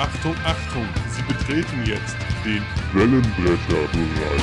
Achtung, 0.00 0.34
Achtung, 0.46 0.88
Sie 1.10 1.20
betreten 1.30 1.84
jetzt 1.84 2.16
den 2.42 2.62
Wellenbrecherbereich. 2.94 4.42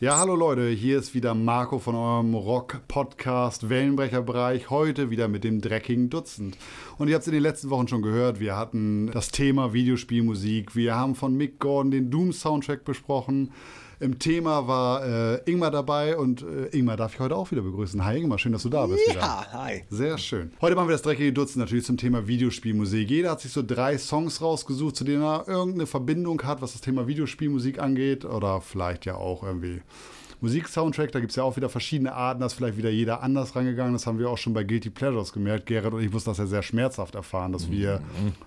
Ja, 0.00 0.18
hallo 0.18 0.34
Leute, 0.34 0.68
hier 0.70 0.98
ist 0.98 1.14
wieder 1.14 1.34
Marco 1.34 1.78
von 1.78 1.94
eurem 1.94 2.34
Rock-Podcast 2.34 3.68
Wellenbrecherbereich. 3.68 4.70
Heute 4.70 5.10
wieder 5.10 5.28
mit 5.28 5.44
dem 5.44 5.60
dreckigen 5.60 6.10
Dutzend. 6.10 6.58
Und 6.98 7.06
ihr 7.06 7.14
habt 7.14 7.22
es 7.22 7.28
in 7.28 7.34
den 7.34 7.42
letzten 7.44 7.70
Wochen 7.70 7.86
schon 7.86 8.02
gehört, 8.02 8.40
wir 8.40 8.56
hatten 8.56 9.12
das 9.12 9.30
Thema 9.30 9.72
Videospielmusik. 9.72 10.74
Wir 10.74 10.96
haben 10.96 11.14
von 11.14 11.36
Mick 11.36 11.60
Gordon 11.60 11.92
den 11.92 12.10
Doom-Soundtrack 12.10 12.84
besprochen. 12.84 13.52
Im 14.00 14.20
Thema 14.20 14.68
war 14.68 15.04
äh, 15.04 15.50
Ingmar 15.50 15.72
dabei 15.72 16.16
und 16.16 16.42
äh, 16.42 16.66
Ingmar 16.66 16.96
darf 16.96 17.14
ich 17.14 17.20
heute 17.20 17.34
auch 17.34 17.50
wieder 17.50 17.62
begrüßen. 17.62 18.04
Hi 18.04 18.18
Ingmar, 18.18 18.38
schön, 18.38 18.52
dass 18.52 18.62
du 18.62 18.68
da 18.68 18.86
bist. 18.86 19.00
Ja, 19.08 19.14
wieder. 19.14 19.52
hi. 19.52 19.82
Sehr 19.90 20.18
schön. 20.18 20.52
Heute 20.60 20.76
machen 20.76 20.86
wir 20.86 20.92
das 20.92 21.02
dreckige 21.02 21.32
Dutzend 21.32 21.56
natürlich 21.56 21.84
zum 21.84 21.96
Thema 21.96 22.28
Videospielmusik. 22.28 23.10
Jeder 23.10 23.32
hat 23.32 23.40
sich 23.40 23.50
so 23.50 23.60
drei 23.60 23.98
Songs 23.98 24.40
rausgesucht, 24.40 24.94
zu 24.94 25.02
denen 25.02 25.24
er 25.24 25.48
irgendeine 25.48 25.86
Verbindung 25.86 26.40
hat, 26.44 26.62
was 26.62 26.72
das 26.72 26.80
Thema 26.80 27.08
Videospielmusik 27.08 27.80
angeht. 27.80 28.24
Oder 28.24 28.60
vielleicht 28.60 29.04
ja 29.04 29.16
auch 29.16 29.42
irgendwie 29.42 29.80
Musik-Soundtrack. 30.40 31.12
Da 31.12 31.20
gibt 31.20 31.30
es 31.30 31.36
ja 31.36 31.42
auch 31.42 31.56
wieder 31.56 31.68
verschiedene 31.68 32.12
Arten. 32.14 32.40
Da 32.40 32.46
ist 32.46 32.54
vielleicht 32.54 32.76
wieder 32.76 32.90
jeder 32.90 33.22
anders 33.22 33.56
rangegangen. 33.56 33.92
Das 33.92 34.06
haben 34.06 34.18
wir 34.18 34.30
auch 34.30 34.38
schon 34.38 34.52
bei 34.54 34.64
Guilty 34.64 34.90
Pleasures 34.90 35.32
gemerkt. 35.32 35.66
Gerrit 35.66 35.92
und 35.92 36.02
ich 36.02 36.12
mussten 36.12 36.30
das 36.30 36.38
ja 36.38 36.46
sehr 36.46 36.62
schmerzhaft 36.62 37.14
erfahren, 37.14 37.52
dass 37.52 37.70
wir 37.70 38.00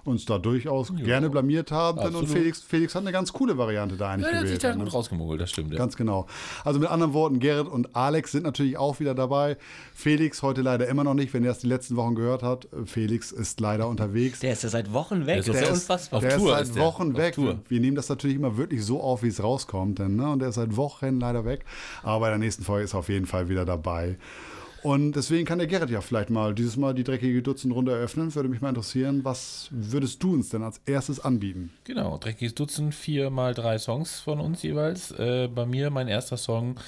uns 0.05 0.25
da 0.25 0.37
durchaus 0.37 0.93
gerne 0.95 1.29
blamiert 1.29 1.71
haben. 1.71 1.99
Und 1.99 2.05
Absolut. 2.07 2.29
Felix, 2.29 2.61
Felix 2.61 2.95
hat 2.95 3.01
eine 3.03 3.11
ganz 3.11 3.33
coole 3.33 3.57
Variante 3.57 3.95
da 3.97 4.09
eigentlich 4.11 4.25
Ja, 4.25 4.31
der 4.31 4.39
hat 4.41 4.47
sich 4.47 4.57
gewählt. 4.59 4.75
da 4.75 4.77
ne? 4.77 4.83
gut 4.85 4.93
rausgemogelt, 4.93 5.41
das 5.41 5.49
stimmt. 5.49 5.71
Ja. 5.73 5.77
Ganz 5.77 5.95
genau. 5.97 6.27
Also 6.63 6.79
mit 6.79 6.89
anderen 6.89 7.13
Worten, 7.13 7.39
Gerrit 7.39 7.67
und 7.67 7.95
Alex 7.95 8.31
sind 8.31 8.43
natürlich 8.43 8.77
auch 8.77 8.99
wieder 8.99 9.13
dabei. 9.15 9.57
Felix 9.93 10.41
heute 10.41 10.61
leider 10.61 10.87
immer 10.87 11.03
noch 11.03 11.13
nicht, 11.13 11.33
wenn 11.33 11.43
er 11.43 11.51
es 11.51 11.59
die 11.59 11.67
letzten 11.67 11.95
Wochen 11.95 12.15
gehört 12.15 12.43
hat. 12.43 12.67
Felix 12.85 13.31
ist 13.31 13.59
leider 13.59 13.87
unterwegs. 13.87 14.39
Der 14.39 14.53
ist 14.53 14.63
ja 14.63 14.69
seit 14.69 14.93
Wochen 14.93 15.25
weg. 15.25 15.27
Der 15.27 15.37
ist 15.39 15.47
Das 15.49 15.55
ist 15.55 15.61
ja 15.61 15.67
der 15.67 15.73
unfassbar. 15.73 16.17
auf 16.17 16.23
der 16.23 16.37
Tour 16.37 16.47
ist 16.47 16.53
seit 16.57 16.67
ist 16.67 16.75
der. 16.75 16.83
Wochen 16.83 17.11
Auf 17.11 17.17
weg. 17.17 17.35
Wir 17.67 17.79
nehmen 17.79 17.95
das 17.95 18.09
natürlich 18.09 18.37
immer 18.37 18.57
wirklich 18.57 18.83
so 18.83 19.01
auf, 19.01 19.23
wie 19.23 19.27
es 19.27 19.43
rauskommt. 19.43 19.99
Denn, 19.99 20.15
ne? 20.15 20.29
Und 20.29 20.39
der 20.39 20.49
ist 20.49 20.55
seit 20.55 20.75
Wochen 20.77 21.19
leider 21.19 21.45
weg. 21.45 21.65
Aber 22.03 22.21
bei 22.21 22.29
der 22.29 22.37
nächsten 22.37 22.63
Folge 22.63 22.85
ist 22.85 22.93
er 22.93 22.99
auf 22.99 23.09
jeden 23.09 23.25
Fall 23.25 23.49
wieder 23.49 23.65
dabei. 23.65 24.17
Und 24.83 25.11
deswegen 25.13 25.45
kann 25.45 25.59
der 25.59 25.67
Gerrit 25.67 25.91
ja 25.91 26.01
vielleicht 26.01 26.31
mal 26.31 26.55
dieses 26.55 26.75
Mal 26.75 26.95
die 26.95 27.03
dreckige 27.03 27.43
Dutzendrunde 27.43 27.91
eröffnen. 27.91 28.33
Würde 28.33 28.49
mich 28.49 28.61
mal 28.61 28.69
interessieren, 28.69 29.23
was 29.23 29.67
würdest 29.69 30.23
du 30.23 30.33
uns 30.33 30.49
denn 30.49 30.63
als 30.63 30.81
erstes 30.87 31.19
anbieten? 31.19 31.71
Genau, 31.83 32.17
dreckiges 32.17 32.55
Dutzend, 32.55 32.95
vier 32.95 33.29
mal 33.29 33.53
drei 33.53 33.77
Songs 33.77 34.19
von 34.19 34.39
uns 34.39 34.63
jeweils. 34.63 35.11
Äh, 35.11 35.49
bei 35.53 35.67
mir 35.67 35.91
mein 35.91 36.07
erster 36.07 36.37
Song. 36.37 36.79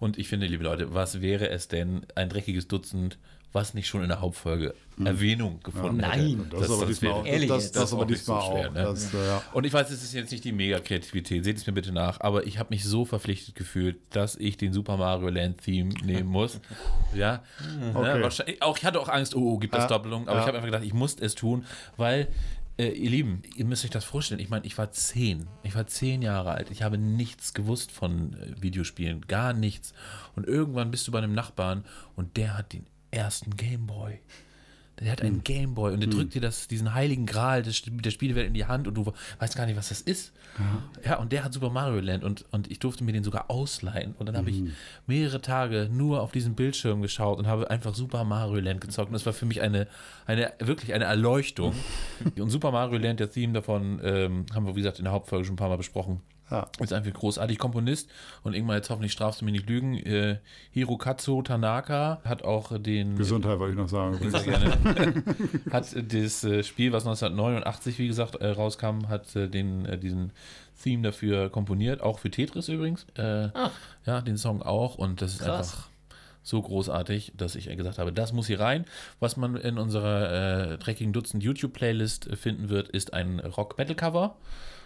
Und 0.00 0.16
ich 0.18 0.28
finde, 0.28 0.46
liebe 0.46 0.64
Leute, 0.64 0.94
was 0.94 1.20
wäre 1.20 1.50
es 1.50 1.68
denn, 1.68 2.06
ein 2.14 2.30
dreckiges 2.30 2.68
Dutzend, 2.68 3.18
was 3.52 3.74
nicht 3.74 3.86
schon 3.88 4.02
in 4.02 4.08
der 4.08 4.20
Hauptfolge 4.20 4.74
Erwähnung 5.04 5.60
gefunden 5.62 5.98
Nein. 5.98 6.20
hätte? 6.20 6.56
Das, 6.56 6.62
ist 6.62 6.70
aber 6.70 6.86
diesmal 6.86 7.12
auch. 7.12 7.26
ehrlich 7.26 7.48
Das, 7.48 7.64
das, 7.64 7.72
Das 7.72 7.84
ist 7.90 7.92
aber 7.94 8.06
diesmal 8.06 8.40
so 8.40 8.46
schwer, 8.50 8.68
auch. 8.68 8.74
ne? 8.74 8.82
Das, 8.82 9.14
äh, 9.14 9.26
ja. 9.26 9.42
Und 9.52 9.64
ich 9.64 9.72
weiß, 9.72 9.90
es 9.90 10.02
ist 10.02 10.12
jetzt 10.14 10.30
nicht 10.30 10.44
die 10.44 10.52
Mega-Kreativität, 10.52 11.44
seht 11.44 11.56
es 11.56 11.66
mir 11.66 11.72
bitte 11.72 11.92
nach, 11.92 12.20
aber 12.20 12.46
ich 12.46 12.58
habe 12.58 12.70
mich 12.70 12.84
so 12.84 13.04
verpflichtet 13.04 13.54
gefühlt, 13.54 13.96
dass 14.10 14.36
ich 14.36 14.56
den 14.56 14.72
Super 14.72 14.96
Mario 14.96 15.28
Land 15.28 15.58
Theme 15.62 15.90
nehmen 16.04 16.28
muss. 16.30 16.60
Ja, 17.14 17.42
Okay. 17.94 18.18
ne, 18.18 18.30
auch, 18.60 18.76
ich 18.78 18.84
hatte 18.84 19.00
auch 19.00 19.08
Angst, 19.08 19.34
oh, 19.34 19.54
oh 19.54 19.58
gibt 19.58 19.74
es 19.74 19.80
Ja. 19.82 19.86
Doppelung, 19.88 20.28
aber 20.28 20.36
Ja. 20.36 20.40
ich 20.42 20.46
habe 20.46 20.56
einfach 20.58 20.68
gedacht, 20.68 20.84
ich 20.84 20.94
muss 20.94 21.16
es 21.20 21.34
tun, 21.34 21.64
weil, 21.96 22.28
äh, 22.78 22.88
ihr 22.88 23.10
Lieben, 23.10 23.42
ihr 23.56 23.64
müsst 23.66 23.84
euch 23.84 23.90
das 23.90 24.04
vorstellen, 24.04 24.40
ich 24.40 24.48
meine, 24.48 24.64
ich 24.64 24.78
war 24.78 24.90
zehn, 24.92 25.46
ich 25.62 25.74
war 25.74 25.86
zehn 25.86 26.22
Jahre 26.22 26.52
alt, 26.52 26.70
ich 26.70 26.82
habe 26.82 26.96
nichts 26.96 27.52
gewusst 27.54 27.92
von 27.92 28.34
äh, 28.34 28.62
Videospielen, 28.62 29.26
gar 29.26 29.52
nichts. 29.52 29.92
Und 30.36 30.46
irgendwann 30.46 30.90
bist 30.90 31.06
du 31.06 31.12
bei 31.12 31.18
einem 31.18 31.34
Nachbarn 31.34 31.84
und 32.16 32.36
der 32.38 32.56
hat 32.56 32.72
den 32.72 32.86
ersten 33.12 33.56
Gameboy. 33.56 34.18
Der 35.00 35.10
hat 35.10 35.20
Hm. 35.20 35.26
einen 35.26 35.44
Gameboy 35.44 35.94
und 35.94 36.00
der 36.00 36.10
drückt 36.10 36.34
dir 36.34 36.40
das, 36.40 36.68
diesen 36.68 36.94
heiligen 36.94 37.26
Gral 37.26 37.62
des, 37.62 37.82
der 37.86 38.10
Spielewelt 38.10 38.46
in 38.46 38.54
die 38.54 38.66
Hand 38.66 38.86
und 38.86 38.94
du 38.94 39.12
weißt 39.40 39.56
gar 39.56 39.66
nicht, 39.66 39.76
was 39.76 39.88
das 39.88 40.00
ist. 40.00 40.32
Ja, 41.04 41.16
und 41.16 41.32
der 41.32 41.42
hat 41.44 41.54
Super 41.54 41.70
Mario 41.70 41.98
Land 41.98 42.22
und, 42.22 42.44
und 42.52 42.70
ich 42.70 42.78
durfte 42.78 43.02
mir 43.02 43.12
den 43.12 43.24
sogar 43.24 43.50
ausleihen. 43.50 44.14
Und 44.18 44.26
dann 44.26 44.36
habe 44.36 44.50
Hm. 44.50 44.66
ich 44.66 44.72
mehrere 45.06 45.40
Tage 45.40 45.88
nur 45.90 46.20
auf 46.22 46.30
diesen 46.30 46.54
Bildschirm 46.54 47.00
geschaut 47.02 47.38
und 47.38 47.46
habe 47.46 47.68
einfach 47.70 47.94
Super 47.94 48.22
Mario 48.24 48.60
Land 48.60 48.80
gezockt. 48.82 49.08
Und 49.08 49.14
das 49.14 49.24
war 49.26 49.32
für 49.32 49.46
mich 49.46 49.60
eine, 49.62 49.88
eine 50.26 50.52
wirklich 50.60 50.92
eine 50.94 51.04
Erleuchtung. 51.04 51.74
und 52.38 52.50
Super 52.50 52.70
Mario 52.70 52.98
Land, 52.98 53.18
der 53.18 53.30
Theme 53.30 53.54
davon, 53.54 53.98
ähm, 54.04 54.44
haben 54.54 54.66
wir, 54.66 54.76
wie 54.76 54.80
gesagt, 54.82 54.98
in 54.98 55.04
der 55.04 55.12
Hauptfolge 55.14 55.46
schon 55.46 55.54
ein 55.54 55.56
paar 55.56 55.70
Mal 55.70 55.78
besprochen. 55.78 56.20
Ja. 56.52 56.68
Ist 56.80 56.92
einfach 56.92 57.12
großartig 57.12 57.58
Komponist 57.58 58.10
und 58.42 58.52
irgendwann 58.54 58.76
jetzt 58.76 58.90
hoffentlich 58.90 59.12
strafst 59.12 59.40
du 59.40 59.46
mir 59.46 59.52
nicht 59.52 59.68
lügen. 59.68 59.96
Äh, 59.96 60.38
Hirokazu 60.70 61.40
Tanaka 61.40 62.20
hat 62.24 62.44
auch 62.44 62.78
den 62.78 63.16
Gesundheit 63.16 63.58
wollte 63.58 63.72
ich 63.72 63.78
noch 63.78 63.88
sagen. 63.88 64.18
sehr 64.30 64.42
gerne. 64.42 64.70
hat 65.72 65.92
äh, 65.94 66.04
das 66.04 66.44
äh, 66.44 66.62
Spiel, 66.62 66.92
was 66.92 67.04
1989, 67.06 67.98
wie 67.98 68.06
gesagt, 68.06 68.34
äh, 68.36 68.48
rauskam, 68.48 69.08
hat 69.08 69.34
äh, 69.34 69.48
den, 69.48 69.86
äh, 69.86 69.96
diesen 69.98 70.32
Theme 70.82 71.02
dafür 71.04 71.48
komponiert, 71.48 72.02
auch 72.02 72.18
für 72.18 72.30
Tetris 72.30 72.68
übrigens. 72.68 73.06
Äh, 73.16 73.48
Ja, 74.04 74.20
den 74.20 74.36
Song 74.36 74.60
auch 74.62 74.96
und 74.96 75.22
das 75.22 75.32
ist 75.34 75.42
Krass. 75.42 75.72
einfach 75.72 75.88
so 76.42 76.60
großartig, 76.60 77.32
dass 77.36 77.54
ich 77.54 77.74
gesagt 77.76 77.98
habe, 77.98 78.12
das 78.12 78.32
muss 78.32 78.48
hier 78.48 78.60
rein. 78.60 78.84
Was 79.20 79.36
man 79.36 79.56
in 79.56 79.78
unserer 79.78 80.72
äh, 80.72 80.78
dreckigen 80.78 81.12
Dutzend 81.12 81.42
YouTube-Playlist 81.42 82.26
äh, 82.26 82.36
finden 82.36 82.68
wird, 82.68 82.88
ist 82.88 83.14
ein 83.14 83.38
Rock-Metal-Cover 83.40 84.36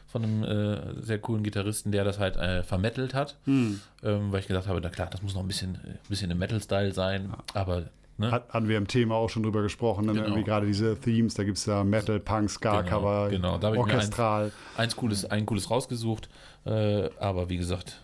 von 0.06 0.22
einem 0.22 0.44
äh, 0.44 1.02
sehr 1.02 1.18
coolen 1.18 1.42
Gitarristen, 1.42 1.92
der 1.92 2.04
das 2.04 2.18
halt 2.18 2.36
äh, 2.36 2.62
vermettelt 2.62 3.14
hat. 3.14 3.36
Hm. 3.44 3.80
Ähm, 4.02 4.32
weil 4.32 4.40
ich 4.40 4.46
gesagt 4.46 4.68
habe, 4.68 4.80
na 4.80 4.88
klar, 4.88 5.08
das 5.10 5.22
muss 5.22 5.34
noch 5.34 5.42
ein 5.42 5.48
bisschen, 5.48 5.74
äh, 5.76 6.08
bisschen 6.08 6.30
im 6.30 6.38
Metal-Style 6.38 6.92
sein, 6.92 7.32
aber 7.54 7.84
ne? 8.18 8.30
Hat, 8.30 8.48
hatten 8.50 8.68
wir 8.68 8.78
im 8.78 8.86
Thema 8.86 9.16
auch 9.16 9.28
schon 9.28 9.42
drüber 9.42 9.62
gesprochen, 9.62 10.06
ne? 10.06 10.12
Genau. 10.12 10.24
irgendwie 10.24 10.44
gerade 10.44 10.66
diese 10.66 10.98
Themes, 10.98 11.34
da 11.34 11.44
gibt 11.44 11.58
es 11.58 11.66
ja 11.66 11.84
Metal, 11.84 12.20
Punk, 12.20 12.50
Ska-Cover, 12.50 13.28
Genau, 13.30 13.58
genau. 13.58 13.58
Da 13.58 13.78
orchestral. 13.78 14.52
eins 14.76 14.96
cooles, 14.96 15.24
ein 15.24 15.44
cooles 15.44 15.70
rausgesucht. 15.70 16.28
Äh, 16.64 17.10
aber 17.18 17.48
wie 17.48 17.56
gesagt, 17.56 18.00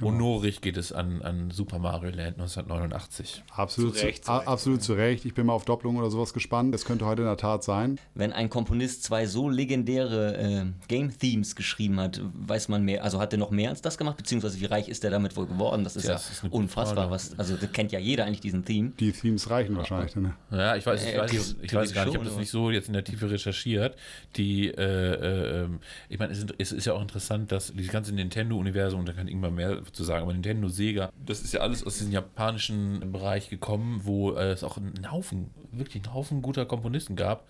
honorig 0.00 0.60
geht 0.60 0.76
es 0.76 0.92
an, 0.92 1.22
an 1.22 1.50
Super 1.50 1.78
Mario 1.78 2.10
Land 2.10 2.38
1989. 2.38 3.42
Absolut 3.54 3.96
Zu 3.96 4.04
Recht, 4.06 4.24
zu 4.24 4.32
Recht. 4.32 4.48
absolut 4.48 4.82
zu 4.82 4.94
Recht. 4.94 5.24
Ich 5.24 5.34
bin 5.34 5.46
mal 5.46 5.52
auf 5.52 5.64
Doppelung 5.64 5.96
oder 5.96 6.10
sowas 6.10 6.32
gespannt. 6.32 6.72
Das 6.74 6.84
könnte 6.84 7.04
heute 7.04 7.22
in 7.22 7.28
der 7.28 7.36
Tat 7.36 7.62
sein. 7.64 7.98
Wenn 8.14 8.32
ein 8.32 8.48
Komponist 8.50 9.04
zwei 9.04 9.26
so 9.26 9.48
legendäre 9.48 10.36
äh, 10.36 10.64
Game-Themes 10.88 11.56
geschrieben 11.56 12.00
hat, 12.00 12.20
weiß 12.46 12.68
man 12.68 12.84
mehr. 12.84 13.04
Also 13.04 13.20
hat 13.20 13.32
er 13.32 13.38
noch 13.38 13.50
mehr 13.50 13.70
als 13.70 13.82
das 13.82 13.98
gemacht? 13.98 14.16
Beziehungsweise 14.16 14.60
wie 14.60 14.64
reich 14.66 14.88
ist 14.88 15.04
er 15.04 15.10
damit 15.10 15.36
wohl 15.36 15.46
geworden? 15.46 15.84
Das 15.84 15.96
ist 15.96 16.04
Ja, 16.04 16.10
ja, 16.10 16.14
das 16.16 16.30
ist 16.30 16.44
unfassbar. 16.50 17.10
Was, 17.10 17.38
also 17.38 17.56
das 17.56 17.70
kennt 17.72 17.92
ja 17.92 17.98
jeder 17.98 18.24
eigentlich 18.24 18.40
diesen 18.40 18.64
Theme. 18.64 18.92
Die 18.98 19.12
Themes 19.12 19.50
reichen 19.50 19.76
wahrscheinlich. 19.76 20.16
Ne? 20.16 20.34
Ja, 20.50 20.76
ich 20.76 20.86
weiß, 20.86 21.02
ich 21.04 21.14
Äh, 21.14 21.18
weiß, 21.18 21.30
theo- 21.30 21.42
ich 21.62 21.74
weiß 21.74 21.92
gar 21.92 22.04
nicht, 22.04 22.14
ich 22.14 22.18
habe 22.18 22.28
das 22.28 22.36
nicht 22.38 22.50
so 22.50 22.70
jetzt 22.70 22.86
in 22.88 22.94
der 22.94 23.04
Tiefe 23.04 23.30
recherchiert. 23.30 23.96
Die, 24.36 24.68
äh, 24.68 24.72
äh, 24.82 25.62
ähm, 25.64 25.80
ich 26.08 26.18
meine, 26.18 26.32
es, 26.32 26.38
ist- 26.38 26.54
es 26.58 26.72
ist 26.72 26.84
ja 26.86 26.94
auch 26.94 27.02
interessant, 27.02 27.52
dass 27.52 27.72
dieses 27.72 27.92
ganze 27.92 28.14
Nintendo-Universum, 28.14 29.00
und 29.00 29.08
da 29.08 29.12
kann 29.12 29.28
irgendwann 29.28 29.54
mehr 29.54 29.81
zu 29.92 30.04
sagen, 30.04 30.22
aber 30.24 30.32
Nintendo, 30.32 30.68
Sega, 30.68 31.10
das 31.24 31.42
ist 31.42 31.52
ja 31.52 31.60
alles 31.60 31.84
aus 31.84 31.98
diesem 31.98 32.12
japanischen 32.12 33.12
Bereich 33.12 33.48
gekommen, 33.48 34.02
wo 34.04 34.32
äh, 34.32 34.52
es 34.52 34.64
auch 34.64 34.76
einen 34.76 35.10
Haufen, 35.10 35.50
wirklich 35.72 36.04
einen 36.04 36.14
Haufen 36.14 36.42
guter 36.42 36.66
Komponisten 36.66 37.16
gab, 37.16 37.46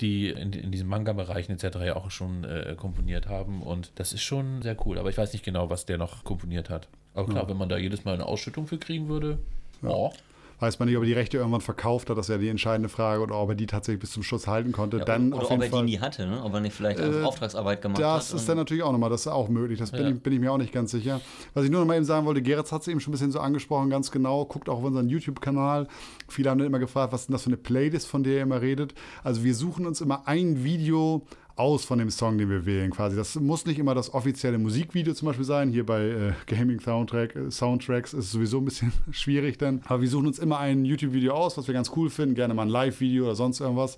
die 0.00 0.28
in, 0.28 0.52
in 0.52 0.70
diesem 0.70 0.88
Manga-Bereichen 0.88 1.52
etc. 1.52 1.78
ja 1.84 1.96
auch 1.96 2.10
schon 2.10 2.44
äh, 2.44 2.74
komponiert 2.76 3.28
haben. 3.28 3.62
Und 3.62 3.92
das 3.96 4.12
ist 4.12 4.22
schon 4.22 4.62
sehr 4.62 4.76
cool. 4.86 4.98
Aber 4.98 5.10
ich 5.10 5.18
weiß 5.18 5.32
nicht 5.32 5.44
genau, 5.44 5.70
was 5.70 5.86
der 5.86 5.98
noch 5.98 6.24
komponiert 6.24 6.70
hat. 6.70 6.88
Aber 7.14 7.28
klar, 7.28 7.48
wenn 7.48 7.58
man 7.58 7.68
da 7.68 7.76
jedes 7.76 8.04
Mal 8.04 8.14
eine 8.14 8.26
Ausschüttung 8.26 8.66
für 8.66 8.78
kriegen 8.78 9.08
würde, 9.08 9.38
oh, 9.82 10.12
Weiß 10.62 10.78
man 10.78 10.86
nicht, 10.88 10.96
ob 10.96 11.02
er 11.02 11.06
die 11.06 11.12
Rechte 11.12 11.38
irgendwann 11.38 11.60
verkauft 11.60 12.08
hat, 12.08 12.16
das 12.16 12.26
ist 12.28 12.32
ja 12.32 12.38
die 12.38 12.48
entscheidende 12.48 12.88
Frage, 12.88 13.20
oder 13.20 13.34
ob 13.34 13.48
er 13.48 13.54
die 13.56 13.66
tatsächlich 13.66 13.98
bis 14.00 14.12
zum 14.12 14.22
Schluss 14.22 14.46
halten 14.46 14.70
konnte. 14.70 15.00
dann 15.00 15.32
Oder 15.32 15.50
ob 15.50 15.60
er 15.60 15.68
Fall. 15.68 15.80
die 15.80 15.92
nie 15.92 15.98
hatte, 15.98 16.24
ne? 16.24 16.40
ob 16.40 16.54
er 16.54 16.60
nicht 16.60 16.72
vielleicht 16.72 17.00
Äh, 17.00 17.22
Auftragsarbeit 17.24 17.82
gemacht 17.82 17.98
hat. 18.00 18.04
Das 18.18 18.32
ist 18.32 18.48
dann 18.48 18.58
natürlich 18.58 18.84
auch 18.84 18.92
nochmal, 18.92 19.10
das 19.10 19.22
ist 19.22 19.26
auch 19.26 19.48
möglich, 19.48 19.80
das 19.80 19.90
bin, 19.90 20.02
Ja. 20.02 20.08
ich, 20.10 20.22
bin 20.22 20.32
ich 20.32 20.38
mir 20.38 20.52
auch 20.52 20.58
nicht 20.58 20.72
ganz 20.72 20.92
sicher. 20.92 21.20
Was 21.54 21.64
ich 21.64 21.70
nur 21.72 21.80
noch 21.80 21.86
mal 21.88 21.96
eben 21.96 22.04
sagen 22.04 22.26
wollte, 22.26 22.42
Gerrit 22.42 22.70
hat 22.70 22.82
es 22.82 22.86
eben 22.86 23.00
schon 23.00 23.10
ein 23.10 23.14
bisschen 23.14 23.32
so 23.32 23.40
angesprochen, 23.40 23.90
ganz 23.90 24.12
genau, 24.12 24.44
guckt 24.44 24.68
auch 24.68 24.78
auf 24.78 24.84
unseren 24.84 25.08
YouTube-Kanal. 25.08 25.88
Viele 26.28 26.48
haben 26.48 26.58
dann 26.58 26.68
immer 26.68 26.78
gefragt, 26.78 27.12
was 27.12 27.22
ist 27.22 27.26
denn 27.28 27.32
das 27.32 27.42
für 27.42 27.48
eine 27.48 27.56
Playlist, 27.56 28.06
von 28.06 28.22
der 28.22 28.34
ihr 28.34 28.42
immer 28.42 28.60
redet. 28.60 28.94
Also 29.24 29.42
wir 29.42 29.56
suchen 29.56 29.84
uns 29.84 30.00
immer 30.00 30.28
ein 30.28 30.62
Video 30.62 31.26
aus 31.56 31.84
von 31.84 31.98
dem 31.98 32.10
Song, 32.10 32.38
den 32.38 32.48
wir 32.48 32.66
wählen 32.66 32.90
quasi. 32.90 33.16
Das 33.16 33.34
muss 33.36 33.66
nicht 33.66 33.78
immer 33.78 33.94
das 33.94 34.12
offizielle 34.14 34.58
Musikvideo 34.58 35.14
zum 35.14 35.26
Beispiel 35.26 35.44
sein. 35.44 35.70
Hier 35.70 35.84
bei 35.84 36.02
äh, 36.02 36.32
Gaming 36.46 36.80
Soundtrack, 36.80 37.36
äh, 37.36 37.50
Soundtracks 37.50 38.12
ist 38.12 38.26
es 38.26 38.32
sowieso 38.32 38.58
ein 38.58 38.64
bisschen 38.64 38.92
schwierig 39.10 39.58
dann. 39.58 39.82
Aber 39.86 40.00
wir 40.00 40.08
suchen 40.08 40.26
uns 40.26 40.38
immer 40.38 40.58
ein 40.58 40.84
YouTube-Video 40.84 41.34
aus, 41.34 41.56
was 41.58 41.66
wir 41.66 41.74
ganz 41.74 41.92
cool 41.96 42.10
finden. 42.10 42.34
Gerne 42.34 42.54
mal 42.54 42.62
ein 42.62 42.68
Live-Video 42.68 43.24
oder 43.24 43.34
sonst 43.34 43.60
irgendwas. 43.60 43.96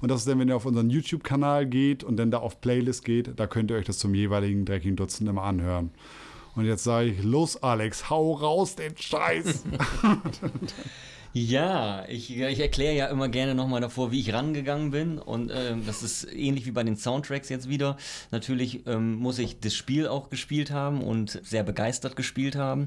Und 0.00 0.10
das 0.10 0.20
ist 0.20 0.28
dann, 0.28 0.38
wenn 0.38 0.48
ihr 0.48 0.56
auf 0.56 0.66
unseren 0.66 0.90
YouTube-Kanal 0.90 1.66
geht 1.66 2.04
und 2.04 2.16
dann 2.16 2.30
da 2.30 2.38
auf 2.38 2.60
Playlist 2.60 3.04
geht, 3.04 3.38
da 3.38 3.46
könnt 3.46 3.70
ihr 3.70 3.76
euch 3.76 3.86
das 3.86 3.98
zum 3.98 4.14
jeweiligen 4.14 4.64
dreckigen 4.64 4.96
Dutzend 4.96 5.28
immer 5.28 5.42
anhören. 5.42 5.90
Und 6.54 6.64
jetzt 6.64 6.84
sage 6.84 7.10
ich, 7.10 7.22
los 7.22 7.62
Alex, 7.62 8.10
hau 8.10 8.32
raus 8.32 8.76
den 8.76 8.96
Scheiß. 8.96 9.64
Ja, 11.38 12.06
ich, 12.08 12.34
ich 12.34 12.60
erkläre 12.60 12.94
ja 12.94 13.08
immer 13.08 13.28
gerne 13.28 13.54
nochmal 13.54 13.82
davor, 13.82 14.10
wie 14.10 14.20
ich 14.20 14.32
rangegangen 14.32 14.90
bin. 14.90 15.18
Und 15.18 15.52
ähm, 15.54 15.84
das 15.84 16.02
ist 16.02 16.24
ähnlich 16.32 16.64
wie 16.64 16.70
bei 16.70 16.82
den 16.82 16.96
Soundtracks 16.96 17.50
jetzt 17.50 17.68
wieder. 17.68 17.98
Natürlich 18.30 18.86
ähm, 18.86 19.16
muss 19.16 19.38
ich 19.38 19.60
das 19.60 19.74
Spiel 19.74 20.08
auch 20.08 20.30
gespielt 20.30 20.70
haben 20.70 21.02
und 21.02 21.38
sehr 21.44 21.62
begeistert 21.62 22.16
gespielt 22.16 22.56
haben. 22.56 22.86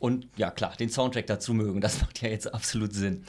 und 0.00 0.26
ja 0.36 0.50
klar, 0.50 0.72
den 0.76 0.88
Soundtrack 0.90 1.28
dazu 1.28 1.54
mögen. 1.54 1.80
Das 1.80 2.00
macht 2.02 2.20
ja 2.20 2.28
jetzt 2.30 2.52
absolut 2.52 2.92
Sinn. 2.92 3.22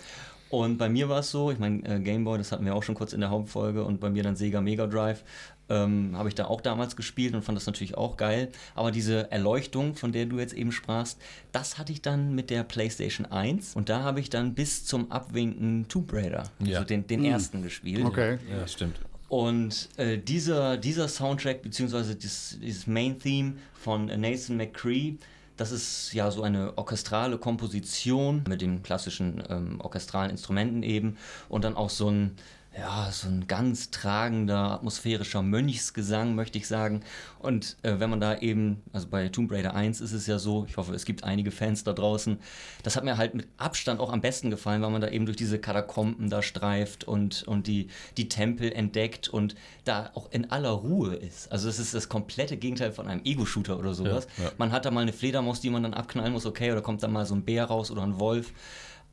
Und 0.50 0.78
bei 0.80 0.90
mir 0.90 1.10
war 1.10 1.20
es 1.20 1.30
so, 1.30 1.52
ich 1.52 1.60
meine, 1.60 1.84
äh, 1.88 2.00
Gameboy, 2.00 2.40
das 2.40 2.52
hatten 2.52 2.66
wir 2.66 2.74
auch 2.74 2.84
schon 2.84 2.96
kurz 2.96 3.14
in 3.14 3.20
der 3.20 3.30
Hauptfolge 3.30 3.84
und 3.84 4.00
bei 4.00 4.10
mir 4.10 4.24
dann 4.24 4.36
Sega 4.36 4.62
Mega 4.62 4.88
Drive, 4.88 5.24
ähm, 5.70 6.16
habe 6.18 6.30
ich 6.30 6.36
da 6.36 6.46
auch 6.46 6.62
damals 6.62 6.96
gespielt 6.96 7.34
und 7.34 7.44
fand 7.44 7.58
das 7.58 7.66
natürlich 7.66 7.98
auch 7.98 8.18
geil. 8.18 8.52
Aber 8.76 8.92
diese 8.92 9.32
Erleuchtung, 9.32 9.96
von 9.96 10.12
der 10.12 10.26
du 10.26 10.40
jetzt 10.40 10.54
eben 10.54 10.72
sprachst, 10.72 11.20
das 11.52 11.78
hatte 11.78 11.92
ich 11.92 12.02
dann 12.02 12.36
mit 12.36 12.50
der 12.50 12.64
PlayStation 12.64 13.26
1 13.26 13.76
und 13.76 13.90
da 13.90 14.04
habe 14.04 14.20
ich 14.20 14.30
dann 14.30 14.54
bis 14.54 14.86
zum 14.86 15.12
Abwinken 15.12 15.88
Tomb 15.88 16.12
Raider, 16.14 16.44
Ja. 16.60 16.76
also 16.80 16.88
den, 16.88 17.08
den 17.08 17.26
ersten 17.26 17.64
gespielt. 17.64 18.06
Okay. 18.06 18.38
Ja, 18.52 18.68
stimmt. 18.68 19.00
Und 19.28 19.90
äh, 19.98 20.20
dieser, 20.20 20.78
dieser 20.78 21.08
Soundtrack, 21.08 21.64
beziehungsweise 21.64 22.16
dieses, 22.16 22.60
dieses 22.62 22.86
Main-Theme 22.86 23.54
von 23.74 24.06
Nathan 24.06 24.56
McCree, 24.58 25.16
das 25.58 25.72
ist 25.72 26.14
ja 26.14 26.30
so 26.32 26.44
eine 26.44 26.78
orchestrale 26.78 27.38
Komposition 27.38 28.44
mit 28.48 28.62
den 28.62 28.84
klassischen 28.84 29.42
ähm, 29.50 29.80
orchestralen 29.82 30.30
Instrumenten 30.30 30.84
eben 30.84 31.18
und 31.50 31.64
dann 31.64 31.76
auch 31.76 31.90
so 31.90 32.10
ein, 32.10 32.32
ja, 32.78 33.10
so 33.12 33.30
ein 33.30 33.48
ganz 33.48 33.90
tragender, 33.90 34.72
atmosphärischer 34.72 35.42
Mönchsgesang, 35.42 36.36
möchte 36.36 36.58
ich 36.58 36.68
sagen. 36.68 37.04
Und 37.40 37.78
äh, 37.84 38.00
wenn 38.00 38.10
man 38.10 38.20
da 38.20 38.38
eben, 38.38 38.82
also 38.92 39.08
bei 39.08 39.30
Tomb 39.30 39.52
Raider 39.52 39.76
1 39.76 40.02
ist 40.02 40.12
es 40.12 40.28
ja 40.28 40.40
so, 40.40 40.66
ich 40.68 40.76
hoffe, 40.76 40.94
es 40.94 41.06
gibt 41.06 41.24
einige 41.24 41.52
Fans 41.52 41.86
da 41.86 41.94
draußen, 41.94 42.38
das 42.84 42.98
hat 42.98 43.06
mir 43.06 43.18
halt 43.18 43.34
mit 43.34 43.48
Abstand 43.58 44.02
auch 44.02 44.12
am 44.12 44.20
besten 44.20 44.50
gefallen, 44.50 44.82
weil 44.82 44.90
man 44.90 45.02
da 45.02 45.08
eben 45.08 45.26
durch 45.26 45.38
diese 45.38 45.58
Katakomben 45.58 46.30
da 46.30 46.42
streift 46.42 47.06
und, 47.06 47.44
und 47.44 47.68
die, 47.68 47.88
die 48.18 48.28
Tempel 48.28 48.72
entdeckt 48.74 49.30
und 49.30 49.56
da 49.86 50.12
auch 50.14 50.32
in 50.32 50.52
aller 50.52 50.72
Ruhe 50.72 51.16
ist. 51.16 51.52
Also 51.52 51.70
es 51.70 51.80
ist 51.80 51.94
das 51.94 52.10
komplette 52.10 52.58
Gegenteil 52.58 52.92
von 52.92 53.08
einem 53.08 53.22
Ego-Shooter 53.24 53.80
oder 53.80 53.94
sowas. 53.94 54.28
Ja, 54.38 54.46
ja. 54.46 54.52
Man 54.58 54.74
hat 54.74 54.86
da 54.86 54.92
mal 54.92 55.02
eine 55.02 55.14
Fledermaus, 55.14 55.62
die 55.62 55.70
man 55.70 55.84
dann 55.84 55.94
abknallen 55.94 56.34
muss, 56.34 56.46
okay, 56.46 56.72
oder 56.74 56.82
kommt 56.82 57.04
da 57.04 57.08
mal 57.08 57.26
so 57.26 57.36
ein 57.36 57.44
Bär 57.44 57.66
raus 57.66 57.90
oder 57.90 58.04
ein 58.04 58.20
Wolf. 58.20 58.52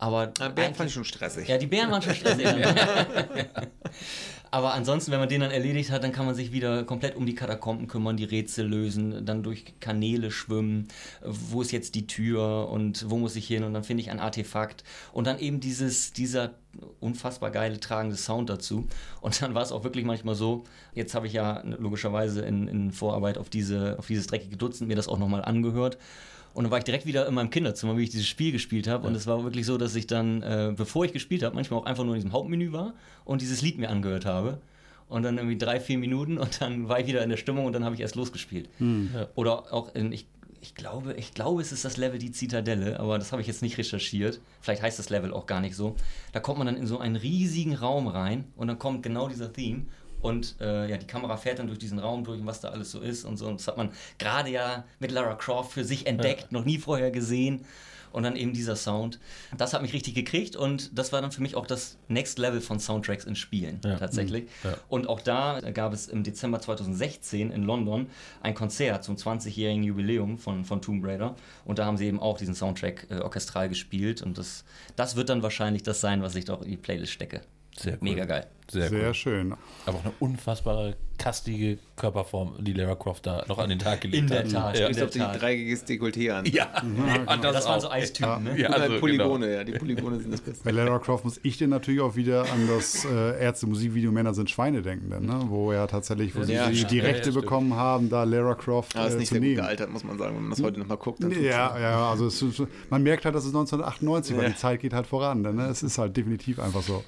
Aber 0.03 0.27
Bären 0.27 0.59
eigentlich- 0.59 0.77
fand 0.77 0.89
ich 0.89 0.95
schon 0.95 1.05
stressig. 1.05 1.47
ja, 1.47 1.59
die 1.59 1.69
Bären 1.69 1.93
waren 1.93 2.03
schon 2.03 2.15
stressig. 2.15 2.45
Aber 4.51 4.75
ansonsten, 4.75 5.13
wenn 5.13 5.21
man 5.21 5.29
den 5.29 5.41
dann 5.41 5.53
erledigt 5.53 5.93
hat, 5.93 6.03
dann 6.03 6.11
kann 6.11 6.27
man 6.27 6.35
sich 6.35 6.53
wieder 6.53 6.83
komplett 6.83 7.15
um 7.15 7.25
die 7.25 7.37
Katakomben 7.37 7.87
kümmern, 7.87 8.17
die 8.17 8.25
Rätsel 8.25 8.67
lösen, 8.67 9.25
dann 9.25 9.45
durch 9.45 9.75
Kanäle 9.79 10.33
schwimmen, 10.33 10.89
wo 11.23 11.63
ist 11.63 11.71
jetzt 11.71 11.95
die 11.95 12.09
Tür 12.09 12.69
und 12.69 13.09
wo 13.09 13.17
muss 13.17 13.37
ich 13.37 13.47
hin 13.47 13.63
und 13.63 13.75
dann 13.75 13.85
finde 13.85 14.03
ich 14.03 14.11
ein 14.11 14.19
Artefakt 14.19 14.83
und 15.13 15.29
dann 15.29 15.39
eben 15.39 15.61
dieses, 15.61 16.13
dieser 16.13 16.55
unfassbar 16.99 17.53
geile 17.53 17.79
tragende 17.79 18.17
Sound 18.17 18.51
dazu. 18.51 18.89
Und 19.21 19.41
dann 19.41 19.55
war 19.55 19.63
es 19.63 19.71
auch 19.71 19.85
wirklich 19.85 20.05
manchmal 20.05 20.35
so, 20.35 20.65
jetzt 20.95 21.15
habe 21.15 21.29
ich 21.29 21.33
ja 21.33 21.63
logischerweise 21.65 22.43
in, 22.43 22.67
in 22.67 22.91
Vorarbeit 22.91 23.39
auf, 23.39 23.51
diese, 23.51 23.97
auf 24.01 24.09
dieses 24.09 24.27
dreckige 24.27 24.57
Dutzend 24.57 24.89
mir 24.89 24.97
das 24.97 25.07
auch 25.07 25.19
nochmal 25.19 25.45
angehört. 25.45 25.97
Und 26.55 26.65
dann 26.65 26.71
war 26.71 26.79
ich 26.79 26.85
direkt 26.85 27.07
wieder 27.07 27.27
in 27.27 27.35
meinem 27.35 27.51
Kinderzimmer, 27.51 27.97
wie 27.97 28.03
ich 28.03 28.11
dieses 28.11 28.29
Spiel 28.29 28.53
gespielt 28.53 28.87
habe. 28.87 29.07
Und 29.07 29.15
es 29.15 29.27
war 29.27 29.43
wirklich 29.43 29.67
so, 29.67 29.79
dass 29.79 29.95
ich 29.95 30.07
dann, 30.07 30.43
äh, 30.43 30.73
bevor 30.77 31.05
ich 31.05 31.13
gespielt 31.13 31.43
habe, 31.43 31.55
manchmal 31.55 31.81
auch 31.81 31.87
einfach 31.87 32.05
nur 32.05 32.15
in 32.15 32.21
diesem 32.21 32.33
Hauptmenü 32.33 32.73
war 32.73 32.95
und 33.25 33.41
dieses 33.41 33.63
Lied 33.63 33.79
mir 33.79 33.89
angehört 33.89 34.27
habe. 34.27 34.59
Und 35.09 35.23
dann 35.25 35.37
irgendwie 35.37 35.59
drei, 35.59 35.79
vier 35.79 35.99
Minuten 35.99 36.39
und 36.39 36.61
dann 36.61 36.89
war 36.89 37.01
ich 37.01 37.07
wieder 37.07 37.23
in 37.23 37.31
der 37.31 37.37
Stimmung 37.37 37.67
und 37.67 37.73
dann 37.75 37.85
habe 37.85 37.95
ich 37.95 38.01
erst 38.01 38.15
losgespielt. 38.15 38.69
Ja. 38.79 39.29
Oder 39.35 39.73
auch 39.73 39.95
in, 39.95 40.11
ich, 40.11 40.27
ich 40.63 40.75
glaube, 40.75 41.15
ich 41.15 41.35
glaube, 41.35 41.61
es 41.61 41.73
ist 41.73 41.85
das 41.85 41.97
Level 41.97 42.19
die 42.19 42.33
Zitadelle, 42.33 42.99
aber 42.99 43.19
das 43.19 43.33
habe 43.33 43.43
ich 43.43 43.49
jetzt 43.49 43.63
nicht 43.63 43.77
recherchiert. 43.77 44.41
Vielleicht 44.61 44.81
heißt 44.81 44.99
das 44.99 45.11
Level 45.11 45.33
auch 45.33 45.47
gar 45.47 45.61
nicht 45.61 45.75
so. 45.75 45.97
Da 46.33 46.41
kommt 46.41 46.59
man 46.59 46.67
dann 46.67 46.77
in 46.77 46.87
so 46.87 46.99
einen 46.99 47.17
riesigen 47.17 47.75
Raum 47.75 48.07
rein 48.07 48.45
und 48.57 48.69
dann 48.69 48.79
kommt 48.79 49.03
genau 49.03 49.29
dieser 49.29 49.53
Theme. 49.53 49.87
Und 50.23 50.55
äh, 50.61 50.89
ja, 50.89 50.97
die 50.97 51.07
Kamera 51.07 51.37
fährt 51.37 51.59
dann 51.59 51.67
durch 51.67 51.79
diesen 51.79 51.99
Raum 51.99 52.25
durch 52.25 52.41
und 52.41 52.47
was 52.47 52.61
da 52.61 52.69
alles 52.69 52.91
so 52.93 53.01
ist 53.01 53.25
und 53.25 53.37
so. 53.37 53.47
Und 53.49 53.61
das 53.61 53.67
hat 53.69 53.77
man 53.77 53.91
gerade 54.19 54.51
ja 54.51 54.85
mit 55.01 55.11
Lara 55.11 55.35
Croft 55.35 55.73
für 55.73 55.85
sich 55.85 56.07
entdeckt, 56.07 56.53
noch 56.53 56.65
nie 56.65 56.79
vorher 56.79 57.11
gesehen. 57.11 57.65
Und 58.13 58.25
dann 58.25 58.37
eben 58.37 58.53
dieser 58.53 58.77
Sound. 58.77 59.19
Das 59.57 59.73
hat 59.73 59.81
mich 59.81 59.95
richtig 59.95 60.15
gekriegt 60.15 60.55
und 60.55 60.99
das 60.99 61.13
war 61.13 61.23
dann 61.23 61.33
für 61.33 61.41
mich 61.41 61.57
auch 61.57 61.67
das 61.67 61.97
Next 62.09 62.39
Level 62.39 62.61
von 62.61 62.79
Soundtracks 62.79 63.25
in 63.25 63.35
Spielen 63.35 63.81
Ja. 63.83 63.97
tatsächlich. 63.97 64.51
Ja. 64.65 64.75
Und 64.91 65.09
auch 65.09 65.23
da 65.23 65.61
gab 65.73 65.95
es 65.95 66.09
im 66.09 66.23
Dezember 66.23 66.61
2016 66.61 67.51
in 67.51 67.63
London 67.63 68.09
ein 68.43 68.55
Konzert 68.55 69.03
zum 69.03 69.17
20-jährigen 69.17 69.83
Jubiläum 69.83 70.37
von, 70.37 70.67
von 70.67 70.83
Tomb 70.83 71.03
Raider. 71.07 71.37
Und 71.65 71.79
da 71.79 71.87
haben 71.87 71.97
sie 71.97 72.05
eben 72.07 72.21
auch 72.21 72.37
diesen 72.37 72.55
Soundtrack 72.55 73.07
äh, 73.09 73.21
orchestral 73.21 73.71
gespielt. 73.71 74.21
Und 74.21 74.37
das, 74.37 74.65
das 74.95 75.17
wird 75.17 75.31
dann 75.31 75.43
wahrscheinlich 75.43 75.83
das 75.83 76.03
sein, 76.03 76.21
was 76.21 76.35
ich 76.35 76.45
doch 76.45 76.61
in 76.61 76.69
die 76.71 76.77
Playlist 76.77 77.13
stecke. 77.15 77.41
Sehr 77.77 77.95
cool. 77.95 77.99
Mega 78.03 78.25
geil. 78.25 78.47
Sehr, 78.71 78.89
Sehr 78.89 79.09
cool. 79.09 79.15
schön. 79.15 79.55
Aber 79.85 79.99
auch 79.99 80.05
eine 80.05 80.15
unfassbare, 80.19 80.95
kastige 81.19 81.79
Körperform, 81.97 82.55
die 82.65 82.73
Lara 82.73 82.95
Croft 82.95 83.27
da 83.27 83.45
noch 83.47 83.59
an 83.59 83.69
den 83.69 83.79
Tag 83.79 84.01
gelegt 84.01 84.23
In 84.23 84.27
der 84.29 84.45
hat. 84.45 84.51
Tat, 84.51 84.79
Ja, 84.79 84.87
in 84.87 84.93
Ich 84.93 84.97
der 84.97 85.07
glaube, 85.09 85.13
die 85.13 85.19
Tat. 85.19 85.43
dreieckiges 85.43 85.85
Dekolleté 85.87 86.31
an. 86.33 86.47
ja, 86.47 86.69
ja, 87.27 87.37
das, 87.37 87.53
Das 87.53 87.65
waren 87.67 87.77
auch. 87.79 87.81
so 87.83 87.91
Eistypen, 87.91 88.45
ne? 88.45 88.59
Ja, 88.59 88.71
Oder 88.71 88.81
also, 88.83 88.99
Polygone, 89.01 89.47
genau. 89.47 89.59
ja. 89.59 89.65
Die 89.65 89.73
Polygone 89.73 90.21
sind 90.21 90.33
das 90.33 90.41
Beste. 90.41 90.65
Bei 90.65 90.71
Lara 90.71 90.99
Croft 91.01 91.25
muss 91.25 91.39
ich 91.43 91.59
dir 91.59 91.69
natürlich 91.69 92.01
auch 92.01 92.17
wieder 92.17 92.43
an 92.51 92.67
das 92.67 93.05
äh, 93.05 93.41
Ärzte-Musikvideo 93.43 94.11
Männer 94.11 94.33
sind 94.33 94.49
Schweine 94.49 94.81
denken, 94.81 95.11
denn, 95.11 95.27
ne? 95.27 95.45
wo 95.49 95.73
ja 95.73 95.87
tatsächlich, 95.87 96.35
wo 96.35 96.43
sie 96.43 96.55
Ja, 96.55 96.71
die, 96.71 96.85
die 96.85 96.97
Ja, 96.97 97.05
ja, 97.05 97.11
Rechte 97.11 97.33
bekommen 97.33 97.75
haben, 97.77 98.09
da 98.09 98.25
Lara 98.25 98.55
Croft 98.55 98.95
ist 98.95 99.15
äh, 99.15 99.17
nicht 99.19 99.29
zu 99.29 99.35
sehr 99.35 99.41
gut 99.41 99.49
nehmen. 99.49 99.57
gealtert, 99.57 99.91
muss 99.91 100.05
man 100.05 100.19
sagen. 100.19 100.35
Wenn 100.37 100.43
man 100.45 100.51
das 100.51 100.63
heute 100.63 100.81
nochmal 100.81 100.97
guckt, 100.97 101.21
Ja, 101.23 101.79
ja, 101.79 102.11
also 102.11 102.27
es 102.27 102.41
ist, 102.41 102.63
man 102.89 103.03
merkt 103.03 103.25
halt, 103.27 103.35
dass 103.35 103.45
es 103.45 103.51
1998 103.51 104.35
war. 104.37 104.45
Ja. 104.45 104.49
Die 104.51 104.57
Zeit 104.57 104.81
geht 104.81 104.95
halt 104.95 105.07
voran. 105.07 105.43
Denn, 105.45 105.57
ne? 105.57 105.67
Es 105.67 105.83
ist 105.83 105.99
halt 105.99 106.17
definitiv 106.17 106.59
einfach 106.59 106.83
so. 106.83 107.05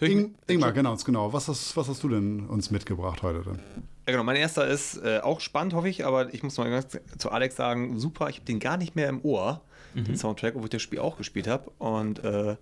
Ing, 0.00 0.34
Ingmar, 0.46 0.72
genau, 0.72 0.96
genau. 0.96 1.32
Was 1.32 1.48
hast, 1.48 1.76
was 1.76 1.88
hast 1.88 2.02
du 2.02 2.08
denn 2.08 2.46
uns 2.46 2.70
mitgebracht 2.70 3.22
heute 3.22 3.42
denn? 3.42 3.60
Ja, 4.06 4.12
genau. 4.12 4.24
Mein 4.24 4.36
erster 4.36 4.66
ist 4.66 4.96
äh, 4.96 5.20
auch 5.22 5.40
spannend, 5.40 5.74
hoffe 5.74 5.88
ich, 5.88 6.04
aber 6.04 6.32
ich 6.32 6.42
muss 6.42 6.56
mal 6.58 6.70
ganz 6.70 6.98
zu 7.18 7.30
Alex 7.30 7.56
sagen, 7.56 7.98
super, 7.98 8.28
ich 8.28 8.36
habe 8.36 8.46
den 8.46 8.58
gar 8.58 8.76
nicht 8.76 8.96
mehr 8.96 9.08
im 9.08 9.22
Ohr, 9.24 9.60
den 9.94 10.16
Soundtrack, 10.16 10.54
obwohl 10.54 10.66
ich 10.66 10.70
das 10.70 10.82
Spiel 10.82 10.98
auch 11.00 11.16
gespielt 11.16 11.48
habe 11.48 11.70
und, 11.78 12.22
äh, 12.22 12.56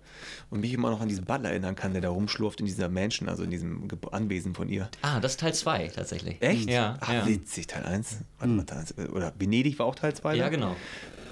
und 0.49 0.61
mich 0.61 0.73
immer 0.73 0.89
noch 0.89 1.01
an 1.01 1.07
diesen 1.07 1.25
Butler 1.25 1.49
erinnern 1.49 1.75
kann, 1.75 1.93
der 1.93 2.01
da 2.01 2.09
rumschlurft 2.09 2.59
in 2.59 2.65
dieser 2.65 2.89
Mansion, 2.89 3.29
also 3.29 3.43
in 3.43 3.51
diesem 3.51 3.87
Ge 3.87 3.97
Anwesen 4.11 4.55
von 4.55 4.69
ihr. 4.69 4.89
Ah, 5.01 5.19
das 5.19 5.33
ist 5.33 5.39
Teil 5.41 5.53
2 5.53 5.89
tatsächlich. 5.89 6.41
Echt? 6.41 6.69
Ja. 6.69 6.97
Ach, 6.99 7.13
ja. 7.13 7.27
witzig, 7.27 7.67
Teil 7.67 7.83
1. 7.83 8.17
Warte 8.39 8.53
mal, 8.53 8.63
Teil 8.63 8.79
1. 8.79 8.95
Oder 9.11 9.33
Venedig 9.37 9.77
war 9.79 9.85
auch 9.85 9.95
Teil 9.95 10.13
2? 10.13 10.35
Ja, 10.35 10.49
genau. 10.49 10.75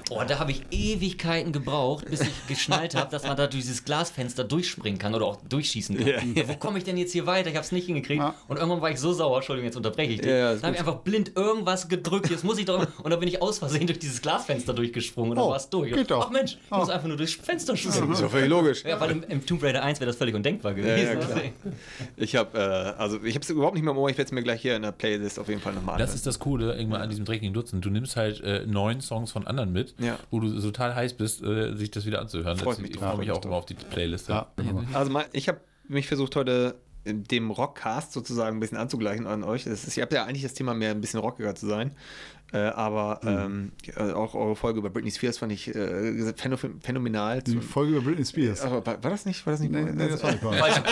Oh, 0.09 0.21
da 0.27 0.39
habe 0.39 0.51
ich 0.51 0.61
Ewigkeiten 0.71 1.51
gebraucht, 1.51 2.05
bis 2.09 2.21
ich 2.21 2.47
geschnallt 2.47 2.95
habe, 2.95 3.11
dass 3.11 3.23
man 3.23 3.35
da 3.35 3.47
durch 3.47 3.63
dieses 3.63 3.83
Glasfenster 3.83 4.43
durchspringen 4.45 4.97
kann 4.99 5.13
oder 5.13 5.25
auch 5.25 5.37
durchschießen 5.49 5.97
kann. 5.97 6.33
Ja. 6.35 6.47
Wo 6.47 6.53
komme 6.55 6.77
ich 6.77 6.83
denn 6.85 6.95
jetzt 6.97 7.11
hier 7.11 7.25
weiter? 7.25 7.49
Ich 7.49 7.55
habe 7.55 7.65
es 7.65 7.71
nicht 7.71 7.87
hingekriegt. 7.87 8.21
Ja. 8.21 8.33
Und 8.47 8.57
irgendwann 8.57 8.81
war 8.81 8.89
ich 8.91 8.99
so 8.99 9.11
sauer, 9.13 9.37
Entschuldigung, 9.37 9.65
jetzt 9.65 9.75
unterbreche 9.75 10.13
ich 10.13 10.21
dich. 10.21 10.29
Ja, 10.29 10.55
da 10.55 10.61
habe 10.63 10.73
ich 10.75 10.79
einfach 10.79 10.97
blind 10.99 11.33
irgendwas 11.35 11.89
gedrückt, 11.89 12.29
jetzt 12.29 12.43
muss 12.43 12.57
ich 12.57 12.65
doch. 12.65 12.87
Und 13.03 13.11
dann 13.11 13.19
bin 13.19 13.27
ich 13.27 13.41
aus 13.41 13.59
Versehen 13.59 13.87
durch 13.87 13.99
dieses 13.99 14.21
Glasfenster 14.21 14.73
durchgesprungen 14.73 15.31
und 15.31 15.37
dann 15.37 15.45
Oh, 15.45 15.49
war 15.49 15.57
es 15.57 15.69
durch. 15.69 15.91
geht 15.93 16.09
doch. 16.09 16.25
Ach 16.27 16.31
Mensch, 16.31 16.53
ich 16.53 16.71
Oh. 16.71 16.77
muss 16.77 16.89
einfach 16.89 17.07
nur 17.07 17.17
durchs 17.17 17.33
Fenster 17.35 17.75
springen. 17.75 18.11
Ist 18.13 18.21
doch 18.21 18.31
völlig 18.31 18.49
logisch. 18.49 18.83
Ja, 18.85 18.99
weil 18.99 19.11
im, 19.11 19.23
im 19.23 19.45
Tomb 19.45 19.61
Raider 19.63 19.83
1 19.83 19.99
wäre 19.99 20.07
das 20.07 20.15
völlig 20.15 20.35
undenkbar 20.35 20.73
gewesen. 20.73 21.05
ja, 21.05 21.15
klar. 21.15 21.41
Ich 22.15 22.35
habe, 22.35 22.57
äh, 22.57 22.61
also 23.01 23.21
ich 23.23 23.35
habe 23.35 23.43
es 23.43 23.49
überhaupt 23.49 23.75
nicht 23.75 23.83
mehr 23.83 23.91
im 23.91 23.97
Ohr, 23.97 24.09
ich 24.09 24.17
werde 24.17 24.27
es 24.27 24.31
mir 24.31 24.43
gleich 24.43 24.61
hier 24.61 24.75
in 24.75 24.81
der 24.83 24.91
Playlist 24.91 25.39
auf 25.39 25.49
jeden 25.49 25.61
Fall 25.61 25.73
nochmal 25.73 25.97
Das 25.97 26.15
ist 26.15 26.25
das 26.25 26.39
Coole 26.39 26.75
irgendwann 26.77 27.01
an 27.01 27.09
diesem 27.09 27.25
dreckigen 27.25 27.53
Dutzend. 27.53 27.83
Du 27.83 27.89
nimmst 27.89 28.15
halt 28.15 28.41
äh, 28.41 28.65
neun 28.65 29.01
Songs 29.01 29.31
von 29.31 29.45
anderen 29.47 29.71
mit, 29.73 29.95
Ja. 29.99 30.17
wo 30.29 30.39
du 30.39 30.49
so 30.59 30.67
total 30.71 30.95
heiß 30.95 31.13
bist, 31.15 31.41
äh, 31.43 31.75
sich 31.75 31.89
das 31.91 32.05
wieder 32.05 32.21
anzuhören. 32.21 32.57
Freut 32.57 32.73
Das- 32.75 32.81
mich 32.81 32.91
ich 32.91 32.97
freue 32.97 33.17
mich 33.17 33.31
auch 33.31 33.43
immer 33.43 33.55
auf 33.55 33.65
die 33.65 33.73
Playlist. 33.73 34.29
Ja, 34.29 34.51
Also 34.93 35.11
mein, 35.11 35.25
ich 35.33 35.47
habe 35.47 35.59
mich 35.87 36.07
versucht 36.07 36.35
heute 36.35 36.75
dem 37.05 37.51
Rockcast 37.51 38.11
sozusagen 38.11 38.57
ein 38.57 38.59
bisschen 38.59 38.77
anzugleichen 38.77 39.27
an 39.27 39.43
euch. 39.43 39.65
Ist, 39.65 39.95
ihr 39.95 40.03
habt 40.03 40.11
ja 40.13 40.25
eigentlich 40.25 40.43
das 40.43 40.53
Thema 40.53 40.73
mehr 40.73 40.91
ein 40.91 40.99
bisschen 41.01 41.19
rockiger 41.21 41.55
zu 41.55 41.65
sein. 41.67 41.91
Äh, 42.53 42.59
aber 42.59 43.19
ähm, 43.25 43.73
äh, 43.97 44.11
auch 44.13 44.33
eure 44.33 44.55
Folge 44.55 44.79
über 44.79 44.89
Britney 44.89 45.11
Spears 45.11 45.37
fand 45.39 45.51
ich 45.51 45.67
äh, 45.67 46.31
phäno- 46.31 46.57
phänomenal. 46.81 47.41
Die 47.41 47.57
Folge 47.59 47.93
über 47.97 48.01
Britney 48.05 48.23
Spears. 48.25 48.61
aber 48.61 48.85
war 48.85 49.03
war 49.03 49.11
das 49.11 49.25
nicht? 49.25 49.45
War 49.45 49.51
das 49.51 49.59
nicht? 49.59 49.71
Nee, 49.73 49.81
nee, 49.93 50.07
das 50.07 50.23
war 50.23 50.31
nicht 50.31 50.43
wahr. 50.43 50.53
Falscher, 50.53 50.83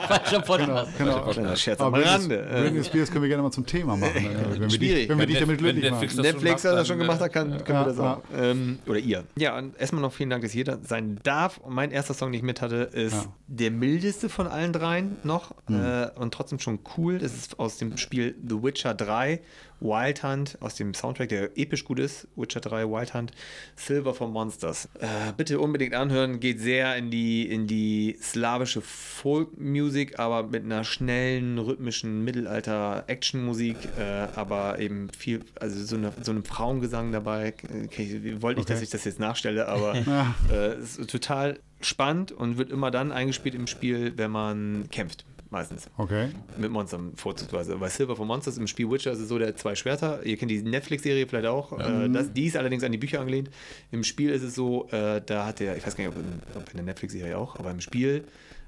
falscher 0.00 0.40
Podcast. 0.40 0.98
Genau. 0.98 1.20
Kleiner 1.30 1.54
Scherz 1.56 1.80
am 1.80 1.86
Aber 1.86 1.98
Britney, 1.98 2.10
Rande. 2.12 2.40
Äh, 2.50 2.62
Britney 2.62 2.84
Spears 2.84 3.10
können 3.12 3.22
wir 3.22 3.28
gerne 3.28 3.44
mal 3.44 3.52
zum 3.52 3.64
Thema 3.64 3.96
machen. 3.96 4.12
ne? 4.24 4.46
wenn, 4.50 4.60
wir 4.62 4.70
Schwierig. 4.70 5.08
wenn 5.08 5.18
wir 5.18 5.26
dich 5.26 5.38
damit 5.38 5.58
glücklich 5.58 5.84
machen. 5.90 6.00
Netflix 6.00 6.16
das 6.16 6.24
Netflix 6.26 6.62
schon 6.62 6.70
hat 6.72 6.78
das 6.78 6.80
macht, 6.80 6.86
schon 6.88 6.98
gemacht, 6.98 7.20
da 7.20 7.28
kann, 7.28 7.50
können 7.64 7.78
ja, 7.78 7.86
wir 7.86 7.92
das 7.92 7.98
auch. 8.00 8.20
Ähm, 8.36 8.78
oder 8.86 8.98
ihr. 8.98 9.24
Ja, 9.36 9.56
und 9.56 9.78
erstmal 9.80 10.02
noch 10.02 10.12
vielen 10.12 10.30
Dank, 10.30 10.42
dass 10.42 10.52
jeder 10.52 10.78
sein 10.82 11.20
darf. 11.22 11.58
Und 11.58 11.74
mein 11.74 11.92
erster 11.92 12.14
Song, 12.14 12.32
den 12.32 12.38
ich 12.38 12.42
mit 12.44 12.60
hatte, 12.60 12.76
ist 12.92 13.12
Ja. 13.14 13.24
der 13.46 13.70
mildeste 13.70 14.28
von 14.28 14.48
allen 14.48 14.72
dreien 14.72 15.16
noch 15.22 15.52
äh, 15.68 16.08
und 16.18 16.34
trotzdem 16.34 16.58
schon 16.58 16.80
cool. 16.96 17.18
Das 17.18 17.34
ist 17.34 17.60
aus 17.60 17.78
dem 17.78 17.96
Spiel 17.98 18.34
The 18.48 18.62
Witcher 18.64 18.94
3, 18.94 19.40
Wild 19.80 20.22
Hunt, 20.22 20.58
aus 20.60 20.74
dem 20.76 20.94
Soundtrack, 21.04 21.28
der 21.28 21.58
episch 21.58 21.84
gut 21.84 21.98
ist. 21.98 22.26
Witcher 22.34 22.60
3, 22.60 22.84
Wild 22.86 23.12
Hunt, 23.12 23.32
Silver 23.76 24.14
for 24.14 24.28
Monsters. 24.28 24.88
Äh, 24.98 25.32
bitte 25.36 25.60
unbedingt 25.60 25.92
anhören, 25.94 26.40
geht 26.40 26.60
sehr 26.60 26.96
in 26.96 27.10
die, 27.10 27.46
in 27.46 27.66
die 27.66 28.16
slawische 28.22 28.80
Folk-Music, 28.80 30.18
aber 30.18 30.44
mit 30.44 30.64
einer 30.64 30.82
schnellen, 30.84 31.58
rhythmischen 31.58 32.24
Mittelalter-Action-Musik, 32.24 33.76
äh, 33.98 34.28
aber 34.34 34.78
eben 34.78 35.10
viel, 35.10 35.40
also 35.60 35.84
so, 35.84 35.96
eine, 35.96 36.12
so 36.22 36.30
einem 36.32 36.44
Frauengesang 36.44 37.12
dabei. 37.12 37.52
Okay, 37.84 38.20
ich 38.24 38.40
wollte 38.42 38.60
nicht, 38.60 38.70
dass 38.70 38.78
Okay. 38.78 38.84
ich 38.84 38.90
das 38.90 39.04
jetzt 39.04 39.20
nachstelle, 39.20 39.68
aber 39.68 39.94
äh, 40.50 40.72
es 40.74 40.96
ist 40.96 41.10
total 41.10 41.58
spannend 41.82 42.32
und 42.32 42.56
wird 42.56 42.70
immer 42.70 42.90
dann 42.90 43.12
eingespielt 43.12 43.54
im 43.54 43.66
Spiel, 43.66 44.14
wenn 44.16 44.30
man 44.30 44.88
kämpft. 44.90 45.26
Meistens. 45.54 45.88
Okay. 45.96 46.28
Mit 46.58 46.70
Monstern 46.70 47.12
vorzugsweise. 47.16 47.76
Bei 47.76 47.88
Silver 47.88 48.16
for 48.16 48.26
Monsters 48.26 48.58
im 48.58 48.66
Spiel 48.66 48.90
Witcher 48.90 49.12
ist 49.12 49.20
es 49.20 49.28
so 49.28 49.38
der 49.38 49.56
zwei 49.56 49.74
Schwerter. 49.74 50.24
Ihr 50.24 50.36
kennt 50.36 50.50
die 50.50 50.62
Netflix-Serie 50.62 51.26
vielleicht 51.26 51.46
auch. 51.46 51.78
Äh, 51.78 52.08
das, 52.10 52.32
die 52.32 52.46
ist 52.46 52.56
allerdings 52.56 52.84
an 52.84 52.92
die 52.92 52.98
Bücher 52.98 53.20
angelehnt. 53.20 53.50
Im 53.90 54.04
Spiel 54.04 54.30
ist 54.30 54.42
es 54.42 54.54
so, 54.54 54.88
äh, 54.90 55.22
da 55.24 55.46
hat 55.46 55.60
der, 55.60 55.76
ich 55.76 55.86
weiß 55.86 55.96
gar 55.96 56.04
nicht, 56.04 56.14
ob 56.14 56.22
in, 56.22 56.60
ob 56.60 56.70
in 56.70 56.76
der 56.76 56.84
Netflix-Serie 56.84 57.38
auch, 57.38 57.56
aber 57.58 57.70
im 57.70 57.80
Spiel 57.80 58.24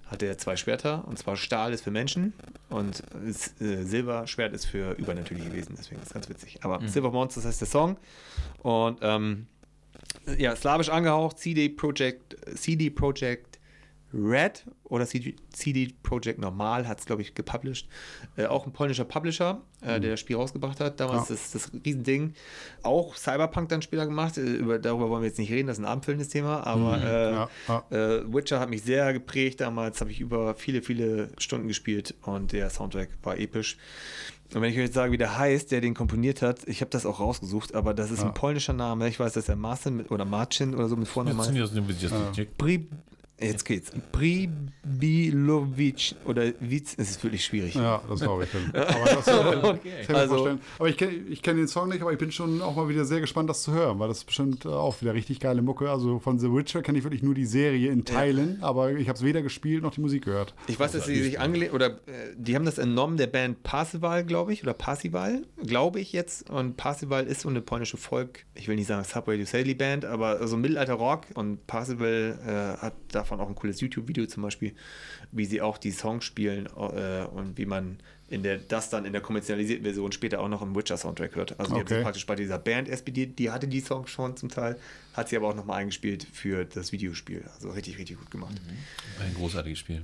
hat 0.06 0.22
er 0.22 0.38
zwei 0.38 0.56
Schwerter. 0.56 1.06
Und 1.06 1.18
zwar 1.18 1.36
Stahl 1.36 1.72
ist 1.72 1.82
für 1.82 1.90
Menschen 1.90 2.32
und 2.70 3.02
äh, 3.60 3.82
Silberschwert 3.84 4.54
ist 4.54 4.64
für 4.64 4.92
übernatürliche 4.92 5.52
Wesen. 5.52 5.74
Deswegen 5.76 6.00
ist 6.00 6.08
es 6.08 6.14
ganz 6.14 6.28
witzig. 6.28 6.58
Aber 6.62 6.80
Silver 6.86 7.10
for 7.10 7.20
Monsters 7.20 7.44
heißt 7.44 7.60
der 7.60 7.68
Song. 7.68 7.96
Und 8.62 8.98
ähm, 9.02 9.46
ja, 10.38 10.54
slawisch 10.56 10.88
angehaucht, 10.88 11.38
CD 11.38 11.68
Projekt, 11.68 12.36
CD 12.56 12.90
Projekt 12.90 13.55
Red 14.16 14.64
oder 14.84 15.06
CD, 15.06 15.36
CD 15.50 15.92
Projekt 16.02 16.38
Normal 16.38 16.86
hat 16.86 17.00
es, 17.00 17.06
glaube 17.06 17.22
ich, 17.22 17.34
gepublished. 17.34 17.88
Äh, 18.36 18.46
auch 18.46 18.66
ein 18.66 18.72
polnischer 18.72 19.04
Publisher, 19.04 19.60
äh, 19.82 20.00
der 20.00 20.12
das 20.12 20.20
Spiel 20.20 20.36
rausgebracht 20.36 20.80
hat. 20.80 21.00
Damals 21.00 21.28
Ja. 21.28 21.34
das, 21.34 21.50
das 21.52 21.72
Riesending. 21.84 22.34
Auch 22.82 23.16
Cyberpunk 23.16 23.68
dann 23.68 23.82
später 23.82 24.06
gemacht. 24.06 24.38
Äh, 24.38 24.42
über, 24.42 24.78
darüber 24.78 25.10
wollen 25.10 25.22
wir 25.22 25.28
jetzt 25.28 25.38
nicht 25.38 25.50
reden, 25.50 25.66
das 25.68 25.78
ist 25.78 25.84
ein 25.84 25.88
abendfüllendes 25.88 26.28
Thema. 26.28 26.66
Aber 26.66 27.02
äh, 27.02 27.32
Ja, 27.32 27.48
ja. 27.68 27.84
äh, 27.90 28.32
Witcher 28.32 28.60
hat 28.60 28.70
mich 28.70 28.82
sehr 28.82 29.12
geprägt. 29.12 29.60
Damals 29.60 30.00
habe 30.00 30.10
ich 30.10 30.20
über 30.20 30.54
viele, 30.54 30.82
viele 30.82 31.30
Stunden 31.38 31.68
gespielt 31.68 32.14
und 32.22 32.52
der 32.52 32.70
Soundtrack 32.70 33.08
war 33.22 33.38
episch. 33.38 33.76
Und 34.54 34.60
wenn 34.62 34.70
ich 34.70 34.76
euch 34.76 34.84
jetzt 34.84 34.94
sage, 34.94 35.10
wie 35.10 35.16
der 35.18 35.36
heißt, 35.36 35.72
der 35.72 35.80
den 35.80 35.94
komponiert 35.94 36.40
hat, 36.40 36.68
ich 36.68 36.80
habe 36.80 36.90
das 36.90 37.04
auch 37.04 37.18
rausgesucht, 37.18 37.74
aber 37.74 37.94
das 37.94 38.12
ist 38.12 38.22
ein 38.22 38.32
polnischer 38.34 38.72
Name. 38.74 39.08
Ich 39.08 39.18
weiß, 39.18 39.32
dass 39.32 39.48
er 39.48 39.56
Marcin 39.56 39.96
mit, 39.96 40.12
oder 40.12 40.24
Marcin 40.24 40.72
oder 40.76 40.88
so 40.88 40.94
mit 40.94 41.08
Vornamen 41.08 41.36
heißt. 41.40 41.48
Pri, 42.56 42.86
jetzt 43.40 43.64
geht's. 43.64 43.90
Pribilowicz 44.12 46.14
oder 46.24 46.44
Witz, 46.60 46.94
es 46.96 47.10
ist 47.10 47.24
wirklich 47.24 47.44
schwierig. 47.44 47.74
Ja, 47.74 48.00
das 48.08 48.20
glaube 48.20 48.44
ich. 48.44 48.50
Aber 48.74 49.04
das, 49.04 49.28
äh, 49.28 49.32
das 49.32 49.62
kann 49.62 49.78
ich 49.84 50.08
mir 50.08 50.16
Also- 50.16 50.34
vorstellen. 50.34 50.60
Aber 50.78 50.88
ich 50.88 50.96
kenne 50.96 51.12
kenn 51.42 51.56
den 51.56 51.68
Song 51.68 51.88
nicht, 51.88 52.02
aber 52.02 52.12
ich 52.12 52.18
bin 52.18 52.32
schon 52.32 52.62
auch 52.62 52.76
mal 52.76 52.88
wieder 52.88 53.04
sehr 53.04 53.20
gespannt, 53.20 53.48
das 53.50 53.62
zu 53.62 53.72
hören, 53.72 53.98
weil 53.98 54.08
das 54.08 54.18
ist 54.18 54.24
bestimmt 54.24 54.64
äh, 54.64 54.68
auch 54.68 55.00
wieder 55.00 55.14
richtig 55.14 55.40
geile 55.40 55.62
Mucke. 55.62 55.90
Also 55.90 56.18
von 56.18 56.38
The 56.38 56.52
Witcher 56.52 56.82
kenne 56.82 56.98
ich 56.98 57.04
wirklich 57.04 57.22
nur 57.22 57.34
die 57.34 57.46
Serie 57.46 57.90
in 57.90 58.04
Teilen, 58.04 58.58
aber 58.62 58.92
ich 58.92 59.08
habe 59.08 59.16
es 59.16 59.24
weder 59.24 59.42
gespielt 59.42 59.82
noch 59.82 59.92
die 59.92 60.00
Musik 60.00 60.24
gehört. 60.24 60.54
Ich 60.66 60.78
weiß, 60.78 60.92
dass 60.92 61.06
sie 61.06 61.22
sich 61.22 61.40
angelehnt, 61.40 61.72
oder 61.72 61.86
äh, 62.06 62.34
die 62.36 62.54
haben 62.54 62.64
das 62.64 62.78
entnommen 62.78 63.16
der 63.16 63.26
Band 63.28 63.62
Parsival, 63.62 64.24
glaube 64.24 64.52
ich, 64.52 64.62
oder 64.62 64.74
Parsival, 64.74 65.42
glaube 65.64 66.00
ich 66.00 66.12
jetzt. 66.12 66.50
Und 66.50 66.76
Parsival 66.76 67.26
ist 67.26 67.42
so 67.42 67.48
eine 67.48 67.60
polnische 67.60 67.96
Folk, 67.96 68.44
ich 68.54 68.68
will 68.68 68.76
nicht 68.76 68.86
sagen 68.88 69.04
Subway 69.04 69.38
to 69.38 69.44
Sally 69.44 69.74
Band, 69.74 70.04
aber 70.04 70.46
so 70.46 70.56
Mittelalter-Rock. 70.56 71.26
Und 71.34 71.66
Parsival 71.66 72.38
äh, 72.46 72.82
hat 72.82 72.94
davon 73.26 73.40
auch 73.40 73.48
ein 73.48 73.54
cooles 73.54 73.80
YouTube-Video 73.80 74.26
zum 74.26 74.42
Beispiel, 74.44 74.72
wie 75.32 75.44
sie 75.44 75.60
auch 75.60 75.78
die 75.78 75.90
Songs 75.90 76.24
spielen 76.24 76.66
äh, 76.66 77.24
und 77.26 77.58
wie 77.58 77.66
man 77.66 77.98
in 78.28 78.42
der, 78.42 78.58
das 78.58 78.90
dann 78.90 79.04
in 79.04 79.12
der 79.12 79.20
kommerzialisierten 79.22 79.84
Version 79.84 80.10
später 80.12 80.40
auch 80.40 80.48
noch 80.48 80.62
im 80.62 80.74
Witcher-Soundtrack 80.74 81.36
hört. 81.36 81.60
Also 81.60 81.74
die 81.74 81.80
haben 81.80 81.86
sich 81.88 82.02
praktisch 82.02 82.26
bei 82.26 82.34
dieser 82.34 82.58
Band 82.58 82.88
SPD, 82.88 83.26
die 83.26 83.50
hatte 83.50 83.68
die 83.68 83.80
Songs 83.80 84.10
schon 84.10 84.36
zum 84.36 84.48
Teil, 84.48 84.76
hat 85.14 85.28
sie 85.28 85.36
aber 85.36 85.48
auch 85.48 85.54
nochmal 85.54 85.80
eingespielt 85.80 86.26
für 86.32 86.64
das 86.64 86.90
Videospiel. 86.92 87.44
Also 87.54 87.70
richtig, 87.70 87.98
richtig 87.98 88.18
gut 88.18 88.30
gemacht. 88.30 88.54
Ein 89.20 89.34
großartiges 89.34 89.78
Spiel. 89.78 90.02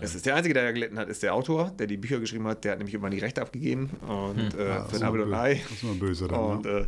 Es 0.00 0.14
ist 0.14 0.24
der 0.26 0.36
Einzige, 0.36 0.54
der 0.54 0.62
ja 0.64 0.70
gelitten 0.70 0.96
hat, 0.96 1.08
ist 1.08 1.24
der 1.24 1.34
Autor, 1.34 1.72
der 1.76 1.88
die 1.88 1.96
Bücher 1.96 2.20
geschrieben 2.20 2.46
hat. 2.46 2.62
Der 2.64 2.72
hat 2.72 2.78
nämlich 2.78 2.94
immer 2.94 3.10
die 3.10 3.18
Rechte 3.18 3.42
abgegeben 3.42 3.90
und 4.06 4.38
äh, 4.54 4.58
Hm. 4.58 4.68
das 4.68 4.90
für 4.90 4.96
ist 4.96 5.02
ein 5.02 5.08
Apfel 5.08 5.20
immer 5.22 5.26
und 5.26 5.34
Ei. 5.34 5.54
das 5.54 5.72
ist 5.72 5.82
immer 5.82 5.94
böse 5.94 6.28
dann, 6.28 6.38
Und 6.40 6.64
ne? 6.66 6.70
äh, 6.70 6.86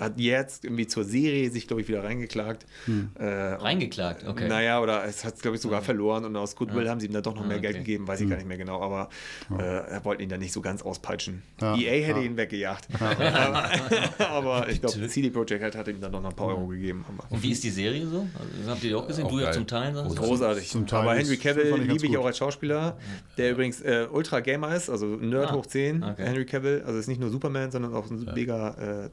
hat 0.00 0.18
jetzt 0.18 0.64
irgendwie 0.64 0.86
zur 0.86 1.04
Serie 1.04 1.50
sich, 1.50 1.66
glaube 1.66 1.82
ich, 1.82 1.88
wieder 1.88 2.04
reingeklagt. 2.04 2.66
Hm. 2.86 3.10
Äh, 3.18 3.24
Reingeklagt, 3.26 4.26
okay. 4.26 4.48
Naja, 4.48 4.80
oder 4.80 5.04
es 5.04 5.24
hat 5.24 5.34
es, 5.36 5.40
glaube 5.42 5.56
ich, 5.56 5.62
sogar 5.62 5.82
verloren 5.82 6.24
und 6.24 6.36
aus 6.36 6.56
Goodwill 6.56 6.88
haben 6.88 7.00
sie 7.00 7.06
ihm 7.06 7.12
dann 7.12 7.22
doch 7.22 7.34
noch 7.34 7.44
Ah, 7.44 7.46
mehr 7.48 7.60
Geld 7.60 7.74
okay. 7.76 7.84
gegeben, 7.84 8.06
weiß 8.08 8.20
ich 8.20 8.28
gar 8.28 8.36
nicht 8.36 8.48
mehr 8.48 8.58
genau, 8.58 8.80
aber 8.82 9.08
äh, 9.58 9.62
er 9.62 10.04
wollte 10.04 10.22
ihn 10.22 10.28
dann 10.28 10.40
nicht 10.40 10.52
so 10.52 10.60
ganz 10.60 10.82
auspeitschen. 10.82 11.42
Ja, 11.60 11.74
EA 11.76 12.06
hätte 12.06 12.20
ja. 12.20 12.24
ihn 12.26 12.36
weggejagt. 12.36 12.88
aber, 14.18 14.68
ich 14.68 14.80
glaube, 14.80 15.08
CD 15.08 15.30
Projekt 15.30 15.62
Red 15.64 15.76
hat 15.76 15.88
ihm 15.88 16.00
dann 16.00 16.12
noch 16.12 16.24
ein 16.24 16.34
paar 16.34 16.48
Euro 16.48 16.66
gegeben. 16.68 17.04
Aber 17.08 17.24
Und 17.30 17.42
wie 17.42 17.52
ist 17.52 17.64
die 17.64 17.70
Serie 17.70 18.06
so? 18.06 18.26
Also, 18.38 18.70
habt 18.70 18.82
ihr 18.84 18.90
die 18.90 18.94
auch 18.94 19.06
gesehen? 19.06 19.24
Auch 19.26 19.30
du 19.30 19.40
ja 19.40 19.52
zum 19.52 19.66
Teil. 19.66 19.94
sagst 19.94 20.16
du? 20.18 20.22
Großartig. 20.22 20.68
Zum 20.68 20.86
Teil 20.86 21.00
Aber 21.00 21.14
Henry 21.14 21.36
Cavill 21.36 21.66
ich 21.82 21.88
liebe 21.88 22.06
ich 22.06 22.12
gut. 22.12 22.16
auch 22.18 22.26
als 22.26 22.38
Schauspieler, 22.38 22.96
der 23.36 23.52
übrigens 23.52 23.80
äh, 23.80 24.06
Ultra 24.10 24.40
Gamer 24.40 24.74
ist, 24.74 24.90
also 24.90 25.06
Nerd 25.06 25.50
Ah, 25.50 25.54
hoch 25.54 25.66
10. 25.66 26.02
okay. 26.02 26.22
Henry 26.24 26.44
Cavill, 26.46 26.82
also 26.86 26.98
ist 26.98 27.08
nicht 27.08 27.20
nur 27.20 27.30
Superman, 27.30 27.70
sondern 27.70 27.94
auch 27.94 28.10
ein 28.10 28.28
mega 28.34 29.04
äh, 29.06 29.10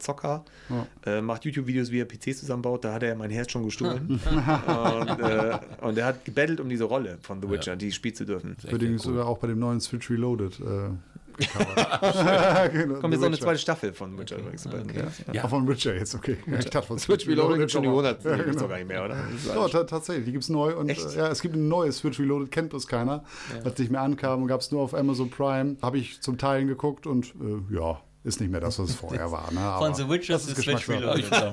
Äh, 1.04 1.20
macht 1.20 1.44
YouTube-Videos, 1.44 1.90
wie 1.90 2.00
er 2.00 2.04
PCs 2.06 2.40
zusammenbaut. 2.40 2.84
Da 2.84 2.92
hat 2.94 3.02
er 3.02 3.14
mein 3.14 3.30
Herz 3.30 3.50
schon 3.52 3.64
gestohlen. 3.64 4.20
und, 4.26 5.20
äh, 5.20 5.58
und 5.80 5.98
er 5.98 6.06
hat 6.06 6.24
gebettelt 6.24 6.60
um 6.60 6.68
diese 6.68 6.84
Rolle 6.84 7.18
von 7.22 7.40
The 7.40 7.48
Witcher, 7.50 7.76
die 7.76 7.92
spielen 7.92 8.14
zu 8.14 8.24
dürfen. 8.24 8.56
Für 8.58 8.78
den 8.78 8.96
ist 8.96 9.02
sogar 9.02 9.26
auch 9.26 9.38
bei 9.38 9.46
dem 9.48 9.58
neuen 9.58 9.80
Switch 9.80 10.10
Reloaded. 10.10 10.60
Äh, 10.60 10.90
gecovert. 11.38 12.72
genau, 12.72 13.00
Kommt 13.00 13.12
jetzt 13.12 13.20
noch 13.20 13.26
eine 13.26 13.34
Witcher. 13.36 13.44
zweite 13.44 13.58
Staffel 13.58 13.92
von 13.92 14.18
Witcher 14.18 14.38
übrigens. 14.38 14.64
Ja. 14.64 15.32
Ja. 15.34 15.44
Auch 15.44 15.50
von 15.50 15.68
Witcher 15.68 15.94
jetzt, 15.94 16.14
okay. 16.14 16.38
Ich 16.58 16.64
dachte 16.70 16.86
von 16.86 16.98
Switch 16.98 17.26
Reloaded 17.28 17.58
gibt 17.58 17.70
schon 17.72 17.82
die 17.82 17.88
Reloaded. 17.88 18.24
100. 18.24 18.38
Ja, 18.38 18.44
gibt's 18.44 18.62
doch 18.62 18.68
gar 18.70 18.76
nicht 18.78 18.88
mehr, 18.88 19.04
oder? 19.04 19.16
Das 19.16 19.44
ist 19.68 19.72
Ja, 19.74 19.84
tatsächlich, 19.84 20.24
die 20.24 20.32
gibt 20.32 20.44
es 20.44 20.48
neu. 20.48 20.74
Und 20.74 20.88
Echt? 20.88 21.04
äh, 21.14 21.18
ja, 21.18 21.28
es 21.28 21.42
gibt 21.42 21.54
ein 21.54 21.68
neues 21.68 21.98
Switch 21.98 22.18
Reloaded, 22.18 22.50
kennt 22.50 22.70
bloß 22.70 22.86
keiner. 22.86 23.22
Als 23.64 23.78
nicht 23.78 23.90
mehr 23.92 24.00
ankam, 24.00 24.46
gab 24.46 24.62
es 24.62 24.70
nur 24.70 24.80
auf 24.80 24.94
Amazon 24.94 25.28
Prime. 25.28 25.76
Habe 25.82 25.98
ich 25.98 26.22
zum 26.22 26.38
Teilen 26.38 26.68
geguckt 26.68 27.06
und 27.06 27.34
äh, 27.34 27.74
ja, 27.74 28.00
ist 28.26 28.40
nicht 28.40 28.50
mehr 28.50 28.60
das, 28.60 28.78
was 28.78 28.90
es 28.90 28.96
vorher 28.96 29.30
war. 29.30 29.52
Ne? 29.52 29.60
Aber 29.60 29.86
Von 29.86 29.94
The 29.94 30.08
Witcher 30.08 30.34
das 30.34 30.46
zu 30.46 30.50
ist 30.52 30.62
Switch. 30.62 30.88
Reloaded. 30.88 31.30
Ja, 31.30 31.52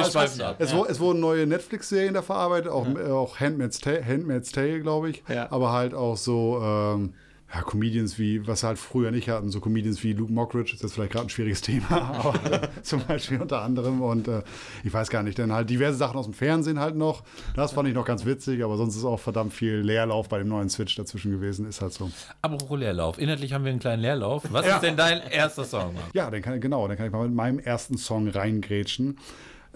es, 0.00 0.12
schweifen 0.12 0.40
ab. 0.40 0.56
es, 0.58 0.72
es 0.72 0.98
wurden 0.98 1.20
neue 1.20 1.46
Netflix-Serien 1.46 2.14
da 2.14 2.22
verarbeitet, 2.22 2.72
auch, 2.72 2.86
äh, 2.86 3.10
auch 3.10 3.38
Handmaid's 3.38 3.78
Tale, 3.78 4.04
Handmaid's 4.04 4.50
Tale 4.50 4.80
glaube 4.80 5.10
ich. 5.10 5.22
Ja. 5.28 5.52
Aber 5.52 5.72
halt 5.72 5.94
auch 5.94 6.16
so 6.16 6.60
ähm, 6.62 7.14
ja, 7.54 7.62
Comedians 7.62 8.18
wie, 8.18 8.46
was 8.46 8.62
wir 8.64 8.68
halt 8.68 8.78
früher 8.78 9.10
nicht 9.12 9.28
hatten, 9.28 9.50
so 9.50 9.60
Comedians 9.60 10.02
wie 10.02 10.12
Luke 10.12 10.32
Mockridge, 10.32 10.74
ist 10.74 10.82
jetzt 10.82 10.94
vielleicht 10.94 11.12
gerade 11.12 11.26
ein 11.26 11.30
schwieriges 11.30 11.60
Thema, 11.62 11.90
aber 11.90 12.52
äh, 12.52 12.68
zum 12.82 13.02
Beispiel 13.04 13.40
unter 13.40 13.62
anderem. 13.62 14.02
Und 14.02 14.26
äh, 14.28 14.42
ich 14.82 14.92
weiß 14.92 15.08
gar 15.10 15.22
nicht, 15.22 15.38
denn 15.38 15.52
halt 15.52 15.70
diverse 15.70 15.96
Sachen 15.96 16.16
aus 16.18 16.24
dem 16.26 16.34
Fernsehen 16.34 16.80
halt 16.80 16.96
noch. 16.96 17.22
Das 17.54 17.72
fand 17.72 17.88
ich 17.88 17.94
noch 17.94 18.04
ganz 18.04 18.24
witzig, 18.24 18.64
aber 18.64 18.76
sonst 18.76 18.96
ist 18.96 19.04
auch 19.04 19.20
verdammt 19.20 19.52
viel 19.52 19.76
Leerlauf 19.76 20.28
bei 20.28 20.38
dem 20.38 20.48
neuen 20.48 20.68
Switch 20.68 20.94
dazwischen 20.96 21.30
gewesen. 21.30 21.66
Ist 21.68 21.80
halt 21.80 21.92
so. 21.92 22.10
Apropos 22.42 22.78
Leerlauf. 22.78 23.18
Inhaltlich 23.18 23.52
haben 23.52 23.64
wir 23.64 23.70
einen 23.70 23.80
kleinen 23.80 24.02
Leerlauf. 24.02 24.42
Was 24.50 24.66
Ja. 24.66 24.74
ist 24.76 24.82
denn 24.82 24.96
dein 24.96 25.20
erster 25.30 25.64
Song? 25.64 25.94
Ja, 26.14 26.30
dann 26.30 26.42
kann, 26.42 26.60
genau, 26.60 26.88
dann 26.88 26.96
kann 26.96 27.06
ich 27.06 27.12
mal 27.12 27.26
mit 27.26 27.34
meinem 27.36 27.58
ersten 27.60 27.96
Song 27.96 28.28
reingrätschen. 28.28 29.18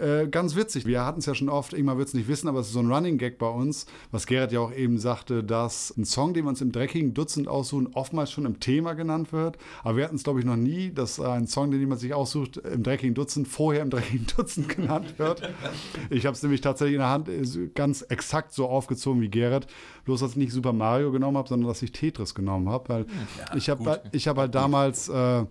Äh, 0.01 0.27
ganz 0.29 0.55
witzig, 0.55 0.87
wir 0.87 1.05
hatten 1.05 1.19
es 1.19 1.27
ja 1.27 1.35
schon 1.35 1.47
oft, 1.47 1.73
Ingmar 1.73 1.97
wird 1.97 2.07
es 2.07 2.13
nicht 2.15 2.27
wissen, 2.27 2.47
aber 2.47 2.59
es 2.59 2.67
ist 2.67 2.73
so 2.73 2.79
ein 2.79 2.91
Running 2.91 3.19
Gag 3.19 3.37
bei 3.37 3.47
uns, 3.47 3.85
was 4.09 4.25
Gerrit 4.25 4.51
ja 4.51 4.59
auch 4.59 4.73
eben 4.73 4.97
sagte, 4.97 5.43
dass 5.43 5.93
ein 5.95 6.05
Song, 6.05 6.33
den 6.33 6.45
wir 6.45 6.49
uns 6.49 6.59
im 6.61 6.71
dreckigen 6.71 7.13
Dutzend 7.13 7.47
aussuchen, 7.47 7.89
oftmals 7.93 8.31
schon 8.31 8.45
im 8.45 8.59
Thema 8.59 8.93
genannt 8.93 9.31
wird. 9.31 9.59
Aber 9.83 9.97
wir 9.97 10.05
hatten 10.05 10.15
es, 10.15 10.23
glaube 10.23 10.39
ich, 10.39 10.45
noch 10.45 10.55
nie, 10.55 10.91
dass 10.91 11.19
ein 11.19 11.45
Song, 11.45 11.69
den 11.69 11.79
jemand 11.79 12.01
sich 12.01 12.15
aussucht, 12.15 12.57
im 12.57 12.81
dreckigen 12.81 13.13
Dutzend 13.13 13.47
vorher 13.47 13.83
im 13.83 13.91
dreckigen 13.91 14.25
Dutzend 14.35 14.69
genannt 14.75 15.19
wird. 15.19 15.47
Ich 16.09 16.25
habe 16.25 16.35
es 16.35 16.41
nämlich 16.41 16.61
tatsächlich 16.61 16.95
in 16.95 17.01
der 17.01 17.09
Hand 17.09 17.29
ganz 17.75 18.01
exakt 18.01 18.53
so 18.53 18.67
aufgezogen 18.67 19.21
wie 19.21 19.29
Gerrit. 19.29 19.67
Bloß, 20.05 20.21
dass 20.21 20.31
ich 20.31 20.37
nicht 20.37 20.51
Super 20.51 20.73
Mario 20.73 21.11
genommen 21.11 21.37
habe, 21.37 21.47
sondern 21.47 21.67
dass 21.67 21.81
ich 21.83 21.91
Tetris 21.91 22.33
genommen 22.33 22.69
habe. 22.69 22.89
Weil 22.89 23.05
ich 23.55 23.69
habe 23.69 24.01
ich 24.11 24.27
hab 24.27 24.37
halt 24.37 24.55
damals. 24.55 25.09
Äh, 25.09 25.45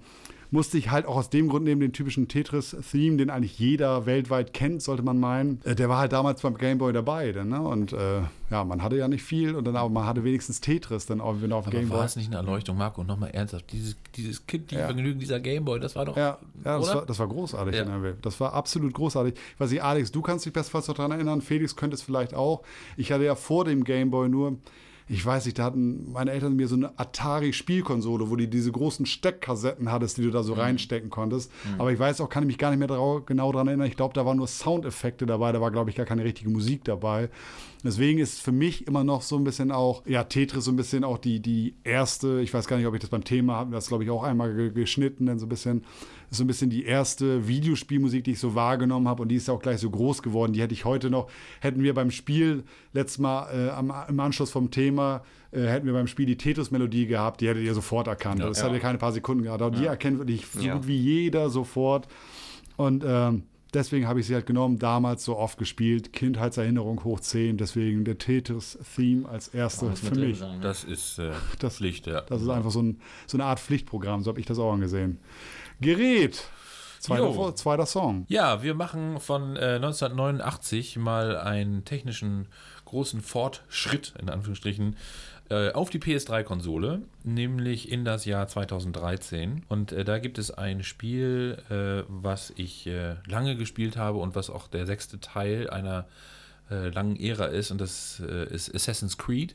musste 0.52 0.78
ich 0.78 0.90
halt 0.90 1.06
auch 1.06 1.16
aus 1.16 1.30
dem 1.30 1.48
Grund 1.48 1.64
nehmen 1.64 1.80
den 1.80 1.92
typischen 1.92 2.26
Tetris-Theme, 2.28 3.16
den 3.16 3.30
eigentlich 3.30 3.58
jeder 3.58 4.04
weltweit 4.06 4.52
kennt, 4.52 4.82
sollte 4.82 5.02
man 5.02 5.20
meinen. 5.20 5.60
Äh, 5.64 5.74
Der 5.76 5.88
war 5.88 5.98
halt 5.98 6.12
damals 6.12 6.42
beim 6.42 6.56
Gameboy 6.58 6.92
dabei. 6.92 7.30
Dann, 7.32 7.48
ne? 7.48 7.60
Und 7.60 7.92
äh, 7.92 8.22
ja, 8.50 8.64
man 8.64 8.82
hatte 8.82 8.96
ja 8.96 9.06
nicht 9.06 9.22
viel 9.22 9.54
und 9.54 9.64
dann 9.64 9.76
aber 9.76 9.88
man 9.90 10.06
hatte 10.06 10.24
wenigstens 10.24 10.60
Tetris 10.60 11.06
dann 11.06 11.20
auch 11.20 11.36
wenn 11.40 11.52
auf 11.52 11.64
dem 11.66 11.72
Gameboy. 11.72 11.98
war 11.98 12.04
es 12.04 12.16
nicht 12.16 12.26
eine 12.28 12.36
Erleuchtung, 12.36 12.76
Marco? 12.76 13.04
Nochmal 13.04 13.30
ernsthaft. 13.30 13.70
Dieses, 13.72 13.96
dieses 14.16 14.46
kindliche 14.46 14.80
Ja. 14.80 14.86
Vergnügen, 14.88 15.20
dieser 15.20 15.38
Gameboy, 15.38 15.78
das 15.78 15.94
war 15.94 16.04
doch. 16.06 16.16
Ja, 16.16 16.38
ja 16.64 16.78
das, 16.78 16.94
war, 16.94 17.06
das 17.06 17.18
war 17.18 17.28
großartig 17.28 17.74
Ja. 17.76 17.82
in 17.82 17.88
der 17.88 18.02
Welt. 18.02 18.16
Das 18.22 18.40
war 18.40 18.52
absolut 18.52 18.92
großartig. 18.92 19.34
Ich 19.54 19.60
weiß 19.60 19.70
nicht, 19.70 19.82
Alex, 19.84 20.10
du 20.10 20.20
kannst 20.20 20.46
dich 20.46 20.52
bestenfalls 20.52 20.86
daran 20.86 21.12
erinnern. 21.12 21.42
Felix 21.42 21.76
könnte 21.76 21.94
es 21.94 22.02
vielleicht 22.02 22.34
auch. 22.34 22.62
Ich 22.96 23.12
hatte 23.12 23.24
ja 23.24 23.36
vor 23.36 23.64
dem 23.64 23.84
Gameboy 23.84 24.28
nur, 24.28 24.56
ich 25.12 25.26
weiß 25.26 25.44
nicht, 25.46 25.58
da 25.58 25.64
hatten 25.64 26.12
meine 26.12 26.30
Eltern 26.30 26.54
mir 26.54 26.68
so 26.68 26.76
eine 26.76 26.96
Atari-Spielkonsole, 27.44 28.30
wo 28.30 28.36
du 28.36 28.46
diese 28.46 28.70
großen 28.70 29.06
Steckkassetten 29.06 29.90
hattest, 29.90 30.18
die 30.18 30.22
du 30.22 30.30
da 30.30 30.42
so 30.42 30.52
reinstecken 30.54 31.10
konntest. 31.10 31.50
Aber 31.78 31.92
ich 31.92 31.98
weiß 31.98 32.20
auch, 32.20 32.28
kann 32.28 32.44
ich 32.44 32.48
mich 32.48 32.58
gar 32.58 32.70
nicht 32.70 32.78
mehr 32.78 32.88
drau- 32.88 33.20
genau 33.20 33.50
daran 33.52 33.66
erinnern. 33.68 33.88
Ich 33.88 33.96
glaube, 33.96 34.14
da 34.14 34.24
waren 34.24 34.36
nur 34.36 34.46
Soundeffekte 34.46 35.26
dabei. 35.26 35.52
Da 35.52 35.60
war, 35.60 35.70
glaube 35.70 35.90
ich, 35.90 35.96
gar 35.96 36.06
keine 36.06 36.22
richtige 36.24 36.50
Musik 36.50 36.84
dabei. 36.84 37.28
Deswegen 37.82 38.18
ist 38.18 38.40
für 38.40 38.52
mich 38.52 38.86
immer 38.86 39.04
noch 39.04 39.22
so 39.22 39.36
ein 39.36 39.44
bisschen 39.44 39.72
auch, 39.72 40.02
ja, 40.06 40.22
Tetris 40.24 40.64
so 40.64 40.70
ein 40.70 40.76
bisschen 40.76 41.02
auch 41.02 41.18
die, 41.18 41.40
die 41.40 41.74
erste, 41.82 42.40
ich 42.40 42.52
weiß 42.52 42.66
gar 42.68 42.76
nicht, 42.76 42.86
ob 42.86 42.94
ich 42.94 43.00
das 43.00 43.10
beim 43.10 43.24
Thema 43.24 43.54
habe, 43.54 43.72
das 43.72 43.88
glaube 43.88 44.04
ich 44.04 44.10
auch 44.10 44.22
einmal 44.22 44.54
ge 44.54 44.70
geschnitten, 44.70 45.26
denn 45.26 45.38
so 45.38 45.46
ein 45.46 45.48
bisschen, 45.48 45.84
ist 46.30 46.36
so 46.38 46.44
ein 46.44 46.46
bisschen 46.46 46.70
die 46.70 46.84
erste 46.84 47.48
Videospielmusik, 47.48 48.24
die 48.24 48.32
ich 48.32 48.38
so 48.38 48.54
wahrgenommen 48.54 49.08
habe 49.08 49.22
und 49.22 49.28
die 49.28 49.34
ist 49.36 49.48
ja 49.48 49.54
auch 49.54 49.60
gleich 49.62 49.80
so 49.80 49.90
groß 49.90 50.22
geworden. 50.22 50.52
Die 50.52 50.60
hätte 50.62 50.74
ich 50.74 50.84
heute 50.84 51.10
noch, 51.10 51.28
hätten 51.60 51.82
wir 51.82 51.92
beim 51.94 52.10
Spiel 52.10 52.62
letztes 52.92 53.18
Mal 53.18 53.48
äh, 53.52 53.70
am, 53.70 53.92
im 54.08 54.20
Anschluss 54.20 54.50
vom 54.50 54.70
Thema, 54.70 55.22
äh, 55.50 55.62
hätten 55.66 55.86
wir 55.86 55.92
beim 55.92 56.06
Spiel 56.06 56.26
die 56.26 56.36
Tetris-Melodie 56.36 57.06
gehabt, 57.06 57.40
die 57.40 57.48
hättet 57.48 57.64
ihr 57.64 57.74
sofort 57.74 58.06
erkannt. 58.06 58.40
das 58.40 58.62
hat 58.62 58.72
ja 58.72 58.78
keine 58.78 58.98
paar 58.98 59.12
Sekunden 59.12 59.42
gehabt, 59.42 59.60
aber 59.62 59.76
die 59.76 59.86
erkennt 59.86 60.18
wirklich 60.18 60.46
so 60.46 60.60
Ja. 60.60 60.74
gut 60.76 60.86
wie 60.86 60.96
jeder 60.96 61.50
sofort. 61.50 62.06
Und 62.76 63.04
ähm, 63.04 63.42
deswegen 63.74 64.06
habe 64.06 64.20
ich 64.20 64.26
sie 64.26 64.34
halt 64.34 64.46
genommen, 64.46 64.78
damals 64.78 65.24
so 65.24 65.36
oft 65.36 65.58
gespielt, 65.58 66.12
Kindheitserinnerung 66.12 67.02
hoch 67.04 67.20
10, 67.20 67.56
deswegen 67.56 68.04
der 68.04 68.18
Tetris-Theme 68.18 69.28
als 69.28 69.48
erste 69.48 69.86
mit 69.86 69.98
für 69.98 70.14
mich. 70.14 70.38
sein, 70.38 70.58
ne? 70.58 70.62
Das 70.62 70.84
ist 70.84 71.18
äh, 71.18 71.32
Das- 71.58 71.76
Pflicht, 71.76 72.06
ja. 72.06 72.20
Das 72.22 72.40
ist 72.40 72.48
einfach 72.48 72.70
so, 72.70 72.82
ein, 72.82 73.00
so 73.26 73.36
eine 73.36 73.44
Art 73.44 73.58
Pflichtprogramm, 73.60 74.22
so 74.22 74.30
habe 74.30 74.40
ich 74.40 74.46
das 74.46 74.58
auch 74.58 74.72
angesehen. 74.72 75.18
Gerät, 75.80 76.44
zweiter, 76.98 77.56
zweiter 77.56 77.86
Song. 77.86 78.26
Ja, 78.28 78.62
wir 78.62 78.74
machen 78.74 79.18
von 79.18 79.56
äh, 79.56 79.76
1989 79.76 80.98
mal 80.98 81.38
einen 81.38 81.86
technischen 81.86 82.48
großen 82.84 83.22
Fortschritt, 83.22 84.12
in 84.20 84.28
Anführungsstrichen, 84.28 84.96
äh, 85.48 85.72
auf 85.72 85.88
die 85.88 85.98
PS3-Konsole, 85.98 87.00
nämlich 87.24 87.90
in 87.90 88.04
das 88.04 88.26
Jahr 88.26 88.46
2013. 88.46 89.64
Und 89.68 89.92
äh, 89.92 90.04
da 90.04 90.18
gibt 90.18 90.38
es 90.38 90.50
ein 90.50 90.82
Spiel, 90.82 91.56
äh, 91.70 92.04
was 92.08 92.52
ich 92.56 92.86
äh, 92.86 93.14
lange 93.26 93.56
gespielt 93.56 93.96
habe 93.96 94.18
und 94.18 94.34
was 94.34 94.50
auch 94.50 94.68
der 94.68 94.84
sechste 94.84 95.18
Teil 95.18 95.70
einer 95.70 96.06
äh, 96.70 96.90
langen 96.90 97.18
Ära 97.18 97.46
ist, 97.46 97.70
und 97.70 97.80
das 97.80 98.20
ist 98.20 98.74
Assassin's 98.74 99.16
Creed. 99.16 99.54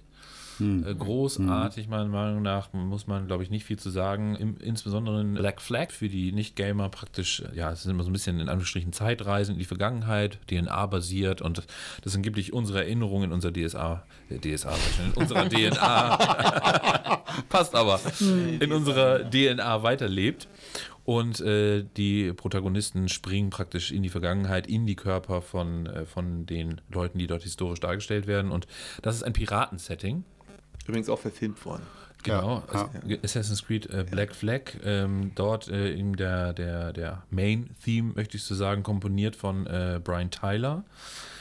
Äh, 0.59 0.95
großartig, 0.95 1.87
meiner 1.87 2.05
Meinung 2.05 2.41
nach, 2.41 2.73
muss 2.73 3.07
man, 3.07 3.27
glaube 3.27 3.43
ich, 3.43 3.49
nicht 3.49 3.65
viel 3.65 3.77
zu 3.77 3.89
sagen. 3.89 4.35
Im, 4.35 4.57
insbesondere 4.57 5.21
in 5.21 5.33
Black 5.33 5.61
Flag 5.61 5.91
für 5.91 6.09
die 6.09 6.31
Nicht-Gamer 6.31 6.89
praktisch, 6.89 7.41
äh, 7.41 7.55
ja, 7.55 7.71
es 7.71 7.83
sind 7.83 7.91
immer 7.91 8.03
so 8.03 8.09
ein 8.09 8.13
bisschen 8.13 8.39
in 8.39 8.49
Anführungsstrichen 8.49 8.93
Zeitreisen 8.93 9.53
in 9.53 9.59
die 9.59 9.65
Vergangenheit, 9.65 10.39
DNA-basiert 10.49 11.41
und 11.41 11.57
das, 11.57 11.67
das 12.03 12.15
angeblich 12.15 12.53
unsere 12.53 12.79
Erinnerungen 12.79 13.25
in 13.25 13.33
unserer 13.33 13.53
DSA, 13.53 14.03
äh, 14.29 14.37
DSA, 14.39 14.73
in 15.05 15.11
unserer 15.13 15.49
DNA, 15.49 16.17
passt 17.49 17.75
aber, 17.75 17.99
in 18.19 18.71
unserer 18.71 19.29
DNA 19.29 19.83
weiterlebt. 19.83 20.47
Und 21.05 21.39
äh, 21.39 21.85
die 21.97 22.33
Protagonisten 22.33 23.09
springen 23.09 23.51
praktisch 23.51 23.91
in 23.91 24.01
die 24.01 24.09
Vergangenheit, 24.09 24.65
in 24.65 24.87
die 24.87 24.95
Körper 24.95 25.43
von, 25.43 25.85
äh, 25.85 26.05
von 26.05 26.47
den 26.47 26.81
Leuten, 26.89 27.19
die 27.19 27.27
dort 27.27 27.43
historisch 27.43 27.79
dargestellt 27.79 28.25
werden. 28.25 28.49
Und 28.49 28.65
das 29.03 29.15
ist 29.15 29.23
ein 29.23 29.33
Piratensetting. 29.33 30.23
Übrigens 30.87 31.09
auch 31.09 31.19
verfilmt 31.19 31.63
worden. 31.65 31.83
Genau, 32.23 32.63
Ja, 32.73 32.79
Ass- 32.81 32.89
Assassin's 33.23 33.63
Creed 33.65 33.87
äh, 33.91 34.03
Black 34.09 34.33
Flag, 34.33 34.61
ähm, 34.83 35.31
dort 35.35 35.67
äh, 35.67 35.91
in 35.91 36.13
der, 36.13 36.53
der, 36.53 36.91
der 36.91 37.21
Main-Theme, 37.29 38.13
möchte 38.15 38.37
ich 38.37 38.43
so 38.43 38.55
sagen, 38.55 38.81
komponiert 38.81 39.35
von 39.35 39.67
äh, 39.67 39.99
Brian 40.03 40.31
Tyler, 40.31 40.83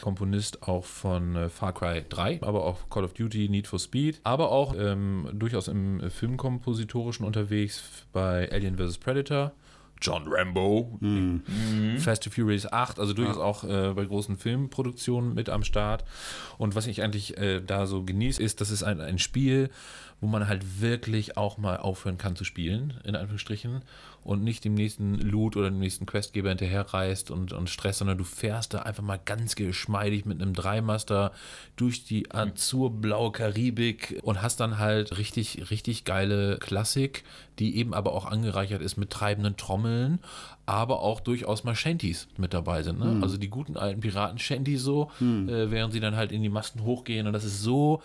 Komponist 0.02 0.62
auch 0.68 0.84
von 0.84 1.36
äh, 1.36 1.48
Far 1.48 1.72
Cry 1.72 2.02
3, 2.06 2.40
aber 2.42 2.64
auch 2.64 2.90
Call 2.90 3.04
of 3.04 3.14
Duty, 3.14 3.48
Need 3.48 3.66
for 3.66 3.78
Speed, 3.78 4.20
aber 4.24 4.50
auch 4.50 4.74
ähm, 4.76 5.26
durchaus 5.32 5.68
im 5.68 6.00
äh, 6.00 6.10
Filmkompositorischen 6.10 7.24
unterwegs 7.24 7.82
bei 8.12 8.50
Alien 8.52 8.76
vs. 8.76 8.98
Predator. 8.98 9.52
John 10.00 10.24
Rambo, 10.26 10.98
Fast 11.98 12.26
and 12.26 12.34
Furious 12.34 12.70
8, 12.70 12.98
also 12.98 13.12
durchaus 13.14 13.38
auch 13.38 13.64
äh, 13.64 13.92
bei 13.94 14.04
großen 14.04 14.36
Filmproduktionen 14.36 15.34
mit 15.34 15.48
am 15.48 15.64
Start. 15.64 16.04
Und 16.58 16.74
was 16.74 16.86
ich 16.86 17.02
eigentlich 17.02 17.36
äh, 17.38 17.60
da 17.60 17.86
so 17.86 18.04
genieße, 18.04 18.42
ist, 18.42 18.60
das 18.60 18.70
ist 18.70 18.82
ein, 18.82 19.00
ein 19.00 19.18
Spiel, 19.18 19.70
wo 20.24 20.28
man 20.28 20.48
halt 20.48 20.80
wirklich 20.80 21.36
auch 21.36 21.58
mal 21.58 21.76
aufhören 21.76 22.16
kann 22.16 22.34
zu 22.34 22.44
spielen, 22.44 22.94
in 23.04 23.14
Anführungsstrichen, 23.14 23.82
und 24.22 24.42
nicht 24.42 24.64
dem 24.64 24.72
nächsten 24.72 25.18
Loot 25.18 25.54
oder 25.54 25.68
dem 25.68 25.80
nächsten 25.80 26.06
Questgeber 26.06 26.48
hinterherreist 26.48 27.30
und, 27.30 27.52
und 27.52 27.68
Stress, 27.68 27.98
sondern 27.98 28.16
du 28.16 28.24
fährst 28.24 28.72
da 28.72 28.78
einfach 28.78 29.02
mal 29.02 29.20
ganz 29.22 29.54
geschmeidig 29.54 30.24
mit 30.24 30.40
einem 30.40 30.54
Dreimaster 30.54 31.32
durch 31.76 32.04
die 32.04 32.32
azurblaue 32.32 33.32
Karibik 33.32 34.18
und 34.22 34.40
hast 34.40 34.60
dann 34.60 34.78
halt 34.78 35.18
richtig, 35.18 35.70
richtig 35.70 36.04
geile 36.04 36.56
Klassik, 36.56 37.22
die 37.58 37.76
eben 37.76 37.92
aber 37.92 38.12
auch 38.12 38.24
angereichert 38.24 38.80
ist 38.80 38.96
mit 38.96 39.10
treibenden 39.10 39.58
Trommeln, 39.58 40.20
aber 40.64 41.02
auch 41.02 41.20
durchaus 41.20 41.62
mal 41.62 41.76
Shanties 41.76 42.26
mit 42.38 42.54
dabei 42.54 42.82
sind. 42.82 42.98
Ne? 43.00 43.18
Also 43.20 43.36
die 43.36 43.50
guten 43.50 43.76
alten 43.76 44.00
Piraten-Shanties 44.00 44.80
so, 44.82 45.10
äh, 45.20 45.70
während 45.70 45.92
sie 45.92 46.00
dann 46.00 46.16
halt 46.16 46.32
in 46.32 46.42
die 46.42 46.48
Masten 46.48 46.82
hochgehen 46.82 47.26
und 47.26 47.34
das 47.34 47.44
ist 47.44 47.60
so 47.60 48.00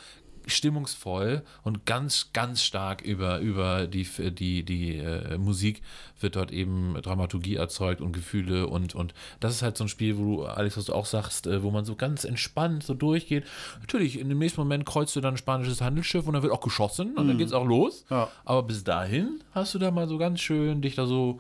stimmungsvoll 0.46 1.44
und 1.64 1.86
ganz, 1.86 2.30
ganz 2.34 2.64
stark 2.64 3.02
über, 3.02 3.40
über 3.40 3.88
die, 3.88 4.08
die, 4.32 4.64
die 4.64 4.98
äh, 4.98 5.38
Musik 5.38 5.82
wird 6.22 6.36
dort 6.36 6.52
eben 6.52 6.96
Dramaturgie 7.02 7.56
erzeugt 7.56 8.02
und 8.02 8.12
Gefühle 8.12 8.68
und, 8.68 8.96
und 8.96 9.14
das 9.40 9.54
ist 9.54 9.62
halt 9.62 9.78
so 9.78 9.86
ein 9.86 9.88
Spiel, 9.88 10.18
wo 10.18 10.24
du, 10.24 10.46
Alex, 10.46 10.78
was 10.78 10.86
du 10.86 10.94
auch 10.94 11.06
sagst, 11.06 11.48
äh, 11.48 11.64
wo 11.64 11.72
man 11.72 11.86
so 11.86 11.96
ganz 11.96 12.24
entspannt 12.24 12.84
so 12.84 12.94
durchgeht. 12.94 13.46
Natürlich, 13.82 14.20
in 14.20 14.30
dem 14.30 14.40
nächsten 14.40 14.62
Moment 14.62 14.86
kreuzt 14.86 15.16
du 15.16 15.22
dann 15.22 15.36
ein 15.36 15.38
spanisches 15.38 15.82
Handelsschiff 15.82 16.28
und 16.28 16.34
dann 16.34 16.44
wird 16.44 16.54
auch 16.54 16.62
geschossen 16.62 17.16
und 17.16 17.28
dann 17.28 17.38
geht's 17.38 17.54
auch 17.54 17.66
los. 17.66 18.06
Ja. 18.10 18.30
Aber 18.46 18.64
bis 18.64 18.84
dahin 18.84 19.42
hast 19.54 19.74
du 19.74 19.80
da 19.80 19.92
mal 19.92 20.08
so 20.08 20.18
ganz 20.18 20.40
schön 20.40 20.82
dich 20.82 20.96
da 20.96 21.06
so 21.06 21.40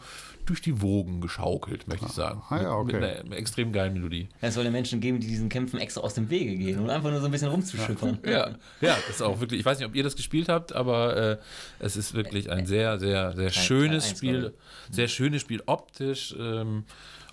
durch 0.50 0.62
die 0.62 0.82
Wogen 0.82 1.22
geschaukelt, 1.22 1.88
möchte 1.88 2.08
ich 2.08 2.12
sagen. 2.12 2.42
Ah 2.50 2.60
ja, 2.60 2.84
mit, 2.84 2.96
okay. 2.96 3.00
mit 3.00 3.26
einer 3.26 3.38
extrem 3.38 3.72
geilen 3.72 3.94
Melodie. 3.94 4.30
Es 4.42 4.56
soll 4.56 4.66
ja 4.66 4.72
Menschen 4.72 5.00
geben, 5.00 5.20
die 5.20 5.28
diesen 5.28 5.48
Kämpfen 5.48 5.80
extra 5.80 6.02
aus 6.02 6.16
dem 6.16 6.30
Wege 6.32 6.56
gehen 6.56 6.80
und 6.80 6.90
einfach 6.90 7.12
nur 7.12 7.20
so 7.20 7.28
ein 7.28 7.32
bisschen 7.32 7.50
rumzuschippern. 7.50 8.20
Ja, 8.26 8.50
ja, 8.82 8.98
das 9.08 9.18
ist 9.18 9.22
auch 9.22 9.40
wirklich, 9.40 9.60
ich 9.60 9.66
weiß 9.66 9.78
nicht, 9.78 9.88
ob 9.88 9.96
ihr 9.96 10.04
das 10.04 10.16
gespielt 10.16 10.50
habt, 10.50 10.74
aber 10.74 11.16
äh, 11.16 11.38
es 11.78 11.96
ist 11.96 12.16
wirklich 12.16 12.50
ein 12.50 12.66
sehr, 12.66 13.00
sehr, 13.00 13.36
sehr 13.36 13.52
schönes 13.52 14.10
Spiel, 14.10 14.54
sehr 14.92 15.08
schönes 15.08 15.42
Spiel 15.42 15.62
optisch 15.66 16.36
ähm, 16.40 16.84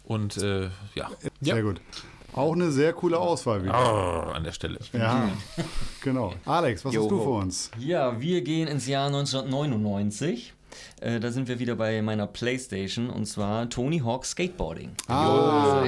und 0.05 0.37
äh, 0.39 0.71
ja. 0.95 1.11
Sehr 1.41 1.63
gut. 1.63 1.81
Auch 2.33 2.53
eine 2.53 2.71
sehr 2.71 2.93
coole 2.93 3.19
Auswahl 3.19 3.63
wieder. 3.63 3.75
Ah, 3.75 4.33
an 4.33 4.45
der 4.45 4.53
Stelle. 4.53 4.79
Ja, 4.93 5.31
genau. 6.03 6.35
Alex, 6.45 6.85
was 6.85 6.95
hast 6.95 7.11
du 7.11 7.23
für 7.23 7.31
uns? 7.31 7.71
Ja, 7.79 8.21
wir 8.21 8.43
gehen 8.43 8.69
ins 8.69 8.87
Jahr 8.87 9.07
1999. 9.07 10.53
Äh, 11.01 11.21
da 11.21 11.31
sind 11.31 11.49
wir 11.49 11.59
wieder 11.59 11.75
bei 11.77 12.03
meiner 12.03 12.27
Playstation 12.27 13.09
und 13.09 13.25
zwar 13.27 13.71
Tony 13.71 14.01
Hawk 14.01 14.27
Skateboarding. 14.27 14.91
Ah, 15.09 15.85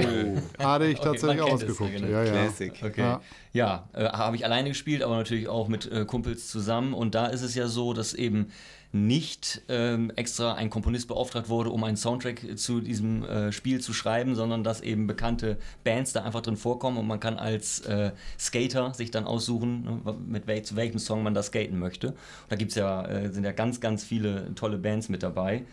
hatte 0.59 0.87
ich 0.87 0.99
Okay, 0.99 1.05
tatsächlich 1.05 1.47
es, 1.47 1.53
ausgeguckt. 1.53 1.93
ja, 1.93 1.99
genau. 1.99 2.11
Ja, 2.11 2.25
ja. 2.25 2.31
Classic. 2.31 2.73
Okay. 2.83 3.01
Ja. 3.01 3.21
Ja, 3.53 3.89
äh, 3.93 4.09
habe 4.09 4.37
ich 4.37 4.45
alleine 4.45 4.69
gespielt, 4.69 5.03
aber 5.03 5.17
natürlich 5.17 5.49
auch 5.49 5.69
mit 5.69 5.91
äh, 5.91 6.05
Kumpels 6.05 6.49
zusammen. 6.49 6.95
Und 6.95 7.15
da 7.15 7.27
ist 7.27 7.43
es 7.43 7.55
ja 7.55 7.67
so, 7.69 7.93
dass 7.93 8.15
eben 8.15 8.51
nicht 8.93 9.63
ähm, 9.69 10.11
extra 10.17 10.55
ein 10.55 10.71
Komponist 10.71 11.09
beauftragt 11.09 11.49
wurde, 11.49 11.71
um 11.71 11.85
einen 11.85 11.97
Soundtrack 11.97 12.59
zu 12.59 12.81
diesem 12.81 13.23
äh, 13.25 13.53
Spiel 13.53 13.81
zu 13.81 13.93
schreiben, 13.93 14.35
sondern 14.35 14.65
dass 14.65 14.81
eben 14.81 15.07
bekannte 15.07 15.59
Bands 15.85 16.13
da 16.13 16.23
einfach 16.23 16.41
drin 16.41 16.57
vorkommen 16.57 16.97
und 16.97 17.07
man 17.07 17.21
kann 17.21 17.37
als 17.37 17.81
äh, 17.81 18.13
Skater 18.39 18.95
sich 18.95 19.11
dann 19.11 19.25
aussuchen, 19.25 19.85
ne, 19.85 20.15
mit 20.27 20.47
wel 20.47 20.63
zu 20.63 20.77
welchem 20.77 20.99
Song 20.99 21.23
man 21.23 21.35
da 21.35 21.43
skaten 21.43 21.79
möchte. 21.79 22.09
Und 22.09 22.17
da 22.49 22.57
gibt's 22.57 22.77
ja, 22.77 23.05
äh, 23.05 23.31
sind 23.31 23.45
ja 23.45 23.53
ganz, 23.53 23.81
ganz 23.81 24.05
viele 24.05 24.55
tolle 24.55 24.79
Bands 24.79 25.11
mit 25.11 25.23
dabei. 25.23 25.65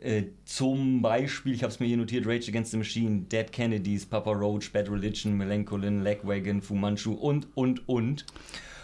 Äh, 0.00 0.24
zum 0.44 1.02
Beispiel, 1.02 1.54
ich 1.54 1.62
habe 1.62 1.72
es 1.72 1.80
mir 1.80 1.86
hier 1.86 1.96
notiert, 1.96 2.26
Rage 2.26 2.50
Against 2.50 2.70
the 2.70 2.76
Machine, 2.76 3.22
Dead 3.22 3.50
Kennedys, 3.50 4.06
Papa 4.06 4.30
Roach, 4.30 4.72
Bad 4.72 4.90
Religion, 4.90 5.36
Melancholine, 5.36 6.02
Lagwagon, 6.02 6.60
Fu 6.62 6.74
Manchu 6.74 7.14
und, 7.14 7.48
und, 7.54 7.88
und. 7.88 8.24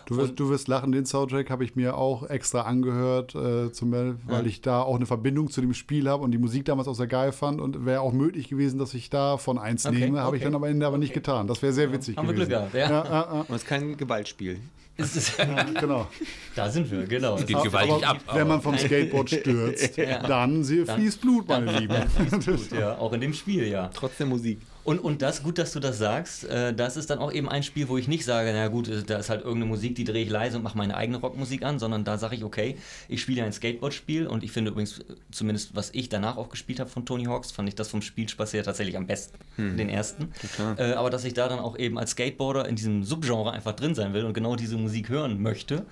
Du 0.07 0.17
wirst, 0.17 0.39
du 0.39 0.51
wirst 0.51 0.69
lachen, 0.69 0.93
den 0.93 1.07
Soundtrack 1.07 1.51
habe 1.51 1.65
ich 1.65 1.77
mir 1.77 1.97
auch 1.97 2.29
extra 2.29 2.63
angehört, 2.63 3.35
äh, 3.35 3.73
zum, 3.73 3.93
weil 3.93 4.47
ich 4.47 4.61
da 4.61 4.83
auch 4.83 4.97
eine 4.97 5.07
Verbindung 5.07 5.51
zu 5.51 5.61
dem 5.61 5.75
Spiel 5.75 6.09
habe 6.09 6.23
und 6.23 6.31
die 6.33 6.39
Musik 6.39 6.65
damals 6.65 6.89
auch 6.89 6.95
sehr 6.95 7.07
geil 7.07 7.33
fand 7.33 7.61
und 7.61 7.87
wäre 7.87 8.01
auch 8.01 8.13
möglich 8.13 8.49
gewesen, 8.49 8.79
dass 8.79 8.93
ich 8.95 9.11
da 9.11 9.37
von 9.39 9.59
eins 9.59 9.87
Okay, 9.87 9.99
nehme, 10.01 10.21
habe 10.21 10.37
ich 10.37 10.43
okay. 10.43 10.53
dann 10.53 10.57
am 10.63 10.65
Ende 10.65 10.87
aber 10.87 10.99
nicht 10.99 11.15
getan. 11.15 11.47
Das 11.47 11.63
wäre 11.63 11.73
sehr 11.73 11.93
witzig 11.93 12.17
Haben 12.17 12.29
wir 12.29 12.35
gewesen. 12.35 12.49
Glück 12.51 12.73
gehabt, 12.73 12.75
ja. 12.75 12.91
Ja, 12.91 13.05
ja, 13.05 13.41
Und 13.49 13.51
es 13.55 13.63
ist 13.63 13.67
kein 13.67 13.97
Gewaltspiel. 13.97 14.61
Ist 14.97 15.17
es, 15.17 15.37
ja, 15.39 15.65
genau. 15.65 16.07
da 16.55 16.71
sind 16.71 16.89
wir, 16.91 17.05
genau. 17.07 17.35
Geht 17.37 17.55
Aber 17.57 17.65
gewaltig 17.65 18.07
ab. 18.07 18.19
wenn 18.33 18.47
man 18.47 18.59
aber- 18.59 18.63
vom 18.63 18.79
Skateboard 18.79 19.29
stürzt, 19.31 19.97
Ja. 19.97 20.23
dann 20.23 20.63
sie- 20.63 20.85
fließt 20.85 21.21
Blut, 21.21 21.49
meine 21.49 21.73
Lieben. 21.81 21.97
Gut, 22.45 22.71
ja, 22.79 22.97
auch 22.99 23.13
in 23.13 23.21
dem 23.21 23.33
Spiel, 23.33 23.67
ja. 23.67 23.89
Trotz 23.93 24.19
der 24.19 24.27
Musik. 24.27 24.61
Und, 24.85 24.99
und 24.99 25.23
das, 25.23 25.43
gut, 25.43 25.57
dass 25.57 25.73
du 25.73 25.81
das 25.81 25.99
sagst, 25.99 26.45
äh, 26.45 26.75
das 26.75 26.99
ist 26.99 27.09
dann 27.09 27.19
auch 27.19 27.33
eben 27.33 27.49
ein 27.49 27.63
Spiel, 27.63 27.89
wo 27.89 27.97
ich 27.97 28.07
nicht 28.07 28.25
sage, 28.25 28.53
na 28.53 28.69
gut, 28.69 28.89
äh, 28.89 29.03
da 29.03 29.17
ist 29.17 29.31
halt 29.31 29.41
irgendeine 29.41 29.67
Musik, 29.67 29.95
die 29.95 30.05
drehe 30.05 30.23
ich 30.23 30.31
leise 30.31 30.59
und 30.59 30.63
mache 30.63 30.77
meine 30.77 30.95
eigene 30.95 31.19
Rockmusik 31.19 31.65
an, 31.65 31.79
sondern 31.79 32.05
da 32.05 32.19
sage 32.19 32.37
ich, 32.37 32.45
okay, 32.45 32.77
ich 33.09 33.23
spiele 33.23 33.43
ein 33.45 33.53
Skateboard-Spiel 33.53 34.27
und 34.27 34.45
ich 34.45 34.53
finde 34.53 34.73
übrigens, 34.73 34.99
äh, 34.99 35.05
zumindest 35.31 35.75
was 35.75 35.91
ich 35.95 36.11
danach 36.11 36.37
auch 36.37 36.51
gespielt 36.51 36.81
habe 36.81 36.91
von 36.91 37.07
Tony 37.07 37.25
Hawks, 37.25 37.51
fand 37.51 37.69
ich 37.69 37.75
das 37.75 37.89
vom 37.89 38.03
Spielspaß 38.03 38.53
her 38.53 38.63
tatsächlich 38.63 38.97
am 38.99 39.07
besten, 39.07 39.39
den 39.77 39.89
ersten. 39.89 40.33
Äh, 40.77 40.93
aber 40.93 41.09
dass 41.09 41.25
ich 41.25 41.33
da 41.33 41.49
dann 41.49 41.61
auch 41.61 41.79
eben 41.79 41.99
als 41.99 42.11
Skateboarder 42.11 42.69
in 42.69 42.77
diesem 42.77 43.05
Subgenre 43.05 43.53
einfach 43.53 43.73
drin 43.73 43.95
sein 43.95 44.13
will 44.13 44.25
und 44.25 44.35
genau 44.35 44.55
diese 44.55 44.77
Musik 44.77 45.09
hören 45.09 45.41
möchte. 45.41 45.87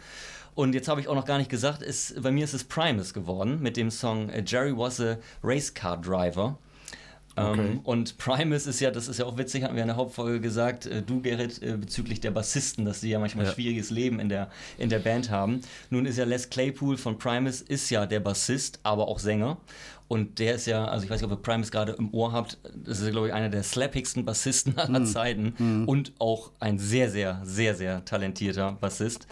Und 0.54 0.74
jetzt 0.74 0.88
habe 0.88 1.00
ich 1.00 1.08
auch 1.08 1.14
noch 1.14 1.24
gar 1.24 1.38
nicht 1.38 1.50
gesagt, 1.50 1.82
ist, 1.82 2.20
bei 2.22 2.30
mir 2.30 2.44
ist 2.44 2.52
es 2.52 2.64
Primus 2.64 3.14
geworden 3.14 3.60
mit 3.62 3.78
dem 3.78 3.90
Song 3.90 4.28
äh, 4.28 4.42
Jerry 4.46 4.76
was 4.76 5.00
a 5.00 5.16
Race 5.42 5.72
Car 5.72 5.98
Driver. 5.98 6.58
Okay. 7.34 7.60
Ähm, 7.60 7.80
und 7.84 8.18
Primus 8.18 8.66
ist 8.66 8.80
ja, 8.80 8.90
das 8.90 9.08
ist 9.08 9.18
ja 9.18 9.24
auch 9.24 9.38
witzig, 9.38 9.64
hatten 9.64 9.74
wir 9.74 9.82
in 9.82 9.88
der 9.88 9.96
Hauptfolge 9.96 10.40
gesagt, 10.40 10.86
äh, 10.86 11.02
du 11.02 11.22
Gerrit, 11.22 11.62
äh, 11.62 11.76
bezüglich 11.76 12.20
der 12.20 12.30
Bassisten, 12.30 12.84
dass 12.84 13.00
sie 13.00 13.10
ja 13.10 13.18
manchmal 13.18 13.46
Ja. 13.46 13.52
schwieriges 13.52 13.90
Leben 13.90 14.20
in 14.20 14.28
der, 14.28 14.50
in 14.78 14.90
der 14.90 14.98
Band 14.98 15.30
haben. 15.30 15.62
Nun 15.90 16.04
ist 16.06 16.18
ja 16.18 16.24
Les 16.24 16.50
Claypool 16.50 16.96
von 16.98 17.18
Primus, 17.18 17.60
ist 17.62 17.88
ja 17.90 18.04
der 18.06 18.20
Bassist, 18.20 18.80
aber 18.82 19.08
auch 19.08 19.18
Sänger. 19.18 19.56
Und 20.08 20.38
der 20.38 20.56
ist 20.56 20.66
ja, 20.66 20.84
also 20.84 21.04
ich 21.04 21.10
weiß 21.10 21.22
nicht, 21.22 21.30
ob 21.30 21.38
ihr 21.38 21.42
Primus 21.42 21.70
gerade 21.70 21.92
im 21.92 22.12
Ohr 22.12 22.32
habt, 22.32 22.58
das 22.74 23.00
ist, 23.00 23.10
glaube 23.12 23.28
ich, 23.28 23.32
einer 23.32 23.48
der 23.48 23.62
slappigsten 23.62 24.24
Bassisten 24.26 24.78
aller 24.78 25.00
Mhm. 25.00 25.06
Zeiten 25.06 25.84
und 25.86 26.12
auch 26.18 26.50
ein 26.60 26.78
sehr, 26.78 27.08
sehr, 27.10 27.40
sehr, 27.44 27.74
sehr 27.74 28.04
talentierter 28.04 28.72
Bassist. 28.72 29.26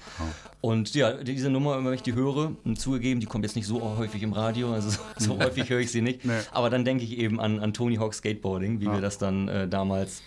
Und 0.63 0.95
ja, 0.95 1.13
diese 1.23 1.51
Nummer, 1.51 1.85
wenn 1.85 1.93
ich 1.93 2.03
die 2.03 2.15
höre, 2.15 2.53
und 2.65 2.81
zugegeben, 2.81 3.21
die 3.21 3.27
kommt 3.27 3.45
jetzt 3.45 3.57
nicht 3.57 3.67
so 3.67 3.81
häufig 3.99 4.23
im 4.23 4.33
Radio, 4.33 4.73
also 4.73 4.91
so, 4.91 4.99
so 5.19 5.39
häufig 5.39 5.69
höre 5.69 5.81
ich 5.81 5.91
sie 5.93 6.01
nicht. 6.03 6.25
Nee. 6.25 6.33
Aber 6.53 6.71
dann 6.71 6.85
denke 6.85 7.05
ich 7.05 7.19
eben 7.19 7.41
an, 7.41 7.61
an 7.61 7.73
Tony 7.75 7.97
Hawk 7.97 8.15
Skateboarding, 8.15 8.81
wie 8.81 8.87
wir 8.87 9.01
das 9.01 9.19
dann 9.19 9.49
äh, 9.49 9.69
damals 9.69 10.23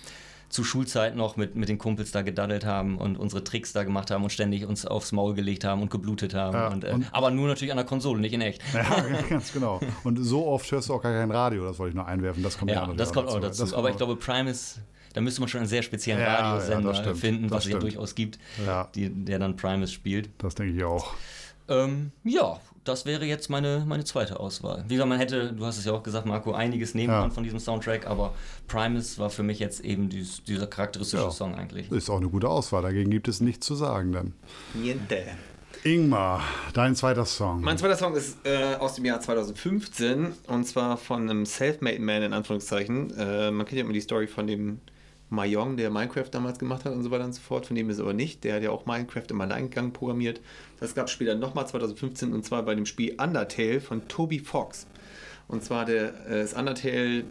zu 0.53 0.63
Schulzeit 0.63 1.15
noch 1.15 1.35
mit, 1.35 1.55
mit 1.55 1.67
den 1.67 1.79
Kumpels 1.79 2.11
da 2.11 2.21
gedaddelt 2.21 2.63
haben 2.63 2.97
und 2.99 3.17
unsere 3.17 3.43
Tricks 3.43 3.73
da 3.73 3.83
gemacht 3.83 4.11
haben 4.11 4.23
und 4.23 4.29
ständig 4.29 4.65
uns 4.67 4.85
aufs 4.85 5.11
Maul 5.11 5.33
gelegt 5.33 5.63
haben 5.63 5.81
und 5.81 5.89
geblutet 5.89 6.35
haben. 6.35 6.53
Ja, 6.53 6.67
und, 6.67 6.83
äh, 6.83 6.91
und- 6.91 7.07
aber 7.11 7.31
nur 7.31 7.47
natürlich 7.47 7.71
an 7.71 7.77
der 7.77 7.85
Konsole, 7.87 8.21
nicht 8.21 8.33
in 8.33 8.41
echt. 8.41 8.61
Ja, 8.73 8.83
ganz 9.29 9.51
genau. 9.51 9.79
Und 10.03 10.17
so 10.23 10.45
oft 10.47 10.71
hörst 10.71 10.89
du 10.89 10.93
auch 10.93 11.01
gar 11.01 11.11
kein 11.11 11.31
Radio, 11.31 11.65
das 11.65 11.79
wollte 11.79 11.89
ich 11.89 11.95
nur 11.95 12.05
einwerfen. 12.05 12.43
Das 12.43 12.57
kommt 12.57 12.69
Ja, 12.69 12.81
natürlich 12.81 12.97
das 12.99 13.13
kommt 13.13 13.29
auch 13.29 13.39
dazu. 13.39 13.63
kommt 13.63 13.73
Aber 13.73 13.89
ich 13.89 13.97
glaube, 13.97 14.15
Primus, 14.15 14.79
da 15.13 15.21
müsste 15.21 15.41
man 15.41 15.47
schon 15.49 15.61
einen 15.61 15.67
sehr 15.69 15.81
speziellen 15.81 16.21
Ja, 16.21 16.27
ja, 16.27 16.51
Radiosender 16.51 16.93
stimmt, 16.93 17.17
finden, 17.17 17.43
das 17.49 17.51
was 17.57 17.65
es 17.65 17.71
ja 17.71 17.79
durchaus 17.79 18.13
gibt, 18.13 18.37
Ja. 18.65 18.87
die, 18.93 19.09
der 19.09 19.39
dann 19.39 19.55
Primus 19.55 19.91
spielt. 19.91 20.29
Das 20.37 20.53
denke 20.53 20.73
ich 20.77 20.83
auch. 20.83 21.13
Ähm, 21.67 22.11
ja, 22.23 22.59
das 22.83 23.05
wäre 23.05 23.25
jetzt 23.25 23.49
meine, 23.49 23.83
meine 23.87 24.03
zweite 24.03 24.39
Auswahl. 24.39 24.83
Wie 24.87 24.95
gesagt, 24.95 25.09
man 25.09 25.17
hätte, 25.19 25.53
du 25.53 25.65
hast 25.65 25.77
es 25.77 25.85
ja 25.85 25.93
auch 25.93 26.03
gesagt, 26.03 26.25
Marco, 26.25 26.51
einiges 26.53 26.93
nehmen 26.95 27.13
Ja. 27.13 27.21
können 27.21 27.31
von 27.31 27.43
diesem 27.43 27.59
Soundtrack, 27.59 28.07
aber 28.07 28.33
Primus 28.67 29.17
war 29.19 29.29
für 29.29 29.43
mich 29.43 29.59
jetzt 29.59 29.81
eben 29.85 30.09
dies, 30.09 30.43
dieser 30.43 30.67
charakteristische 30.67 31.23
Ja. 31.23 31.31
Song 31.31 31.55
eigentlich. 31.55 31.91
Ist 31.91 32.09
auch 32.09 32.17
eine 32.17 32.29
gute 32.29 32.49
Auswahl. 32.49 32.81
Dagegen 32.81 33.09
gibt 33.11 33.27
es 33.27 33.41
nichts 33.41 33.65
zu 33.65 33.75
sagen 33.75 34.11
dann. 34.11 34.33
Niente. 34.73 35.23
Ingmar, 35.85 36.41
dein 36.73 36.95
zweiter 36.95 37.25
Song. 37.25 37.61
Mein 37.61 37.77
zweiter 37.77 37.97
Song 37.97 38.15
ist 38.15 38.37
äh, 38.45 38.75
aus 38.75 38.95
dem 38.95 39.05
Jahr 39.05 39.19
2015 39.19 40.33
und 40.47 40.65
zwar 40.65 40.97
von 40.97 41.29
einem 41.29 41.45
Self-Made 41.45 41.99
Man 41.99 42.21
in 42.23 42.33
Anführungszeichen. 42.33 43.11
Äh, 43.17 43.51
man 43.51 43.65
kennt 43.65 43.77
ja 43.79 43.83
immer 43.83 43.93
die 43.93 44.01
Story 44.01 44.27
von 44.27 44.47
dem 44.47 44.79
Mahjong, 45.33 45.77
der 45.77 45.89
Minecraft 45.89 46.29
damals 46.31 46.59
gemacht 46.59 46.85
hat 46.85 46.93
und 46.93 47.03
so 47.03 47.11
weiter 47.11 47.25
und 47.25 47.33
so 47.33 47.41
fort. 47.41 47.65
Von 47.65 47.75
dem 47.75 47.89
ist 47.89 47.99
aber 47.99 48.13
nicht. 48.13 48.43
Der 48.43 48.55
hat 48.55 48.63
ja 48.63 48.71
auch 48.71 48.85
Minecraft 48.85 49.25
im 49.29 49.41
Alleingang 49.41 49.91
programmiert. 49.91 50.41
Das 50.79 50.95
gab 50.95 51.07
es 51.07 51.11
später 51.11 51.35
nochmal 51.35 51.67
2015 51.67 52.33
und 52.33 52.45
zwar 52.45 52.63
bei 52.63 52.75
dem 52.75 52.85
Spiel 52.85 53.15
Undertale 53.21 53.81
von 53.81 54.07
Toby 54.07 54.39
Fox. 54.39 54.87
Und 55.47 55.63
zwar 55.63 55.85
der, 55.85 56.13
äh, 56.27 56.41
das 56.41 56.53
Undertale 56.53 57.25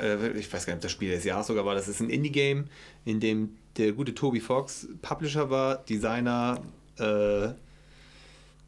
äh, 0.00 0.30
ich 0.38 0.52
weiß 0.52 0.66
gar 0.66 0.74
nicht, 0.74 0.78
ob 0.78 0.82
das 0.82 0.92
Spiel 0.92 1.10
des 1.10 1.24
Jahres 1.24 1.46
sogar 1.46 1.64
war, 1.64 1.74
das 1.74 1.88
ist 1.88 2.00
ein 2.00 2.10
Indie-Game, 2.10 2.66
in 3.04 3.20
dem 3.20 3.56
der 3.76 3.92
gute 3.92 4.14
Toby 4.14 4.40
Fox 4.40 4.88
Publisher 5.00 5.50
war, 5.50 5.76
Designer, 5.76 6.60
äh, 6.98 7.48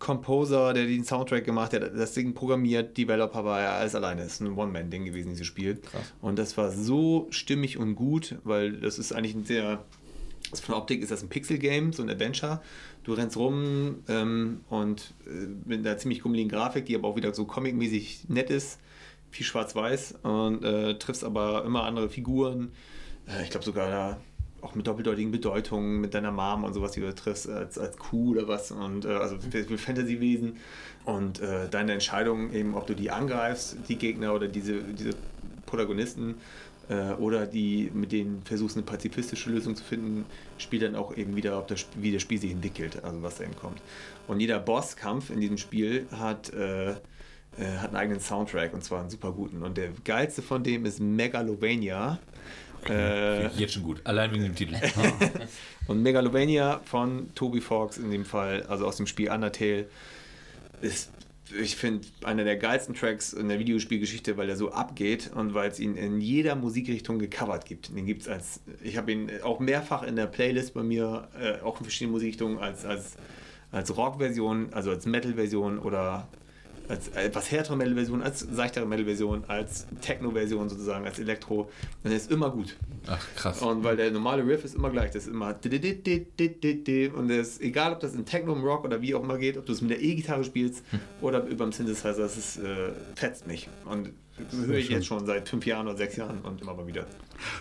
Composer, 0.02 0.74
der 0.74 0.86
den 0.86 1.04
Soundtrack 1.04 1.44
gemacht 1.44 1.72
hat, 1.72 1.82
das 1.96 2.12
Ding 2.12 2.34
programmiert, 2.34 2.98
Developer 2.98 3.44
war 3.44 3.60
er 3.60 3.72
alles 3.74 3.94
alleine. 3.94 4.24
Das 4.24 4.32
ist 4.32 4.40
ein 4.40 4.58
One-Man-Ding 4.58 5.04
gewesen, 5.04 5.28
dieses 5.28 5.46
Spiel. 5.46 5.80
Und 6.20 6.40
das 6.40 6.56
war 6.56 6.72
so 6.72 7.28
stimmig 7.30 7.78
und 7.78 7.94
gut, 7.94 8.34
weil 8.42 8.72
das 8.72 8.98
ist 8.98 9.12
eigentlich 9.12 9.36
ein 9.36 9.44
sehr, 9.44 9.84
also 10.50 10.64
von 10.64 10.72
der 10.72 10.82
Optik 10.82 11.02
ist 11.02 11.12
das 11.12 11.22
ein 11.22 11.28
Pixel-Game, 11.28 11.92
so 11.92 12.02
ein 12.02 12.10
Adventure. 12.10 12.60
Du 13.04 13.12
rennst 13.12 13.36
rum 13.36 14.02
ähm, 14.08 14.62
und 14.68 15.14
äh, 15.24 15.46
mit 15.66 15.86
einer 15.86 15.96
ziemlich 15.98 16.20
gummeligen 16.20 16.50
Grafik, 16.50 16.86
die 16.86 16.96
aber 16.96 17.06
auch 17.06 17.16
wieder 17.16 17.32
so 17.32 17.44
comic-mäßig 17.44 18.28
nett 18.28 18.50
ist, 18.50 18.80
viel 19.30 19.46
schwarz-weiß 19.46 20.16
und 20.24 20.64
äh, 20.64 20.98
triffst 20.98 21.22
aber 21.22 21.64
immer 21.64 21.84
andere 21.84 22.08
Figuren. 22.08 22.72
Äh, 23.28 23.44
ich 23.44 23.50
glaube 23.50 23.64
sogar 23.64 23.88
da 23.88 24.20
auch 24.62 24.74
mit 24.74 24.86
doppeldeutigen 24.86 25.30
Bedeutungen, 25.30 26.00
mit 26.00 26.14
deiner 26.14 26.32
Mom 26.32 26.64
und 26.64 26.72
sowas, 26.72 26.92
die 26.92 27.00
du 27.00 27.14
triffst, 27.14 27.48
als, 27.48 27.78
als 27.78 27.98
Kuh 27.98 28.32
oder 28.32 28.48
was. 28.48 28.70
Und 28.70 29.04
äh, 29.04 29.08
also 29.08 29.36
für, 29.38 29.64
für 29.64 29.78
Fantasy-Wesen. 29.78 30.56
Und 31.04 31.40
äh, 31.40 31.68
deine 31.68 31.92
Entscheidung 31.92 32.52
eben, 32.52 32.74
ob 32.74 32.86
du 32.86 32.94
die 32.94 33.10
angreifst, 33.10 33.76
die 33.88 33.96
Gegner 33.96 34.34
oder 34.34 34.48
diese, 34.48 34.82
diese 34.82 35.10
Protagonisten, 35.66 36.36
äh, 36.88 37.12
oder 37.14 37.46
die, 37.46 37.90
mit 37.94 38.12
denen 38.12 38.42
versuchst, 38.44 38.76
eine 38.76 38.84
pazifistische 38.84 39.50
Lösung 39.50 39.76
zu 39.76 39.84
finden, 39.84 40.24
spielt 40.58 40.82
dann 40.82 40.96
auch 40.96 41.16
eben 41.16 41.36
wieder, 41.36 41.58
ob 41.58 41.68
das, 41.68 41.86
wie 41.96 42.12
das 42.12 42.22
Spiel 42.22 42.38
sich 42.38 42.52
entwickelt, 42.52 43.02
also 43.04 43.22
was 43.22 43.36
da 43.38 43.44
eben 43.44 43.56
kommt. 43.56 43.80
Und 44.26 44.40
jeder 44.40 44.58
Bosskampf 44.58 45.30
in 45.30 45.40
diesem 45.40 45.58
Spiel 45.58 46.06
hat, 46.12 46.52
äh, 46.52 46.90
äh, 46.90 46.94
hat 47.78 47.88
einen 47.88 47.96
eigenen 47.96 48.20
Soundtrack 48.20 48.74
und 48.74 48.82
zwar 48.82 49.00
einen 49.00 49.10
super 49.10 49.32
guten. 49.32 49.62
Und 49.62 49.76
der 49.76 49.90
geilste 50.04 50.42
von 50.42 50.62
dem 50.62 50.84
ist 50.84 51.00
Megalovania. 51.00 52.18
Äh, 52.88 53.48
Jetzt 53.56 53.74
schon 53.74 53.82
gut. 53.82 54.00
Allein 54.04 54.32
wegen 54.32 54.44
dem 54.44 54.54
Titel. 54.54 54.76
und 55.86 56.02
Megalovania 56.02 56.80
von 56.84 57.32
Toby 57.34 57.60
Fox 57.60 57.98
in 57.98 58.10
dem 58.10 58.24
Fall, 58.24 58.64
also 58.64 58.86
aus 58.86 58.96
dem 58.96 59.06
Spiel 59.06 59.30
Undertale, 59.30 59.86
ist, 60.80 61.10
ich 61.60 61.76
finde, 61.76 62.06
einer 62.24 62.44
der 62.44 62.56
geilsten 62.56 62.94
Tracks 62.94 63.32
in 63.32 63.48
der 63.48 63.58
Videospielgeschichte, 63.58 64.36
weil 64.36 64.48
er 64.48 64.56
so 64.56 64.72
abgeht 64.72 65.30
und 65.34 65.54
weil 65.54 65.70
es 65.70 65.78
ihn 65.78 65.96
in 65.96 66.20
jeder 66.20 66.54
Musikrichtung 66.56 67.18
gecovert 67.18 67.66
gibt. 67.66 67.94
Den 67.94 68.06
gibt's 68.06 68.26
als, 68.26 68.60
ich 68.82 68.96
habe 68.96 69.12
ihn 69.12 69.30
auch 69.42 69.60
mehrfach 69.60 70.02
in 70.02 70.16
der 70.16 70.26
Playlist 70.26 70.74
bei 70.74 70.82
mir, 70.82 71.28
äh, 71.40 71.60
auch 71.62 71.78
in 71.78 71.84
verschiedenen 71.84 72.12
Musikrichtungen, 72.12 72.58
als, 72.58 72.84
als, 72.84 73.16
als 73.70 73.96
Rock-Version, 73.96 74.68
also 74.72 74.90
als 74.90 75.06
Metal-Version 75.06 75.78
oder 75.78 76.26
als 76.88 77.08
etwas 77.08 77.50
härtere 77.50 77.76
Metal-Version, 77.76 78.22
als 78.22 78.40
seichtere 78.40 78.86
Metal-Version, 78.86 79.44
als 79.48 79.86
Techno-Version 80.00 80.68
sozusagen, 80.68 81.04
als 81.06 81.18
Elektro. 81.18 81.70
Und 82.02 82.10
er 82.10 82.16
ist 82.16 82.30
immer 82.30 82.50
gut. 82.50 82.76
Ach, 83.06 83.26
krass. 83.36 83.62
Und 83.62 83.84
weil 83.84 83.96
der 83.96 84.10
normale 84.10 84.46
Riff 84.46 84.64
ist 84.64 84.74
immer 84.74 84.90
gleich, 84.90 85.10
das 85.10 85.26
ist 85.26 85.32
immer 85.32 85.54
und 87.14 87.28
das 87.28 87.48
ist 87.48 87.60
egal, 87.60 87.92
ob 87.92 88.00
das 88.00 88.14
in 88.14 88.24
Techno, 88.24 88.52
im 88.54 88.62
Rock 88.62 88.84
oder 88.84 89.00
wie 89.00 89.14
auch 89.14 89.22
immer 89.22 89.38
geht, 89.38 89.56
ob 89.56 89.66
du 89.66 89.72
es 89.72 89.80
mit 89.80 89.90
der 89.90 90.02
E-Gitarre 90.02 90.44
spielst 90.44 90.84
oder 91.20 91.44
über 91.46 91.64
dem 91.64 91.72
Synthesizer, 91.72 92.14
das 92.14 92.36
ist, 92.36 92.58
äh, 92.58 92.92
fetzt 93.14 93.46
mich. 93.46 93.68
Und 93.84 94.12
höre 94.50 94.76
ich 94.76 94.88
jetzt 94.88 95.06
schon 95.06 95.26
seit 95.26 95.48
fünf 95.48 95.66
Jahren 95.66 95.86
oder 95.86 95.96
sechs 95.96 96.16
Jahren 96.16 96.40
und 96.40 96.60
immer 96.60 96.74
mal 96.74 96.86
wieder. 96.86 97.06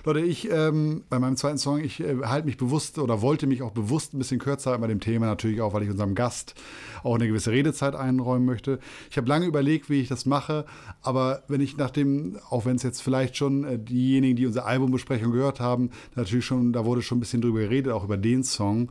Leute, 0.06 0.22
ich 0.22 0.50
ähm, 0.50 1.04
bei 1.10 1.20
meinem 1.20 1.36
zweiten 1.38 1.58
Song, 1.58 1.80
ich 1.80 2.00
äh, 2.00 2.18
halte 2.24 2.46
mich 2.46 2.58
bewusst 2.58 2.98
oder 3.00 3.22
wollte 3.22 3.48
mich 3.48 3.62
auch 3.62 3.72
bewusst 3.72 4.14
ein 4.14 4.20
bisschen 4.20 4.40
kürzer 4.40 4.72
halten 4.72 4.82
bei 4.82 4.88
dem 4.88 5.00
Thema, 5.00 5.26
natürlich 5.26 5.62
auch, 5.62 5.74
weil 5.74 5.84
ich 5.84 5.90
unserem 5.90 6.16
Gast 6.16 6.56
auch 7.04 7.16
eine 7.16 7.28
gewisse 7.28 7.52
Redezeit 7.52 7.96
einräumen 7.96 8.46
möchte. 8.46 8.80
Ich 9.10 9.18
habe 9.18 9.28
lange 9.28 9.46
überlegt, 9.46 9.90
wie 9.90 10.02
ich 10.02 10.08
das 10.08 10.26
mache, 10.26 10.66
aber 11.02 11.44
wenn 11.48 11.62
ich 11.62 11.78
nach 11.78 11.92
dem, 11.92 12.38
auch 12.50 12.66
wenn 12.66 12.76
es 12.76 12.84
jetzt 12.84 13.02
vielleicht 13.02 13.38
schon 13.38 13.64
äh, 13.64 13.80
diejenigen, 13.80 14.36
die 14.36 14.46
unsere 14.46 14.66
Albumbesprechung 14.66 15.32
gehört 15.32 15.60
haben, 15.60 15.90
natürlich 16.16 16.46
schon, 16.46 16.74
da 16.74 16.86
wurde 16.86 17.02
schon 17.02 17.18
ein 17.18 17.22
bisschen 17.22 17.42
drüber 17.42 17.60
geredet, 17.60 17.92
auch 17.92 18.04
über 18.04 18.18
den 18.18 18.44
Song. 18.44 18.90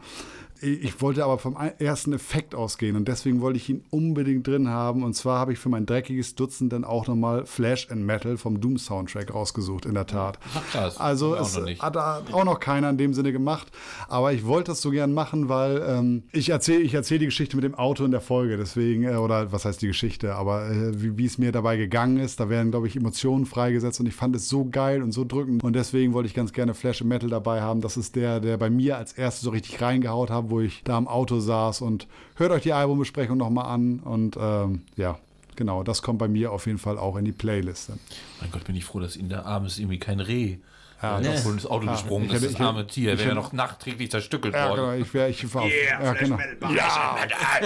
Ich 0.62 1.01
wollte 1.01 1.25
aber 1.25 1.38
vom 1.38 1.57
ersten 1.79 2.12
Effekt 2.12 2.55
ausgehen 2.55 2.96
und 2.96 3.09
deswegen 3.09 3.40
wollte 3.40 3.57
ich 3.57 3.68
ihn 3.68 3.85
unbedingt 3.90 4.46
drin 4.46 4.68
haben. 4.68 5.03
Und 5.03 5.14
zwar 5.14 5.38
habe 5.38 5.53
ich 5.53 5.59
für 5.59 5.68
mein 5.68 5.87
dreckiges 5.87 6.35
Dutzend 6.35 6.73
dann 6.73 6.85
auch 6.85 7.07
nochmal 7.07 7.46
Flash 7.46 7.90
and 7.90 8.05
Metal 8.05 8.37
vom 8.37 8.61
Doom 8.61 8.77
Soundtrack 8.77 9.33
rausgesucht, 9.33 9.87
in 9.87 9.94
der 9.94 10.07
Tat. 10.07 10.38
Ach. 10.75 11.01
Also 11.01 11.35
es 11.35 11.57
hat 11.79 11.96
da 11.96 12.23
auch 12.33 12.44
noch 12.44 12.61
keiner 12.61 12.90
in 12.90 12.99
dem 12.99 13.14
Sinne 13.14 13.33
gemacht. 13.33 13.68
Aber 14.09 14.33
ich 14.33 14.46
wollte 14.46 14.73
das 14.73 14.83
so 14.83 14.90
gern 14.90 15.14
machen, 15.14 15.49
weil 15.49 15.83
ähm, 15.87 16.25
ich 16.33 16.51
erzähle 16.51 16.81
ich 16.81 16.94
erzähl 16.94 17.18
die 17.18 17.27
Geschichte 17.27 17.57
mit 17.57 17.64
dem 17.64 17.75
Auto 17.75 18.05
in 18.05 18.11
der 18.11 18.20
Folge. 18.20 18.57
Deswegen, 18.57 19.05
äh, 19.05 19.16
oder 19.16 19.53
was 19.53 19.64
heißt 19.64 19.81
die 19.81 19.87
Geschichte, 19.87 20.35
aber 20.35 20.70
äh, 20.70 21.01
wie, 21.01 21.16
wie 21.16 21.27
es 21.27 21.38
mir 21.38 21.53
dabei 21.53 21.77
gegangen 21.77 22.18
ist, 22.18 22.40
da 22.40 22.49
werden, 22.51 22.70
glaube 22.70 22.87
ich, 22.87 22.96
Emotionen 22.96 23.46
freigesetzt 23.46 24.01
und 24.01 24.07
ich 24.07 24.14
fand 24.14 24.37
es 24.37 24.49
so 24.49 24.68
geil 24.68 25.03
und 25.03 25.12
so 25.12 25.25
drückend. 25.25 25.64
Und 25.64 25.75
deswegen 25.75 26.12
wollte 26.12 26.27
ich 26.27 26.35
ganz 26.35 26.53
gerne 26.53 26.75
Flash 26.75 27.01
and 27.01 27.09
Metal 27.09 27.31
dabei 27.31 27.62
haben. 27.62 27.81
Das 27.81 27.96
ist 27.96 28.16
der, 28.16 28.40
der 28.40 28.57
bei 28.59 28.68
mir 28.68 28.99
als 28.99 29.12
erstes 29.12 29.42
so 29.42 29.51
richtig 29.51 29.81
reingehaut 29.81 30.31
hat, 30.31 30.50
wo 30.51 30.61
ich 30.61 30.83
da 30.85 30.99
im 30.99 31.09
Auto 31.09 31.41
saß. 31.41 31.81
Und 31.81 32.07
hört 32.37 32.53
euch 32.53 32.63
die 32.63 32.73
Albumbesprechung 32.73 33.39
nochmal 33.39 33.67
an. 33.67 34.01
Und 34.01 34.37
ähm, 34.41 34.83
ja. 34.97 35.19
Genau, 35.57 35.83
das 35.83 36.01
kommt 36.01 36.19
bei 36.19 36.29
mir 36.29 36.53
auf 36.53 36.65
jeden 36.65 36.79
Fall 36.79 36.97
auch 36.97 37.17
in 37.17 37.27
die 37.27 37.33
Playliste. 37.33 37.99
Mein 38.41 38.51
Gott, 38.51 38.65
bin 38.65 38.77
ich 38.77 38.87
froh, 38.87 38.99
dass 38.99 39.15
Ihnen 39.15 39.29
der 39.29 39.45
ist 39.67 39.79
irgendwie 39.79 39.99
kein 39.99 40.21
Reh. 40.21 40.57
Ja, 41.03 41.19
das- 41.21 41.45
wohl 41.47 41.55
ins 41.55 41.67
Auto 41.67 41.87
ja, 41.87 41.93
gesprungen 41.93 42.27
ich 42.27 42.33
ist, 42.35 42.43
hätte- 42.43 42.53
das 42.53 42.61
arme 42.61 42.87
Tier. 42.87 43.19
Wäre 43.19 43.29
ja 43.31 43.35
noch 43.35 43.53
nachträglich 43.53 44.11
zerstückelt 44.11 44.55
Ja, 44.55 44.69
worden. 44.69 44.81
genau, 44.81 44.93
ich 44.95 45.15
wäre, 45.15 45.29
ich 45.31 45.55
war, 45.55 45.65
ja, 45.67 46.13
genau. 46.13 46.39
Ja! 46.75 47.17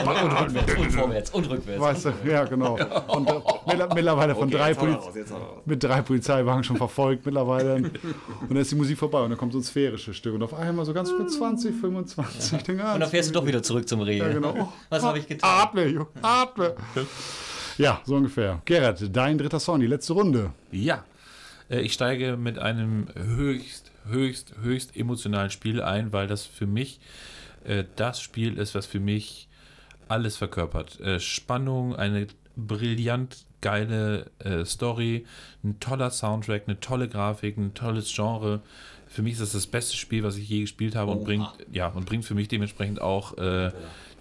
Und 0.01 0.09
rückwärts 0.09 0.75
und 0.77 0.91
vorwärts 0.93 1.31
und 1.31 1.51
rückwärts. 1.51 1.81
Weißt 1.81 2.05
du, 2.05 2.13
ja, 2.31 2.45
genau. 2.45 2.75
Und 3.09 3.29
äh, 3.29 3.33
mittler- 3.67 3.95
mittlerweile 3.95 4.35
von 4.35 4.45
Okay, 4.49 4.57
drei 4.57 4.69
jetzt 4.69 4.79
hau 4.81 4.85
Poliz 4.85 4.97
raus, 4.99 5.13
jetzt 5.17 5.33
hau 5.33 5.37
raus. 5.39 5.63
mit 5.65 5.83
drei 5.83 6.03
Polizeiwagen 6.03 6.65
schon 6.65 6.77
verfolgt 6.77 7.27
mittlerweile. 7.27 7.75
Und 7.77 7.91
dann 8.51 8.57
ist 8.59 8.71
die 8.71 8.77
Musik 8.77 8.99
vorbei 8.99 9.21
und 9.23 9.31
dann 9.31 9.39
kommt 9.39 9.53
so 9.53 9.59
ein 9.59 9.65
sphärisches 9.65 10.17
Stück. 10.17 10.35
Und 10.35 10.43
auf 10.43 10.55
einmal 10.55 10.85
so 10.85 10.93
ganz 10.95 11.11
mit 11.19 11.31
20, 11.31 11.75
25. 11.81 12.53
Ich 12.59 12.63
denke, 12.63 12.85
ah, 12.85 12.95
Und 12.95 13.01
dann 13.01 13.11
fährst 13.11 13.31
du 13.31 13.33
doch 13.35 13.47
wieder 13.47 13.63
zurück 13.63 13.89
zum 13.89 14.01
Reh. 14.01 14.19
Ja, 14.19 14.29
genau. 14.29 14.73
Was 14.91 15.03
habe 15.03 15.19
ich 15.19 15.27
getan? 15.27 15.51
Atme, 15.61 15.87
Junge, 15.87 16.07
atme. 16.23 16.75
Ja, 17.79 18.01
so 18.05 18.15
ungefähr. 18.15 18.61
Gerrit, 18.65 19.09
dein 19.13 19.37
dritter 19.39 19.59
Song, 19.59 19.81
die 19.81 19.87
letzte 19.89 20.13
Runde. 20.13 20.51
Ja, 20.71 21.03
ich 21.69 21.93
steige 21.93 22.37
mit 22.37 22.59
einem 22.59 23.07
höchst, 23.15 23.91
höchst, 24.07 24.55
höchst 24.61 24.97
emotionalen 24.97 25.51
Spiel 25.51 25.83
ein, 25.83 26.13
weil 26.13 26.27
das 26.27 26.45
für 26.45 26.67
mich 26.67 27.01
äh, 27.65 27.85
das 27.97 28.21
Spiel 28.21 28.59
ist, 28.59 28.75
was 28.75 28.87
für 28.87 29.01
mich 29.01 29.49
alles 30.09 30.37
verkörpert. 30.37 31.01
Äh, 31.01 31.21
Spannung, 31.21 31.97
eine 31.97 32.27
brillant 32.57 33.45
geile 33.61 34.31
äh, 34.41 34.65
Story, 34.65 35.25
ein 35.63 35.81
toller 35.81 36.11
Soundtrack, 36.11 36.65
eine 36.67 36.81
tolle 36.81 37.09
Grafik, 37.09 37.57
ein 37.57 37.73
tolles 37.73 38.15
Genre. 38.15 38.61
Für 39.15 39.23
mich 39.23 39.35
ist 39.35 39.43
das 39.43 39.53
das 39.53 39.69
beste 39.69 39.97
Spiel, 39.97 40.25
was 40.25 40.37
ich 40.37 40.49
je 40.49 40.63
gespielt 40.63 40.97
habe 40.97 41.13
und 41.13 41.23
bringt, 41.23 41.47
ja, 41.71 41.87
und 41.87 42.05
bringt 42.05 42.25
für 42.25 42.35
mich 42.35 42.49
dementsprechend 42.49 43.01
auch 43.01 43.39
äh, 43.39 43.71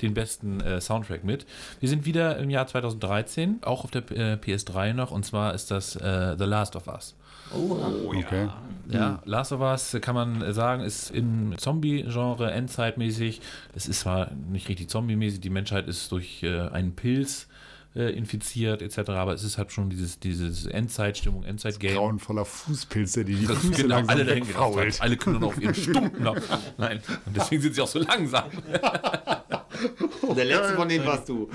den 0.03 0.13
besten 0.13 0.61
äh, 0.61 0.79
Soundtrack 0.79 1.23
mit. 1.23 1.47
Wir 1.79 1.89
sind 1.89 2.05
wieder 2.05 2.37
im 2.37 2.51
Jahr 2.51 2.67
2013, 2.67 3.63
auch 3.63 3.85
auf 3.85 3.89
der 3.89 4.03
äh, 4.11 4.33
PS3 4.35 4.93
noch, 4.93 5.09
und 5.09 5.25
zwar 5.25 5.55
ist 5.55 5.71
das 5.71 5.95
äh, 5.95 6.35
The 6.37 6.43
Last 6.43 6.75
of 6.75 6.85
Us. 6.85 7.15
Okay. 7.51 8.49
Ja, 8.89 9.19
Last 9.25 9.51
of 9.51 9.61
Us 9.61 9.97
kann 9.99 10.13
man 10.13 10.53
sagen, 10.53 10.83
ist 10.83 11.09
im 11.09 11.57
Zombie-Genre 11.57 12.51
endzeitmäßig. 12.51 13.41
Es 13.73 13.87
ist 13.87 14.01
zwar 14.01 14.29
nicht 14.51 14.69
richtig 14.69 14.89
zombie-mäßig, 14.89 15.41
die 15.41 15.49
Menschheit 15.49 15.87
ist 15.87 16.11
durch 16.11 16.43
äh, 16.43 16.69
einen 16.69 16.93
Pilz 16.93 17.47
äh, 17.95 18.11
infiziert 18.11 18.81
etc., 18.81 19.09
aber 19.09 19.33
es 19.33 19.43
ist 19.43 19.57
halt 19.57 19.71
schon 19.71 19.89
dieses, 19.89 20.19
dieses 20.19 20.65
Endzeitstimmung, 20.65 21.43
Endzeit-Game. 21.43 21.95
Grauenvoller 21.95 22.45
Fußpilze, 22.45 23.23
die 23.25 23.35
die 23.35 23.47
Das 23.47 23.59
Füße 23.59 23.83
genau, 23.83 23.95
langsam 23.95 24.15
alle 24.15 24.25
dahin. 24.25 24.45
Alle 24.99 25.17
noch 25.39 25.47
auf 25.49 25.61
ihren 25.61 25.75
Stumpen. 25.75 26.23
Nein, 26.77 27.01
und 27.25 27.37
deswegen 27.37 27.61
sind 27.61 27.75
sie 27.75 27.81
auch 27.81 27.87
so 27.87 27.99
langsam. 27.99 28.45
Der 30.35 30.45
letzte 30.45 30.73
von 30.75 30.87
denen 30.89 31.05
warst 31.05 31.27
du. 31.29 31.49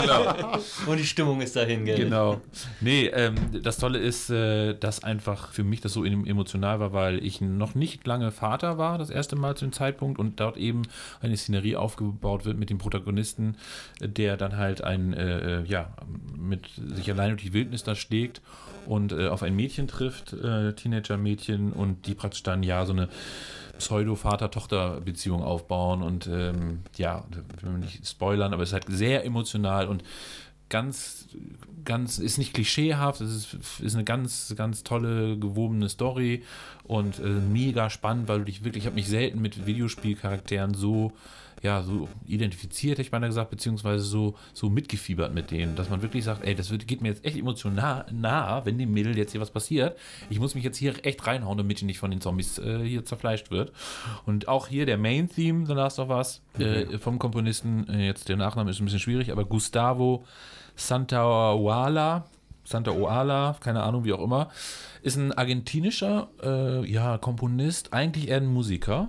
genau. 0.00 0.58
Und 0.86 0.96
die 0.98 1.04
Stimmung 1.04 1.40
ist 1.40 1.56
dahin, 1.56 1.84
gell? 1.84 1.96
Genau. 1.96 2.40
Nee, 2.80 3.06
ähm, 3.06 3.34
das 3.62 3.78
Tolle 3.78 3.98
ist, 3.98 4.30
äh, 4.30 4.74
dass 4.74 5.02
einfach 5.04 5.52
für 5.52 5.64
mich 5.64 5.80
das 5.80 5.92
so 5.92 6.04
em- 6.04 6.24
emotional 6.26 6.80
war, 6.80 6.92
weil 6.92 7.24
ich 7.24 7.40
noch 7.40 7.74
nicht 7.74 8.06
lange 8.06 8.30
Vater 8.30 8.78
war, 8.78 8.98
das 8.98 9.10
erste 9.10 9.36
Mal 9.36 9.56
zu 9.56 9.64
dem 9.66 9.72
Zeitpunkt, 9.72 10.18
und 10.18 10.40
dort 10.40 10.56
eben 10.56 10.82
eine 11.20 11.36
Szenerie 11.36 11.76
aufgebaut 11.76 12.44
wird 12.44 12.58
mit 12.58 12.70
dem 12.70 12.78
Protagonisten, 12.78 13.56
der 14.00 14.36
dann 14.36 14.56
halt 14.56 14.82
ein, 14.84 15.12
äh, 15.12 15.60
äh, 15.60 15.64
ja, 15.64 15.90
mit 16.36 16.68
sich 16.76 17.10
allein 17.10 17.30
durch 17.30 17.42
die 17.42 17.52
Wildnis 17.52 17.82
da 17.84 17.94
schlägt 17.94 18.40
und 18.86 19.12
äh, 19.12 19.28
auf 19.28 19.42
ein 19.42 19.54
Mädchen 19.54 19.86
trifft, 19.88 20.32
äh, 20.32 20.72
Teenager-Mädchen, 20.72 21.72
und 21.72 22.06
die 22.06 22.14
praktisch 22.14 22.42
dann 22.42 22.62
ja 22.62 22.86
so 22.86 22.92
eine 22.92 23.08
Pseudo-Vater-Tochter-Beziehung 23.78 25.42
aufbauen 25.42 26.02
und 26.02 26.26
ähm, 26.26 26.80
ja, 26.96 27.24
will 27.60 27.70
man 27.70 27.80
nicht 27.80 28.06
spoilern, 28.06 28.52
aber 28.52 28.62
es 28.62 28.70
ist 28.70 28.74
halt 28.74 28.86
sehr 28.88 29.24
emotional 29.24 29.88
und 29.88 30.04
ganz, 30.68 31.26
ganz, 31.84 32.18
ist 32.18 32.38
nicht 32.38 32.54
klischeehaft, 32.54 33.20
es 33.20 33.54
ist, 33.54 33.80
ist 33.80 33.94
eine 33.94 34.04
ganz, 34.04 34.54
ganz 34.56 34.84
tolle, 34.84 35.38
gewobene 35.38 35.88
Story 35.88 36.44
und 36.84 37.18
äh, 37.18 37.28
mega 37.28 37.90
spannend, 37.90 38.28
weil 38.28 38.40
du 38.40 38.44
dich 38.44 38.64
wirklich, 38.64 38.84
ich 38.84 38.86
habe 38.86 38.96
mich 38.96 39.08
selten 39.08 39.40
mit 39.40 39.66
Videospielcharakteren 39.66 40.74
so, 40.74 41.12
ja, 41.62 41.82
so 41.82 42.08
identifiziert, 42.26 42.92
hätte 42.92 43.02
ich 43.02 43.10
beinahe 43.10 43.28
gesagt, 43.28 43.50
beziehungsweise 43.50 44.04
so, 44.04 44.34
so 44.52 44.68
mitgefiebert 44.68 45.34
mit 45.34 45.50
denen, 45.50 45.76
dass 45.76 45.90
man 45.90 46.02
wirklich 46.02 46.24
sagt, 46.24 46.44
ey, 46.44 46.54
das 46.54 46.70
wird, 46.70 46.86
geht 46.86 47.00
mir 47.02 47.08
jetzt 47.08 47.24
echt 47.24 47.36
emotional 47.36 48.06
nah, 48.12 48.64
wenn 48.64 48.78
dem 48.78 48.92
Mädel 48.92 49.16
jetzt 49.16 49.32
hier 49.32 49.40
was 49.40 49.50
passiert. 49.50 49.98
Ich 50.30 50.38
muss 50.38 50.54
mich 50.54 50.64
jetzt 50.64 50.76
hier 50.76 50.94
echt 51.04 51.26
reinhauen, 51.26 51.58
damit 51.58 51.80
die 51.80 51.84
nicht 51.84 51.98
von 51.98 52.10
den 52.10 52.20
Zombies 52.20 52.58
äh, 52.58 52.84
hier 52.84 53.04
zerfleischt 53.04 53.50
wird. 53.50 53.72
Und 54.26 54.48
auch 54.48 54.68
hier 54.68 54.86
der 54.86 54.98
Main-Theme, 54.98 55.66
The 55.66 55.74
Last 55.74 55.98
of 55.98 56.10
Us, 56.10 56.42
äh, 56.58 56.98
vom 56.98 57.18
Komponisten, 57.18 57.88
äh, 57.88 58.06
jetzt 58.06 58.28
der 58.28 58.36
Nachname 58.36 58.70
ist 58.70 58.80
ein 58.80 58.84
bisschen 58.84 59.00
schwierig, 59.00 59.32
aber 59.32 59.44
Gustavo 59.44 60.24
Santaoala, 60.76 62.24
Santa 62.68 62.90
Oala, 62.90 63.56
keine 63.60 63.82
Ahnung, 63.82 64.04
wie 64.04 64.12
auch 64.12 64.22
immer, 64.22 64.50
ist 65.02 65.16
ein 65.16 65.32
argentinischer 65.32 66.28
äh, 66.42 66.90
ja, 66.90 67.16
Komponist, 67.16 67.92
eigentlich 67.94 68.28
eher 68.28 68.36
ein 68.36 68.46
Musiker, 68.46 69.08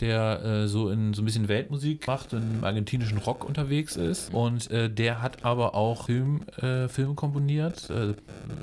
der 0.00 0.42
äh, 0.44 0.68
so 0.68 0.88
in 0.88 1.12
so 1.12 1.22
ein 1.22 1.24
bisschen 1.24 1.48
Weltmusik 1.48 2.06
macht, 2.06 2.32
im 2.32 2.62
argentinischen 2.62 3.18
Rock 3.18 3.44
unterwegs 3.44 3.96
ist. 3.96 4.32
Und 4.32 4.70
äh, 4.70 4.88
der 4.88 5.20
hat 5.20 5.44
aber 5.44 5.74
auch 5.74 6.06
Film, 6.06 6.42
äh, 6.58 6.88
Filme 6.88 7.14
komponiert, 7.14 7.90
äh, 7.90 8.14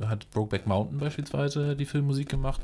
hat 0.05 0.29
Brokeback 0.31 0.67
Mountain 0.67 0.99
beispielsweise 0.99 1.75
die 1.75 1.85
Filmmusik 1.85 2.29
gemacht. 2.29 2.61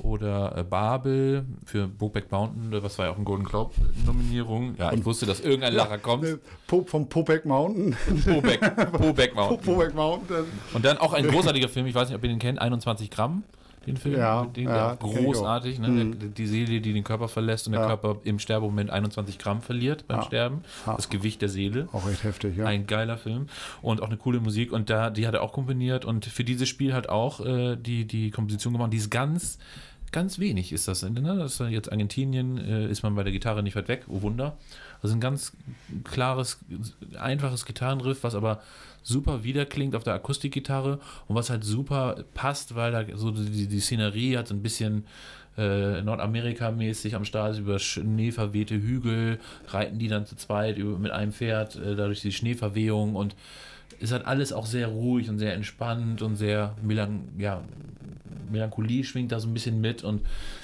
Oder 0.00 0.56
äh, 0.56 0.62
Babel 0.64 1.44
für 1.64 1.88
Brokeback 1.88 2.30
Mountain, 2.30 2.72
äh, 2.72 2.82
was 2.82 2.98
war 2.98 3.06
ja 3.06 3.12
auch 3.12 3.18
ein 3.18 3.24
Golden 3.24 3.44
Globe-Nominierung. 3.44 4.74
Ja, 4.78 4.92
ich 4.92 5.04
wusste, 5.04 5.26
dass 5.26 5.40
irgendein 5.40 5.74
Lacher 5.74 5.98
kommt. 5.98 6.24
Äh, 6.24 6.38
Po- 6.66 6.84
Vom 6.84 7.08
Popeck 7.08 7.44
Mountain. 7.44 7.96
Pobeck, 8.24 8.60
Pobeck 8.92 9.34
Mountain. 9.34 9.60
Popeck 9.74 9.94
Mountain. 9.94 10.44
Und 10.74 10.84
dann 10.84 10.98
auch 10.98 11.12
ein 11.12 11.26
großartiger 11.26 11.68
Film, 11.68 11.86
ich 11.86 11.94
weiß 11.94 12.08
nicht, 12.08 12.16
ob 12.16 12.22
ihr 12.24 12.30
den 12.30 12.38
kennt, 12.38 12.60
21 12.60 13.10
Gramm, 13.10 13.42
den 13.86 13.96
Film. 13.96 14.16
Ja, 14.18 14.44
den, 14.44 14.68
ja, 14.68 14.94
großartig, 14.94 15.78
ne? 15.78 15.88
Mhm. 15.88 16.34
Die 16.34 16.46
Seele, 16.46 16.80
die 16.80 16.92
den 16.92 17.04
Körper 17.04 17.26
verlässt 17.28 17.66
und 17.66 17.72
der 17.72 17.82
Ja. 17.82 17.86
Körper 17.88 18.16
im 18.24 18.38
Sterbemoment 18.38 18.90
21 18.90 19.38
Gramm 19.38 19.62
verliert 19.62 20.06
beim 20.06 20.18
Ja. 20.18 20.24
Sterben. 20.24 20.62
Ja. 20.86 20.94
Das 20.94 21.08
Gewicht 21.08 21.40
der 21.42 21.48
Seele. 21.48 21.88
Auch 21.92 22.08
echt 22.08 22.22
heftig, 22.24 22.56
ja. 22.56 22.66
Ein 22.66 22.86
geiler 22.86 23.16
Film 23.16 23.46
und 23.80 24.02
auch 24.02 24.08
eine 24.08 24.16
coole 24.18 24.40
Musik 24.40 24.72
und 24.72 24.90
da 24.90 25.10
die 25.10 25.26
hat 25.26 25.34
er 25.34 25.42
auch 25.42 25.52
komponiert 25.52 26.04
und 26.04 26.26
für 26.26 26.44
dieses 26.44 26.68
Spiel 26.68 26.92
hat 26.92 27.08
auch 27.08 27.44
äh, 27.44 27.76
die 27.76 28.04
die 28.04 28.30
Komposition 28.30 28.74
gemacht. 28.74 28.92
Die 28.92 28.98
ist 28.98 29.10
ganz 29.10 29.58
ganz 30.12 30.38
wenig 30.38 30.72
ist 30.72 30.88
das. 30.88 31.02
Ne? 31.02 31.20
Das 31.20 31.60
ist 31.60 31.70
jetzt 31.70 31.90
Argentinien, 31.90 32.58
äh, 32.58 32.88
ist 32.88 33.02
man 33.02 33.14
bei 33.14 33.22
der 33.22 33.32
Gitarre 33.32 33.62
nicht 33.62 33.76
weit 33.76 33.88
weg. 33.88 34.04
Oh 34.08 34.22
Wunder. 34.22 34.56
Also 35.02 35.14
ein 35.14 35.20
ganz 35.20 35.52
klares, 36.04 36.58
einfaches 37.18 37.64
Gitarrenriff, 37.64 38.22
was 38.22 38.34
aber 38.34 38.60
super 39.02 39.44
wiederklingt 39.44 39.94
auf 39.94 40.04
der 40.04 40.14
Akustikgitarre 40.14 40.98
und 41.26 41.36
was 41.36 41.50
halt 41.50 41.64
super 41.64 42.24
passt, 42.34 42.74
weil 42.74 42.92
da 42.92 43.04
so 43.16 43.30
die, 43.30 43.66
die 43.66 43.80
Szenerie 43.80 44.36
hat 44.36 44.48
so 44.48 44.54
ein 44.54 44.62
bisschen 44.62 45.04
äh, 45.56 46.02
Nordamerika-mäßig 46.02 47.14
am 47.14 47.24
Start 47.24 47.58
über 47.58 47.78
schneeverwehte 47.78 48.76
Hügel, 48.76 49.40
reiten 49.68 49.98
die 49.98 50.08
dann 50.08 50.26
zu 50.26 50.36
zweit 50.36 50.78
über, 50.78 50.98
mit 50.98 51.10
einem 51.10 51.32
Pferd, 51.32 51.76
äh, 51.76 51.96
dadurch 51.96 52.20
die 52.20 52.32
Schneeverwehung 52.32 53.16
und 53.16 53.34
ist 53.98 54.12
halt 54.12 54.26
alles 54.26 54.52
auch 54.52 54.66
sehr 54.66 54.88
ruhig 54.88 55.28
und 55.28 55.38
sehr 55.38 55.54
entspannt 55.54 56.22
und 56.22 56.36
sehr 56.36 56.74
melan 56.82 57.28
ja, 57.38 57.62
Melancholie 58.50 59.04
schwingt 59.04 59.32
da 59.32 59.40
so 59.40 59.48
ein 59.48 59.54
bisschen 59.54 59.80
mit 59.80 60.02
und 60.04 60.22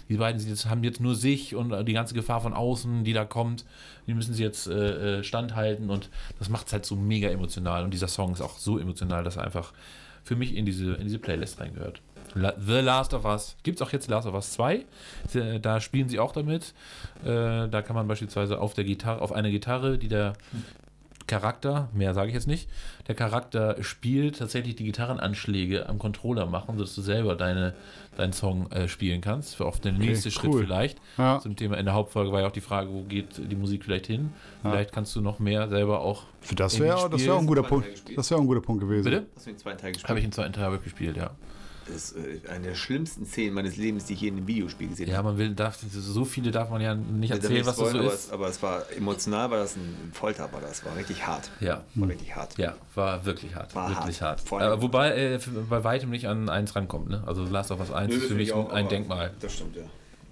die 0.08 0.16
beiden 0.16 0.46
jetzt, 0.46 0.66
haben 0.66 0.84
jetzt 0.84 1.00
nur 1.00 1.14
sich 1.14 1.54
und 1.54 1.86
die 1.86 1.92
ganze 1.92 2.14
Gefahr 2.14 2.40
von 2.40 2.54
außen, 2.54 3.04
die 3.04 3.12
da 3.12 3.24
kommt, 3.24 3.64
die 4.06 4.14
müssen 4.14 4.34
sie 4.34 4.42
jetzt 4.42 4.66
äh, 4.66 5.18
äh, 5.18 5.24
standhalten 5.24 5.90
und 5.90 6.10
das 6.38 6.48
macht 6.48 6.66
es 6.68 6.72
halt 6.72 6.86
so 6.86 6.96
mega 6.96 7.28
emotional 7.28 7.84
und 7.84 7.92
dieser 7.92 8.08
Song 8.08 8.32
ist 8.32 8.40
auch 8.40 8.58
so 8.58 8.78
emotional, 8.78 9.24
dass 9.24 9.36
er 9.36 9.44
einfach 9.44 9.72
für 10.22 10.36
mich 10.36 10.56
in 10.56 10.64
diese, 10.64 10.94
in 10.94 11.04
diese 11.04 11.18
Playlist 11.18 11.60
reingehört. 11.60 12.00
The 12.34 12.80
Last 12.80 13.14
of 13.14 13.24
Us. 13.24 13.54
Gibt 13.62 13.80
es 13.80 13.86
auch 13.86 13.92
jetzt 13.92 14.08
Last 14.08 14.26
of 14.26 14.34
Us 14.34 14.52
2. 14.52 14.84
Äh, 15.34 15.60
Da 15.60 15.80
spielen 15.80 16.08
sie 16.08 16.18
auch 16.18 16.32
damit. 16.32 16.74
Äh, 17.22 17.68
Da 17.68 17.82
kann 17.82 17.94
man 17.94 18.08
beispielsweise 18.08 18.58
auf 18.58 18.74
der 18.74 18.84
Gitarre, 18.84 19.20
auf 19.20 19.30
einer 19.30 19.50
Gitarre, 19.50 19.98
die 19.98 20.08
der 20.08 20.32
Charakter, 21.26 21.88
mehr 21.94 22.12
sage 22.12 22.28
ich 22.28 22.34
jetzt 22.34 22.46
nicht, 22.46 22.68
der 23.08 23.14
Charakter 23.14 23.82
spielt 23.82 24.38
tatsächlich 24.38 24.76
die 24.76 24.84
Gitarrenanschläge 24.84 25.88
am 25.88 25.98
Controller 25.98 26.46
machen, 26.46 26.76
sodass 26.76 26.94
du 26.94 27.00
selber 27.02 27.34
deine, 27.34 27.74
deinen 28.16 28.32
Song 28.32 28.70
äh, 28.70 28.88
spielen 28.88 29.20
kannst. 29.20 29.56
Für 29.56 29.64
auf 29.64 29.80
den 29.80 29.96
nächsten 29.98 30.30
Schritt 30.30 30.52
cool. 30.52 30.64
vielleicht. 30.64 30.98
Ja. 31.16 31.38
Zum 31.40 31.56
Thema 31.56 31.78
in 31.78 31.86
der 31.86 31.94
Hauptfolge 31.94 32.30
war 32.32 32.40
ja 32.42 32.46
auch 32.46 32.52
die 32.52 32.60
Frage, 32.60 32.90
wo 32.90 33.02
geht 33.02 33.40
die 33.50 33.56
Musik 33.56 33.84
vielleicht 33.84 34.06
hin? 34.06 34.32
Vielleicht 34.62 34.92
kannst 34.92 35.16
du 35.16 35.20
noch 35.20 35.38
mehr 35.38 35.68
selber 35.68 36.00
auch. 36.00 36.24
Für 36.40 36.54
das 36.54 36.74
den 36.74 36.82
wäre 36.82 36.96
das 36.96 37.04
Spielen- 37.20 37.26
wär 37.26 37.34
auch 37.34 37.40
ein 37.40 37.46
guter 37.46 37.62
Punkt. 37.62 37.88
Das 38.16 38.30
wäre 38.30 38.38
auch 38.38 38.44
ein 38.44 38.46
guter 38.48 38.60
Punkt 38.60 38.82
gewesen. 38.82 39.04
Bitte? 39.04 39.26
Hast 39.34 39.46
du 39.46 39.50
den 39.50 39.58
zweiten 39.58 39.78
Teil 39.78 39.92
gespielt? 39.92 40.08
Habe 40.10 40.18
ich 40.18 40.24
in 40.26 40.32
zweiten 40.32 40.52
Teil 40.52 40.78
gespielt, 40.78 41.16
ja. 41.16 41.30
Das 41.86 42.12
ist 42.12 42.16
äh, 42.16 42.48
eine 42.50 42.68
der 42.68 42.74
schlimmsten 42.74 43.26
Szenen 43.26 43.54
meines 43.54 43.76
Lebens, 43.76 44.04
die 44.06 44.14
ich 44.14 44.20
je 44.22 44.28
in 44.28 44.36
einem 44.38 44.46
Videospiel 44.46 44.88
gesehen 44.88 45.08
Ja, 45.08 45.18
habe. 45.18 45.28
man 45.30 45.38
will, 45.38 45.54
darf, 45.54 45.78
so 45.90 46.24
viele 46.24 46.50
darf 46.50 46.70
man 46.70 46.80
ja 46.80 46.94
nicht 46.94 47.30
erzählen, 47.30 47.52
nicht 47.54 47.66
was 47.66 47.76
das 47.76 47.90
so 47.90 47.98
aber, 47.98 48.06
ist. 48.12 48.24
es, 48.26 48.30
aber 48.30 48.48
es 48.48 48.62
war 48.62 48.82
emotional, 48.96 49.50
war 49.50 49.58
das 49.58 49.76
ein 49.76 50.10
Folter, 50.12 50.44
aber 50.44 50.60
das 50.60 50.84
war 50.84 50.96
richtig 50.96 51.26
hart. 51.26 51.50
Ja. 51.60 51.82
War 51.94 52.08
richtig 52.08 52.34
hart. 52.36 52.56
Ja, 52.58 52.74
war 52.94 53.24
wirklich 53.24 53.54
hart. 53.54 53.74
War 53.74 53.88
wirklich 53.90 54.22
hart. 54.22 54.42
hart. 54.50 54.62
Aber 54.62 54.82
wobei 54.82 55.14
äh, 55.34 55.38
bei 55.68 55.84
weitem 55.84 56.10
nicht 56.10 56.26
an 56.28 56.48
eins 56.48 56.74
rankommt. 56.76 57.08
Ne? 57.10 57.22
Also 57.26 57.44
Last 57.44 57.70
of 57.70 57.80
Us 57.80 57.92
1 57.92 58.10
Nö, 58.10 58.16
ist 58.18 58.26
für 58.28 58.34
mich 58.34 58.48
ich 58.48 58.52
auch, 58.54 58.70
ein 58.72 58.88
Denkmal. 58.88 59.32
Das 59.40 59.52
stimmt, 59.54 59.76
ja. 59.76 59.82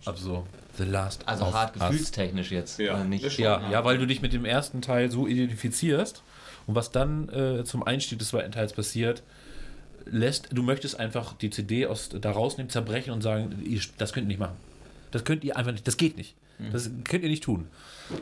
Also 0.04 0.46
The 0.78 0.84
Last 0.84 1.28
Also 1.28 1.44
of 1.44 1.54
hart 1.54 1.76
Us. 1.76 1.82
gefühlstechnisch 1.90 2.50
jetzt. 2.50 2.78
Ja, 2.78 3.00
äh, 3.00 3.04
nicht, 3.04 3.30
schon. 3.30 3.44
Ja, 3.44 3.70
ja, 3.70 3.84
weil 3.84 3.98
du 3.98 4.06
dich 4.06 4.22
mit 4.22 4.32
dem 4.32 4.44
ersten 4.44 4.80
Teil 4.82 5.10
so 5.10 5.26
identifizierst 5.26 6.22
und 6.66 6.74
was 6.74 6.90
dann 6.90 7.28
äh, 7.28 7.64
zum 7.64 7.82
Einstieg 7.82 8.18
des 8.18 8.28
zweiten 8.28 8.52
Teils 8.52 8.72
passiert, 8.72 9.22
lässt, 10.06 10.48
du 10.52 10.62
möchtest 10.62 10.98
einfach 10.98 11.34
die 11.34 11.50
CD 11.50 11.86
aus, 11.86 12.08
da 12.10 12.30
rausnehmen, 12.30 12.70
zerbrechen 12.70 13.12
und 13.12 13.22
sagen, 13.22 13.62
ihr, 13.64 13.80
das 13.98 14.12
könnt 14.12 14.24
ihr 14.26 14.28
nicht 14.28 14.40
machen. 14.40 14.56
Das 15.10 15.24
könnt 15.24 15.44
ihr 15.44 15.56
einfach 15.56 15.72
nicht, 15.72 15.86
das 15.86 15.96
geht 15.96 16.16
nicht. 16.16 16.34
Das 16.70 16.88
könnt 17.04 17.24
ihr 17.24 17.28
nicht 17.30 17.42
tun. 17.42 17.66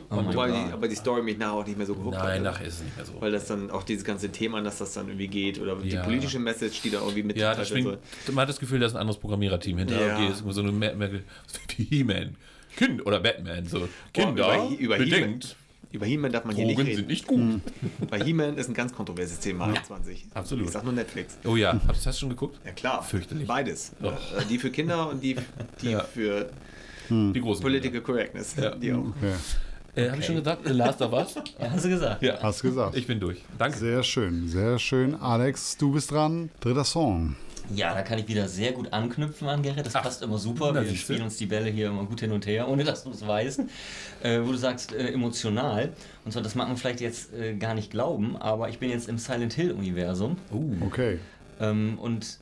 Oh 0.09 0.15
Wobei 0.15 0.47
die, 0.49 0.73
aber 0.73 0.87
die 0.87 0.95
Story 0.95 1.21
mich 1.21 1.37
nachher 1.37 1.53
auch 1.53 1.65
nicht 1.65 1.77
mehr 1.77 1.85
so 1.85 1.93
gehuckt 1.93 2.15
Nein, 2.17 2.37
hat. 2.37 2.41
nachher 2.43 2.65
ist 2.65 2.75
es 2.75 2.83
nicht 2.83 2.95
mehr 2.97 3.05
so. 3.05 3.13
Weil 3.21 3.31
das 3.31 3.45
dann 3.45 3.69
auch 3.69 3.83
dieses 3.83 4.03
ganze 4.03 4.29
Thema, 4.31 4.61
dass 4.61 4.79
das 4.79 4.93
dann 4.93 5.07
irgendwie 5.09 5.27
geht 5.27 5.59
oder 5.59 5.75
die 5.75 5.89
Ja. 5.89 6.01
politische 6.03 6.39
Message, 6.39 6.81
die 6.81 6.89
da 6.89 6.99
irgendwie 7.01 7.21
mit 7.23 7.37
Ja, 7.37 7.53
das 7.53 7.67
schwingt, 7.69 7.97
man 8.27 8.37
hat 8.37 8.49
das 8.49 8.59
Gefühl, 8.59 8.79
da 8.79 8.87
ist 8.87 8.93
ein 8.93 8.99
anderes 9.01 9.19
Programmiererteam 9.19 9.77
hinter. 9.77 10.07
Ja. 10.07 10.15
Okay, 10.15 10.31
ist 10.31 10.41
immer 10.41 10.53
so 10.53 10.61
eine 10.61 10.71
He-Man. 11.77 12.35
Kind 12.77 13.05
oder 13.05 13.19
Batman, 13.19 13.65
so. 13.67 13.79
Boah, 13.79 13.87
Kinder, 14.13 14.55
über 14.55 14.69
He- 14.69 14.75
über 14.75 14.97
bedingt. 14.97 15.55
Über 15.91 16.05
He-Man 16.05 16.31
darf 16.31 16.45
man 16.45 16.55
hier 16.55 16.65
nicht 16.65 16.77
Drogen 16.77 16.87
reden. 16.87 16.97
sind 16.97 17.07
nicht 17.09 17.27
gut. 17.27 17.61
Weil 18.09 18.23
He-Man 18.23 18.57
ist 18.57 18.69
ein 18.69 18.73
ganz 18.73 18.93
kontroverses 18.93 19.39
Thema 19.39 19.65
21. 19.65 20.25
absolut. 20.33 20.65
Ich 20.65 20.71
sag 20.71 20.83
nur 20.83 20.93
Netflix. 20.93 21.37
Oh 21.45 21.55
ja, 21.55 21.79
hast, 21.87 22.05
du 22.05 22.13
schon 22.13 22.29
geguckt? 22.29 22.59
Ja 22.65 22.71
klar. 22.71 23.03
Fürchterlich. 23.03 23.47
Beides. 23.47 23.91
Doch. 24.01 24.13
Äh, 24.13 24.45
Die 24.49 24.57
für 24.57 24.69
Kinder 24.71 25.09
und 25.09 25.21
die, 25.21 25.35
die 25.81 25.91
Ja. 25.91 26.03
für 26.03 26.49
Die 27.09 27.41
großen. 27.41 27.61
Political 27.61 28.01
Correctness. 28.01 28.55
Ja. 28.55 28.75
Die 28.75 28.93
auch. 28.93 28.99
Okay. 28.99 29.33
Äh, 29.93 30.09
Habe 30.09 30.19
ich 30.21 30.25
schon 30.25 30.35
gesagt? 30.35 30.65
The 30.65 30.71
Last 30.71 31.01
of 31.01 31.11
Us? 31.11 31.35
Ja, 31.59 31.69
hast 31.71 31.83
du 31.83 31.89
gesagt. 31.89 32.23
Ja. 32.23 32.39
Hast 32.41 32.63
du 32.63 32.69
gesagt. 32.69 32.95
Ich 32.95 33.05
bin 33.07 33.19
durch. 33.19 33.39
Danke. 33.57 33.77
Sehr 33.77 34.03
schön, 34.03 34.47
sehr 34.47 34.79
schön. 34.79 35.15
Alex, 35.15 35.75
du 35.77 35.91
bist 35.91 36.11
dran. 36.11 36.49
Dritter 36.61 36.85
Song. 36.85 37.35
Ja, 37.75 37.93
da 37.93 38.01
kann 38.01 38.19
ich 38.19 38.27
wieder 38.27 38.47
sehr 38.47 38.71
gut 38.71 38.91
anknüpfen 38.93 39.47
an 39.47 39.61
Gerrit. 39.61 39.85
Das 39.85 39.93
passt 39.93 40.21
immer 40.21 40.37
super. 40.37 40.73
Wir 40.73 40.81
siehste. 40.83 40.97
spielen 40.97 41.21
uns 41.23 41.37
die 41.37 41.45
Bälle 41.45 41.69
hier 41.69 41.87
immer 41.87 42.05
gut 42.05 42.19
hin 42.19 42.31
und 42.31 42.45
her, 42.45 42.67
ohne 42.67 42.83
dass 42.83 43.03
du 43.03 43.11
es 43.11 43.25
weißt. 43.25 43.61
Äh, 44.23 44.41
wo 44.43 44.51
du 44.51 44.57
sagst, 44.57 44.93
äh, 44.93 45.11
emotional. 45.11 45.89
Und 46.25 46.31
zwar, 46.31 46.41
das 46.41 46.55
mag 46.55 46.67
man 46.67 46.77
vielleicht 46.77 47.01
jetzt 47.01 47.33
äh, 47.33 47.55
gar 47.55 47.73
nicht 47.73 47.91
glauben, 47.91 48.37
aber 48.37 48.69
ich 48.69 48.79
bin 48.79 48.89
jetzt 48.89 49.09
im 49.09 49.17
Silent 49.17 49.53
Hill-Universum. 49.53 50.37
Okay. 50.81 51.19
Ähm, 51.59 51.97
und 51.99 52.39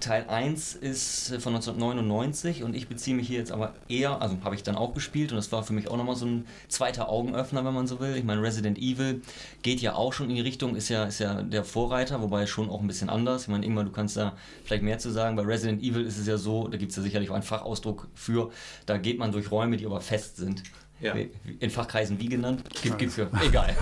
Teil 0.00 0.24
1 0.28 0.74
ist 0.74 1.30
äh, 1.30 1.40
von 1.40 1.54
1999 1.54 2.62
und 2.64 2.74
ich 2.74 2.88
beziehe 2.88 3.16
mich 3.16 3.28
hier 3.28 3.38
jetzt 3.38 3.52
aber 3.52 3.74
eher, 3.88 4.20
also 4.20 4.36
habe 4.44 4.54
ich 4.54 4.62
dann 4.62 4.76
auch 4.76 4.94
gespielt 4.94 5.32
und 5.32 5.36
das 5.36 5.52
war 5.52 5.62
für 5.62 5.72
mich 5.72 5.88
auch 5.88 5.96
nochmal 5.96 6.16
so 6.16 6.26
ein 6.26 6.46
zweiter 6.68 7.08
Augenöffner, 7.08 7.64
wenn 7.64 7.74
man 7.74 7.86
so 7.86 8.00
will. 8.00 8.16
Ich 8.16 8.24
meine, 8.24 8.42
Resident 8.42 8.78
Evil 8.78 9.22
geht 9.62 9.80
ja 9.80 9.94
auch 9.94 10.12
schon 10.12 10.30
in 10.30 10.36
die 10.36 10.42
Richtung, 10.42 10.76
ist 10.76 10.88
ja, 10.88 11.04
ist 11.04 11.20
ja 11.20 11.42
der 11.42 11.64
Vorreiter, 11.64 12.20
wobei 12.22 12.46
schon 12.46 12.68
auch 12.70 12.80
ein 12.80 12.86
bisschen 12.86 13.10
anders. 13.10 13.42
Ich 13.42 13.48
meine, 13.48 13.64
Ingmar, 13.64 13.84
du 13.84 13.92
kannst 13.92 14.16
da 14.16 14.36
vielleicht 14.64 14.82
mehr 14.82 14.98
zu 14.98 15.10
sagen. 15.10 15.36
Bei 15.36 15.42
Resident 15.42 15.82
Evil 15.82 16.04
ist 16.04 16.18
es 16.18 16.26
ja 16.26 16.36
so, 16.36 16.68
da 16.68 16.76
gibt 16.78 16.90
es 16.90 16.96
ja 16.96 17.02
sicherlich 17.02 17.30
auch 17.30 17.34
einen 17.34 17.42
Fachausdruck 17.42 18.08
für, 18.14 18.50
da 18.86 18.98
geht 18.98 19.18
man 19.18 19.32
durch 19.32 19.50
Räume, 19.50 19.76
die 19.76 19.86
aber 19.86 20.00
fest 20.00 20.36
sind. 20.36 20.62
Ja. 21.00 21.14
In 21.60 21.70
Fachkreisen 21.70 22.20
wie 22.20 22.28
genannt? 22.28 22.62
Gibt, 22.82 22.98
gibt's 22.98 23.16
ja. 23.16 23.26
Egal. 23.42 23.74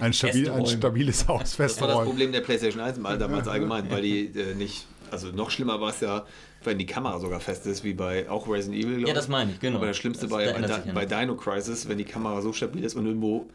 Ein, 0.00 0.12
stabil, 0.12 0.44
Feste 0.44 0.52
ein 0.52 0.60
Räume. 0.60 0.76
stabiles 0.76 1.26
Haus, 1.26 1.56
Das 1.56 1.80
war 1.80 1.88
das. 1.88 2.04
Problem 2.04 2.30
der 2.30 2.42
PlayStation 2.42 2.80
1 2.80 2.98
mal 2.98 3.18
damals 3.18 3.48
allgemein, 3.48 3.90
weil 3.90 4.02
die 4.02 4.26
äh, 4.26 4.54
nicht, 4.54 4.86
also 5.10 5.28
noch 5.28 5.50
schlimmer 5.50 5.80
war 5.80 5.90
es 5.90 6.00
ja, 6.00 6.24
wenn 6.64 6.78
die 6.78 6.86
Kamera 6.86 7.18
sogar 7.20 7.40
fest 7.40 7.66
ist, 7.66 7.84
wie 7.84 7.94
bei 7.94 8.28
auch 8.28 8.48
Resident 8.48 8.82
Evil. 8.84 8.96
glaub 8.98 9.08
Ja, 9.08 9.14
das 9.14 9.28
meine 9.28 9.52
ich, 9.52 9.60
genau. 9.60 9.76
Aber 9.78 9.86
das 9.86 9.96
Schlimmste 9.96 10.26
Das- 10.26 10.30
war 10.32 10.42
ja 10.42 10.52
bei, 10.52 11.06
bei. 11.06 11.06
Dino 11.06 11.34
Crisis, 11.36 11.88
wenn 11.88 11.98
die 11.98 12.04
Kamera 12.04 12.40
so 12.42 12.52
stabil 12.52 12.84
ist 12.84 12.94
und 12.96 13.06
irgendwo 13.06 13.46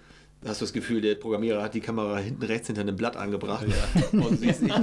hast 0.46 0.62
du 0.62 0.66
das 0.66 0.74
Gefühl, 0.74 1.02
der 1.02 1.16
Programmierer 1.16 1.62
hat 1.64 1.74
die 1.74 1.80
Kamera 1.82 2.18
hinten 2.18 2.44
rechts 2.44 2.68
hinter 2.68 2.82
einem 2.82 2.96
Blatt 2.96 3.18
angebracht 3.18 3.66
und, 4.12 4.24
du 4.32 4.36
siehst 4.38 4.62
nicht, 4.62 4.76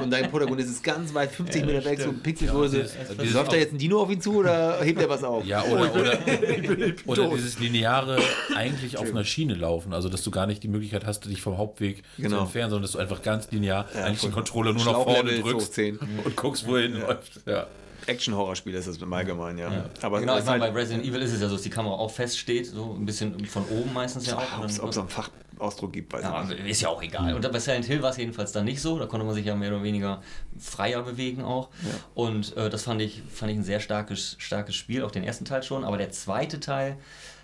und 0.00 0.10
dein 0.10 0.30
Protagonist 0.30 0.68
ist 0.70 0.82
ganz 0.84 1.12
weit 1.14 1.30
50 1.32 1.64
Meter 1.66 1.84
weg, 1.84 2.00
so 2.00 2.12
Pixelgröße. 2.12 2.88
dieses 3.20 3.34
Läuft 3.34 3.52
da 3.52 3.56
jetzt 3.56 3.72
ein 3.72 3.78
Dino 3.78 4.00
auf 4.00 4.10
ihn 4.10 4.20
zu 4.20 4.36
oder 4.36 4.80
hebt 4.82 5.00
er 5.00 5.08
was 5.08 5.24
auf? 5.24 5.44
Ja, 5.44 5.62
oder, 5.64 5.92
oder, 5.94 6.18
oder 7.06 7.28
dieses 7.30 7.58
lineare 7.58 8.18
eigentlich 8.54 8.96
auf 8.98 9.08
einer 9.10 9.24
Schiene 9.24 9.54
laufen, 9.54 9.92
also 9.92 10.08
dass 10.08 10.22
du 10.22 10.30
gar 10.30 10.46
nicht 10.46 10.62
die 10.62 10.68
Möglichkeit 10.68 11.04
hast, 11.06 11.24
dich 11.26 11.42
vom 11.42 11.58
Hauptweg 11.58 12.02
zu 12.16 12.22
Genau. 12.22 12.42
entfernen, 12.42 12.70
sondern 12.70 12.82
dass 12.82 12.92
du 12.92 12.98
einfach 12.98 13.22
ganz 13.22 13.50
linear 13.50 13.86
eigentlich 13.94 14.18
voll. 14.18 14.30
den 14.30 14.34
Controller 14.34 14.72
nur 14.72 14.84
nach 14.84 15.02
vorne 15.02 15.38
drückst 15.40 15.78
und 16.24 16.36
guckst, 16.36 16.66
wohin 16.66 16.92
läuft. 17.00 17.40
Ja. 17.46 17.66
Action-Horror-Spiel 18.08 18.74
ist 18.74 18.88
das 18.88 18.98
im 18.98 19.12
Allgemeinen, 19.12 19.58
ja. 19.58 19.84
Aber 20.02 20.20
Genau, 20.20 20.38
ich 20.38 20.44
meine, 20.44 20.62
halt, 20.62 20.74
bei 20.74 20.80
Resident 20.80 21.04
Evil 21.04 21.22
ist 21.22 21.32
es 21.32 21.40
ja 21.40 21.48
so, 21.48 21.54
dass 21.54 21.62
die 21.62 21.70
Kamera 21.70 21.94
auch 21.94 22.10
fest 22.10 22.38
steht, 22.38 22.66
so 22.66 22.94
ein 22.98 23.06
bisschen 23.06 23.44
von 23.46 23.64
oben 23.68 23.92
meistens 23.92 24.26
ja 24.26 24.38
auch. 24.38 24.58
ob 24.58 24.90
es 24.90 24.98
einen 24.98 25.08
Fachausdruck 25.08 25.92
gibt, 25.92 26.12
weiß 26.12 26.22
ja, 26.22 26.42
ich 26.42 26.48
nicht. 26.48 26.70
ist 26.70 26.80
ja 26.80 26.88
auch 26.88 27.02
egal. 27.02 27.34
Und 27.34 27.52
bei 27.52 27.58
Silent 27.58 27.84
Hill 27.84 28.02
war 28.02 28.10
es 28.10 28.16
jedenfalls 28.16 28.52
dann 28.52 28.64
nicht 28.64 28.80
so. 28.80 28.98
Da 28.98 29.06
konnte 29.06 29.26
man 29.26 29.34
sich 29.34 29.46
ja 29.46 29.54
mehr 29.54 29.70
oder 29.70 29.82
weniger 29.82 30.22
freier 30.58 31.02
bewegen 31.02 31.42
auch. 31.42 31.68
Und 32.14 32.56
äh, 32.56 32.70
das 32.70 32.84
fand 32.84 33.02
ich, 33.02 33.22
fand 33.32 33.52
ich 33.52 33.58
ein 33.58 33.64
sehr 33.64 33.80
starkes, 33.80 34.36
starkes 34.38 34.74
Spiel, 34.74 35.04
auch 35.04 35.10
den 35.10 35.24
ersten 35.24 35.44
Teil 35.44 35.62
schon. 35.62 35.84
Aber 35.84 35.98
der 35.98 36.10
zweite 36.10 36.60
Teil 36.60 36.96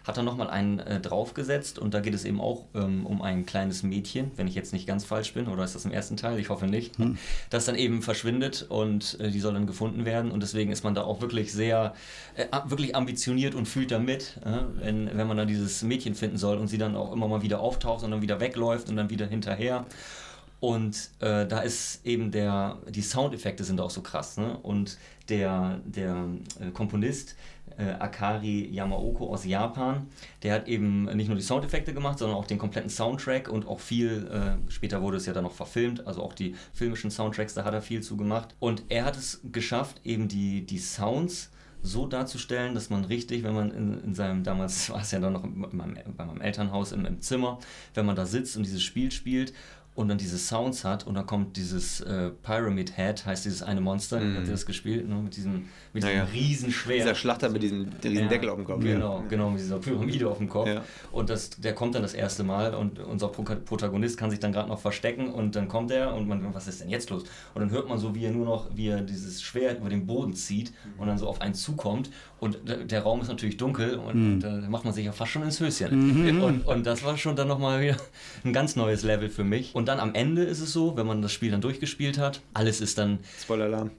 hat 0.04 0.18
dann 0.18 0.26
nochmal 0.26 0.50
einen 0.50 0.78
äh, 0.80 1.00
draufgesetzt 1.00 1.78
und 1.78 1.94
da 1.94 2.00
geht 2.00 2.14
es 2.14 2.24
eben 2.24 2.40
auch 2.40 2.66
ähm, 2.74 3.06
um 3.06 3.22
ein 3.22 3.46
kleines 3.46 3.82
Mädchen, 3.82 4.30
wenn 4.36 4.46
ich 4.46 4.54
jetzt 4.54 4.72
nicht 4.74 4.86
ganz 4.86 5.04
falsch 5.04 5.32
bin, 5.32 5.48
oder 5.48 5.64
ist 5.64 5.74
das 5.74 5.86
im 5.86 5.92
ersten 5.92 6.16
Teil? 6.16 6.38
Ich 6.38 6.50
hoffe 6.50 6.66
nicht. 6.66 6.98
Das 7.50 7.64
dann 7.64 7.74
eben 7.74 8.02
verschwindet 8.02 8.66
und 8.68 9.18
äh, 9.20 9.30
die 9.30 9.40
soll 9.40 9.54
dann 9.54 9.66
gefunden 9.66 10.04
werden 10.04 10.30
und 10.30 10.42
deswegen 10.42 10.70
ist 10.70 10.84
man 10.84 10.94
da 10.94 11.02
auch 11.02 11.22
wirklich 11.22 11.52
sehr, 11.52 11.94
äh, 12.36 12.46
wirklich 12.66 12.94
ambitioniert 12.94 13.54
und 13.54 13.66
fühlt 13.66 13.90
da 13.90 13.98
mit, 13.98 14.38
äh, 14.44 14.58
wenn, 14.82 15.16
wenn 15.16 15.26
man 15.26 15.38
dann 15.38 15.48
dieses 15.48 15.82
Mädchen 15.82 16.14
finden 16.14 16.36
soll 16.36 16.58
und 16.58 16.68
sie 16.68 16.78
dann 16.78 16.96
auch 16.96 17.12
immer 17.12 17.26
mal 17.26 17.42
wieder 17.42 17.60
auftaucht 17.60 18.04
und 18.04 18.10
dann 18.10 18.20
wieder 18.20 18.40
wegläuft 18.40 18.90
und 18.90 18.96
dann 18.96 19.08
wieder 19.08 19.26
hinterher. 19.26 19.86
Und 20.60 21.10
äh, 21.20 21.46
da 21.46 21.60
ist 21.60 22.06
eben 22.06 22.30
der, 22.30 22.78
die 22.88 23.02
Soundeffekte 23.02 23.64
sind 23.64 23.82
auch 23.82 23.90
so 23.90 24.00
krass, 24.00 24.38
ne? 24.38 24.56
Und 24.62 24.96
der, 25.28 25.80
der 25.84 26.26
äh, 26.58 26.70
Komponist, 26.70 27.36
Akari 27.82 28.68
Yamaoka 28.70 29.24
aus 29.24 29.44
Japan, 29.44 30.06
der 30.42 30.54
hat 30.54 30.68
eben 30.68 31.04
nicht 31.16 31.28
nur 31.28 31.36
die 31.36 31.42
Soundeffekte 31.42 31.92
gemacht, 31.92 32.18
sondern 32.18 32.36
auch 32.36 32.46
den 32.46 32.58
kompletten 32.58 32.90
Soundtrack 32.90 33.48
und 33.48 33.66
auch 33.66 33.80
viel, 33.80 34.28
äh, 34.28 34.70
später 34.70 35.02
wurde 35.02 35.16
es 35.16 35.26
ja 35.26 35.32
dann 35.32 35.44
noch 35.44 35.52
verfilmt, 35.52 36.06
also 36.06 36.22
auch 36.22 36.32
die 36.32 36.54
filmischen 36.72 37.10
Soundtracks, 37.10 37.54
da 37.54 37.64
hat 37.64 37.74
er 37.74 37.82
viel 37.82 38.02
zu 38.02 38.16
gemacht. 38.16 38.54
Und 38.60 38.84
er 38.88 39.04
hat 39.04 39.16
es 39.16 39.40
geschafft, 39.52 40.00
eben 40.04 40.28
die, 40.28 40.64
die 40.64 40.78
Sounds 40.78 41.50
so 41.82 42.06
darzustellen, 42.06 42.74
dass 42.74 42.88
man 42.88 43.04
richtig, 43.04 43.42
wenn 43.42 43.54
man 43.54 43.70
in, 43.70 44.02
in 44.02 44.14
seinem, 44.14 44.42
damals 44.42 44.88
war 44.90 45.02
es 45.02 45.10
ja 45.10 45.20
dann 45.20 45.34
noch 45.34 45.44
in 45.44 45.58
meinem, 45.58 45.98
bei 46.16 46.24
meinem 46.24 46.40
Elternhaus 46.40 46.92
im, 46.92 47.04
im 47.04 47.20
Zimmer, 47.20 47.58
wenn 47.92 48.06
man 48.06 48.16
da 48.16 48.24
sitzt 48.24 48.56
und 48.56 48.64
dieses 48.64 48.82
Spiel 48.82 49.10
spielt 49.12 49.52
und 49.94 50.08
dann 50.08 50.18
diese 50.18 50.38
Sounds 50.38 50.84
hat 50.84 51.06
und 51.06 51.14
dann 51.14 51.24
kommt 51.24 51.56
dieses 51.56 52.00
äh, 52.00 52.30
Pyramid 52.42 52.96
Head, 52.96 53.24
heißt 53.26 53.44
dieses 53.44 53.62
eine 53.62 53.80
Monster, 53.80 54.16
habt 54.16 54.46
ihr 54.46 54.50
das 54.50 54.66
gespielt, 54.66 55.08
ne? 55.08 55.14
mit 55.14 55.36
diesem, 55.36 55.66
mit 55.92 56.02
diesem 56.02 56.16
Naja. 56.16 56.24
Riesenschwert. 56.32 57.00
Dieser 57.00 57.14
Schlachter 57.14 57.48
mit 57.48 57.62
diesem 57.62 57.88
riesen 58.02 58.24
Ja, 58.24 58.26
Deckel 58.26 58.48
auf 58.48 58.56
dem 58.56 58.64
Kopf. 58.64 58.82
Genau, 58.82 59.22
genau, 59.28 59.50
mit 59.50 59.60
dieser 59.60 59.78
Pyramide 59.78 60.28
auf 60.28 60.38
dem 60.38 60.48
Kopf. 60.48 60.66
Ja. 60.66 60.82
Und 61.12 61.30
das, 61.30 61.50
der 61.50 61.74
kommt 61.74 61.94
dann 61.94 62.02
das 62.02 62.14
erste 62.14 62.42
Mal 62.42 62.74
und 62.74 62.98
unser 62.98 63.28
Pro 63.28 63.44
Protagonist 63.44 64.18
kann 64.18 64.30
sich 64.30 64.40
dann 64.40 64.52
gerade 64.52 64.68
noch 64.68 64.80
verstecken 64.80 65.28
und 65.28 65.54
dann 65.54 65.68
kommt 65.68 65.92
er 65.92 66.14
und 66.14 66.26
man, 66.26 66.52
was 66.52 66.66
ist 66.66 66.80
denn 66.80 66.88
jetzt 66.88 67.10
los? 67.10 67.22
Und 67.54 67.60
dann 67.60 67.70
hört 67.70 67.88
man 67.88 67.98
so, 67.98 68.14
wie 68.16 68.24
er 68.24 68.32
nur 68.32 68.46
noch, 68.46 68.70
wie 68.74 68.88
er 68.88 69.00
dieses 69.00 69.42
Schwert 69.42 69.78
über 69.78 69.90
den 69.90 70.06
Boden 70.06 70.34
zieht 70.34 70.72
und 70.98 71.06
dann 71.06 71.18
so 71.18 71.28
auf 71.28 71.40
einen 71.40 71.54
zukommt. 71.54 72.10
Und 72.40 72.58
der, 72.66 73.02
Raum 73.02 73.22
ist 73.22 73.28
natürlich 73.28 73.56
dunkel 73.56 73.94
und, 73.94 74.10
und 74.10 74.40
da 74.40 74.50
macht 74.68 74.84
man 74.84 74.92
sich 74.92 75.06
ja 75.06 75.12
fast 75.12 75.30
schon 75.30 75.42
ins 75.42 75.60
Höschen. 75.60 76.42
Und, 76.42 76.66
und 76.66 76.84
das 76.84 77.02
war 77.02 77.16
schon 77.16 77.36
dann 77.36 77.48
nochmal 77.48 77.80
wieder 77.80 77.96
ein 78.44 78.52
ganz 78.52 78.76
neues 78.76 79.02
Level 79.02 79.30
für 79.30 79.44
mich. 79.44 79.74
Und 79.74 79.83
dann 79.86 80.00
am 80.00 80.14
Ende 80.14 80.42
ist 80.42 80.60
es 80.60 80.72
so, 80.72 80.96
wenn 80.96 81.06
man 81.06 81.22
das 81.22 81.32
Spiel 81.32 81.50
dann 81.50 81.60
durchgespielt 81.60 82.18
hat, 82.18 82.40
alles 82.52 82.80
ist 82.80 82.98
dann, 82.98 83.18
Spoiler-Alarm. 83.40 83.90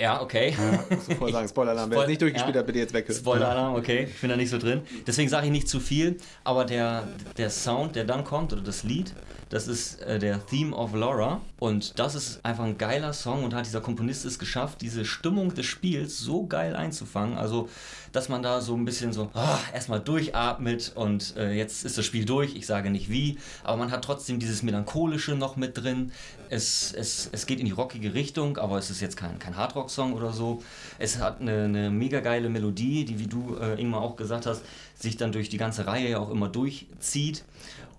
Ja, 0.00 0.22
okay. 0.22 0.54
Musst 0.88 1.10
du 1.10 1.14
vorher 1.16 1.34
sagen, 1.34 1.48
Spoiler-Alarm. 1.50 1.90
Wer 1.90 1.96
Spoil- 1.96 2.04
es 2.04 2.08
nicht 2.08 2.22
durchgespielt 2.22 2.54
ja. 2.54 2.60
hat, 2.60 2.66
bitte 2.66 2.78
jetzt 2.78 2.94
weg. 2.94 3.06
Spoiler-Alarm, 3.12 3.74
okay, 3.74 4.08
ich 4.10 4.20
bin 4.20 4.30
da 4.30 4.36
nicht 4.36 4.50
so 4.50 4.58
drin. 4.58 4.82
Deswegen 5.06 5.28
sage 5.28 5.46
ich 5.46 5.52
nicht 5.52 5.68
zu 5.68 5.80
viel, 5.80 6.16
aber 6.44 6.64
der, 6.64 7.06
der 7.36 7.50
Sound, 7.50 7.96
der 7.96 8.04
dann 8.04 8.24
kommt, 8.24 8.52
oder 8.52 8.62
das 8.62 8.82
Lied, 8.82 9.14
das 9.50 9.66
ist 9.66 10.00
äh, 10.02 10.18
der 10.18 10.46
Theme 10.46 10.74
of 10.74 10.94
Laura. 10.94 11.40
Und 11.58 11.98
das 11.98 12.14
ist 12.14 12.44
einfach 12.44 12.64
ein 12.64 12.78
geiler 12.78 13.12
Song 13.12 13.44
und 13.44 13.52
hat 13.52 13.66
dieser 13.66 13.80
Komponist 13.80 14.24
es 14.24 14.38
geschafft, 14.38 14.80
diese 14.80 15.04
Stimmung 15.04 15.54
des 15.54 15.66
Spiels 15.66 16.18
so 16.18 16.46
geil 16.46 16.76
einzufangen. 16.76 17.36
Also, 17.36 17.68
dass 18.12 18.28
man 18.28 18.42
da 18.42 18.60
so 18.60 18.74
ein 18.76 18.84
bisschen 18.84 19.12
so 19.12 19.28
ah, 19.34 19.58
erstmal 19.74 20.00
durchatmet 20.00 20.92
und 20.94 21.36
äh, 21.36 21.52
jetzt 21.52 21.84
ist 21.84 21.98
das 21.98 22.06
Spiel 22.06 22.24
durch. 22.24 22.54
Ich 22.54 22.66
sage 22.66 22.90
nicht 22.90 23.10
wie, 23.10 23.38
aber 23.64 23.76
man 23.76 23.90
hat 23.90 24.04
trotzdem 24.04 24.38
dieses 24.38 24.62
Melancholische 24.62 25.34
noch 25.34 25.56
mit 25.56 25.76
drin. 25.76 26.12
Es, 26.50 26.92
es, 26.92 27.28
es 27.32 27.46
geht 27.46 27.60
in 27.60 27.66
die 27.66 27.72
rockige 27.72 28.12
Richtung, 28.12 28.58
aber 28.58 28.78
es 28.78 28.90
ist 28.90 29.00
jetzt 29.00 29.16
kein, 29.16 29.38
kein 29.38 29.56
Hardrock-Song 29.56 30.12
oder 30.14 30.32
so. 30.32 30.62
Es 30.98 31.18
hat 31.18 31.40
eine, 31.40 31.64
eine 31.64 31.90
mega 31.90 32.20
geile 32.20 32.48
Melodie, 32.48 33.04
die, 33.04 33.18
wie 33.18 33.26
du, 33.26 33.56
äh, 33.56 33.80
Ingmar, 33.80 34.00
auch 34.00 34.16
gesagt 34.16 34.46
hast, 34.46 34.62
sich 34.94 35.16
dann 35.16 35.32
durch 35.32 35.48
die 35.48 35.56
ganze 35.56 35.86
Reihe 35.86 36.10
ja 36.10 36.18
auch 36.18 36.30
immer 36.30 36.48
durchzieht. 36.48 37.44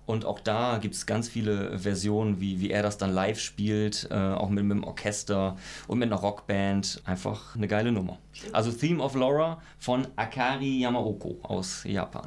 Und 0.04 0.24
auch 0.24 0.40
da 0.40 0.78
gibt 0.78 0.94
es 0.94 1.06
ganz 1.06 1.28
viele 1.28 1.78
Versionen, 1.78 2.40
wie, 2.40 2.60
wie 2.60 2.70
er 2.70 2.82
das 2.82 2.98
dann 2.98 3.12
live 3.12 3.40
spielt, 3.40 4.08
äh, 4.10 4.14
auch 4.14 4.48
mit, 4.48 4.64
mit 4.64 4.76
dem 4.76 4.84
Orchester 4.84 5.56
und 5.86 5.98
mit 5.98 6.10
einer 6.10 6.20
Rockband. 6.20 7.02
Einfach 7.04 7.54
eine 7.54 7.68
geile 7.68 7.92
Nummer. 7.92 8.18
Also 8.52 8.72
Theme 8.72 9.02
of 9.02 9.14
Laura 9.14 9.62
von 9.78 10.06
Akari 10.16 10.80
Yamaoko 10.80 11.38
aus 11.42 11.84
Japan. 11.84 12.26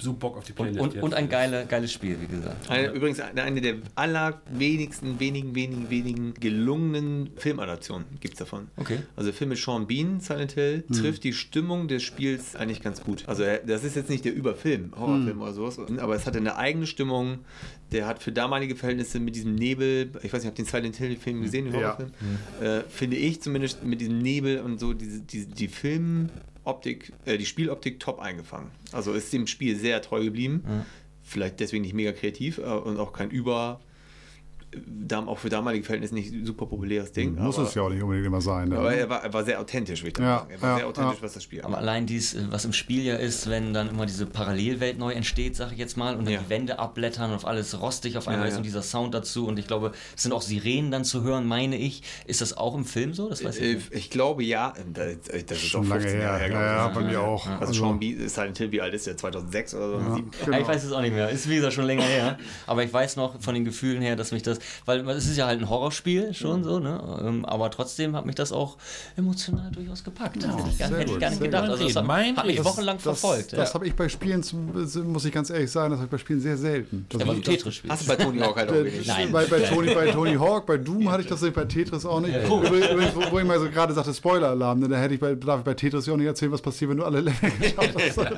So 0.00 0.12
Bock 0.14 0.36
auf 0.38 0.44
die 0.44 0.52
Und, 0.52 0.56
Playlist. 0.56 0.80
und, 0.80 0.94
jetzt. 0.94 1.02
und 1.02 1.14
ein 1.14 1.28
geile, 1.28 1.66
geiles 1.66 1.92
Spiel, 1.92 2.16
wie 2.20 2.26
gesagt. 2.26 2.70
Eine, 2.70 2.88
übrigens 2.92 3.20
eine, 3.20 3.42
eine 3.42 3.60
der 3.60 3.74
allerwenigsten, 3.94 5.20
wenigen, 5.20 5.54
wenigen, 5.54 5.90
wenigen 5.90 6.34
gelungenen 6.34 7.30
Filmadaptionen 7.36 8.06
gibt 8.20 8.34
es 8.34 8.38
davon. 8.38 8.68
Okay. 8.76 8.98
Also 9.16 9.30
der 9.30 9.36
Film 9.36 9.50
mit 9.50 9.58
Sean 9.58 9.86
Bean, 9.86 10.20
Silent 10.20 10.52
Hill, 10.52 10.84
trifft 10.92 11.24
die 11.24 11.32
Stimmung 11.32 11.88
des 11.88 12.02
Spiels 12.02 12.56
eigentlich 12.56 12.82
ganz 12.82 13.02
gut. 13.02 13.24
Also 13.26 13.42
er- 13.42 13.58
das 13.58 13.84
ist 13.84 13.96
jetzt 13.96 14.10
nicht 14.10 14.24
der 14.24 14.34
Überfilm, 14.34 14.92
Horrorfilm 14.98 15.40
oder 15.40 15.52
sowas, 15.52 15.78
aber 15.78 16.14
es 16.14 16.26
hatte 16.26 16.38
eine 16.38 16.56
eigene 16.56 16.86
Stimmung. 16.86 17.38
Der 17.92 18.06
hat 18.06 18.22
für 18.22 18.30
damalige 18.32 18.76
Verhältnisse 18.76 19.18
mit 19.18 19.34
diesem 19.34 19.54
Nebel, 19.54 20.10
ich 20.22 20.32
weiß 20.32 20.44
nicht, 20.44 20.52
ihr 20.52 20.64
den 20.64 20.64
Silent 20.64 20.96
Hill-Film 20.96 21.42
gesehen, 21.42 21.64
den 21.66 21.74
Ja. 21.74 21.80
Horrorfilm? 21.98 22.10
Äh, 22.60 22.82
finde 22.88 23.16
ich 23.16 23.40
zumindest 23.42 23.82
mit 23.84 24.00
diesem 24.00 24.18
Nebel 24.18 24.60
und 24.60 24.78
so, 24.78 24.92
diese, 24.92 25.20
diese, 25.20 25.46
die 25.48 25.68
Filmoptik, 25.68 27.12
äh, 27.24 27.36
die 27.38 27.46
Spieloptik 27.46 27.98
top 28.00 28.20
eingefangen. 28.20 28.70
Also 28.92 29.12
ist 29.12 29.32
dem 29.32 29.46
Spiel 29.46 29.76
sehr 29.76 30.00
treu 30.02 30.22
geblieben. 30.24 30.62
Vielleicht 31.22 31.60
deswegen 31.60 31.82
nicht 31.82 31.94
mega 31.94 32.12
kreativ 32.12 32.58
äh, 32.58 32.62
und 32.62 32.98
auch 32.98 33.12
kein 33.12 33.30
über, 33.30 33.80
auch 35.26 35.38
für 35.38 35.48
damalige 35.48 35.84
Verhältnisse 35.84 36.14
nicht 36.14 36.32
super 36.46 36.66
populäres 36.66 37.10
Ding. 37.12 37.34
Muss 37.34 37.58
aber, 37.58 37.66
es 37.66 37.74
ja 37.74 37.82
auch 37.82 37.88
nicht 37.90 38.02
unbedingt 38.02 38.26
immer 38.26 38.40
sein. 38.40 38.72
Aber 38.72 38.90
Ne? 38.90 38.96
er 38.98 39.10
war, 39.10 39.24
er 39.24 39.32
war 39.32 39.44
sehr 39.44 39.60
authentisch, 39.60 40.02
würde 40.04 40.10
ich 40.12 40.18
Ja, 40.24 40.38
sagen. 40.38 40.50
Er 40.52 40.62
war 40.62 40.68
ja, 40.70 40.76
sehr 40.76 40.86
authentisch, 40.86 41.16
ja. 41.18 41.22
was 41.24 41.32
das 41.32 41.42
Spiel 41.42 41.62
Aber 41.62 41.78
allein 41.78 42.06
dies, 42.06 42.34
äh, 42.34 42.44
was 42.50 42.64
im 42.64 42.72
Spiel 42.72 43.02
ja 43.02 43.16
ist, 43.16 43.50
wenn 43.50 43.74
dann 43.74 43.88
immer 43.90 44.06
diese 44.06 44.26
Parallelwelt 44.26 44.98
neu 44.98 45.12
entsteht, 45.12 45.56
sag 45.56 45.72
ich 45.72 45.78
jetzt 45.78 45.96
mal, 45.96 46.14
und 46.14 46.24
dann 46.24 46.34
Ja. 46.34 46.40
die 46.40 46.50
Wände 46.50 46.78
abblättern 46.78 47.30
und 47.30 47.36
auf 47.36 47.46
alles 47.46 47.80
rostig 47.80 48.16
auf 48.16 48.28
einmal 48.28 48.42
Ja, 48.44 48.48
ist 48.48 48.52
ja. 48.52 48.58
und 48.58 48.64
dieser 48.64 48.82
Sound 48.82 49.12
dazu 49.12 49.46
und 49.48 49.58
ich 49.58 49.66
glaube, 49.66 49.90
es 50.16 50.22
sind 50.22 50.32
auch 50.32 50.42
Sirenen 50.42 50.92
dann 50.92 51.04
zu 51.04 51.22
hören, 51.24 51.46
meine 51.46 51.76
ich. 51.76 52.02
Ist 52.26 52.40
das 52.40 52.56
auch 52.56 52.76
im 52.76 52.84
Film 52.84 53.12
so? 53.12 53.28
Das 53.28 53.44
weiß 53.44 53.56
ich 53.56 53.62
Äh, 53.62 53.74
nicht. 53.74 53.92
Ich 53.92 54.10
glaube 54.10 54.44
ja, 54.44 54.72
das, 54.92 55.16
das 55.46 55.58
ist 55.58 55.66
Schon 55.66 55.88
lange 55.88 56.02
15 56.02 56.20
her. 56.20 56.28
Jahre 56.28 56.38
her, 56.40 56.48
glaube 56.50 56.64
Ja, 56.64 56.76
ja, 56.76 56.88
ich. 56.88 56.94
bei 56.94 57.00
mir 57.02 57.20
auch. 57.20 57.46
Also 57.60 57.72
Sean 57.72 57.98
Bean, 57.98 58.28
Silent 58.28 58.58
Hill, 58.58 58.70
wie 58.70 58.80
alt 58.80 58.94
ist 58.94 59.06
der? 59.08 59.16
2006 59.16 59.74
oder 59.74 59.88
so? 60.04 60.14
Sieben? 60.14 60.30
Ja, 60.50 60.58
ich 60.60 60.68
weiß 60.68 60.84
es 60.84 60.92
auch 60.92 61.00
nicht 61.00 61.12
mehr. 61.14 61.28
Ist 61.28 61.48
wie 61.48 61.56
gesagt 61.56 61.72
schon 61.74 61.86
länger 61.86 62.04
her. 62.04 62.38
Aber 62.68 62.84
ich 62.84 62.92
weiß 62.92 63.16
noch 63.16 63.40
von 63.40 63.54
den 63.54 63.64
Gefühlen 63.64 64.00
her, 64.00 64.14
dass 64.14 64.30
mich 64.30 64.44
das. 64.44 64.59
Weil 64.86 65.08
es 65.10 65.26
ist 65.26 65.36
ja 65.36 65.46
halt 65.46 65.60
ein 65.60 65.68
Horrorspiel 65.68 66.34
schon 66.34 66.64
so, 66.64 66.78
ne? 66.78 67.00
Ähm, 67.22 67.44
aber 67.44 67.70
trotzdem 67.70 68.16
hat 68.16 68.26
mich 68.26 68.34
das 68.34 68.52
auch 68.52 68.76
emotional 69.16 69.70
durchaus 69.72 70.02
gepackt. 70.04 70.36
hätte 70.36 70.48
ich 70.70 70.78
gar, 70.78 70.88
hätte 70.90 71.12
ich 71.12 71.18
gar 71.18 71.30
nicht 71.30 71.42
gedacht. 71.42 71.68
Also 71.70 71.84
das 71.84 71.96
hat, 71.96 72.06
Mein 72.06 72.36
hat 72.36 72.46
mich 72.46 72.56
ist- 72.58 72.64
wochenlang 72.64 72.96
Das, 72.96 73.02
verfolgt. 73.02 73.52
das 73.52 73.68
ja. 73.70 73.74
habe 73.74 73.86
ich 73.86 73.94
bei 73.94 74.08
Spielen, 74.08 74.42
zum- 74.42 74.70
muss 75.12 75.24
ich 75.24 75.32
ganz 75.32 75.50
ehrlich 75.50 75.70
sagen, 75.70 75.90
das 75.90 75.98
habe 75.98 76.06
ich 76.06 76.10
bei 76.10 76.18
Spielen 76.18 76.40
sehr 76.40 76.56
selten. 76.56 77.06
Das 77.08 77.20
Ja, 77.20 77.26
weil 77.26 77.36
du 77.36 77.40
das- 77.42 77.54
Tetris 77.54 77.74
spielst. 77.74 77.92
Hast 77.92 78.02
du 78.04 78.08
bei 78.08 78.16
Tony 78.16 78.38
Hawk 78.40 78.56
halt 78.56 78.70
auch 78.70 78.74
wenig. 78.74 79.06
Nein. 79.06 79.32
Bei, 79.32 79.44
bei, 79.46 79.60
Tony, 79.60 79.94
bei 79.94 80.10
Tony 80.10 80.34
Hawk, 80.34 80.66
bei 80.66 80.76
Doom 80.76 81.10
hatte 81.10 81.22
ich 81.22 81.28
das 81.28 81.40
nicht, 81.42 81.54
bei 81.54 81.64
Tetris 81.64 82.04
auch 82.04 82.20
nicht. 82.20 82.34
Übrigens, 82.36 83.14
wo, 83.14 83.30
wo 83.30 83.38
ich 83.38 83.44
mal 83.44 83.58
so 83.58 83.68
gerade 83.70 83.92
sagte, 83.94 84.12
Spoiler-Alarm, 84.14 84.80
denn 84.80 84.90
da 84.90 84.98
hätte 84.98 85.14
ich 85.14 85.20
bei, 85.20 85.34
darf 85.34 85.60
ich 85.60 85.64
bei 85.64 85.74
Tetris 85.74 86.06
ja 86.06 86.12
auch 86.12 86.16
nicht 86.16 86.26
erzählen, 86.26 86.52
was 86.52 86.62
passiert, 86.62 86.90
wenn 86.90 86.98
du 86.98 87.04
alle 87.04 87.20
Level 87.20 87.50
geschafft 87.60 87.94
hast. 87.96 88.18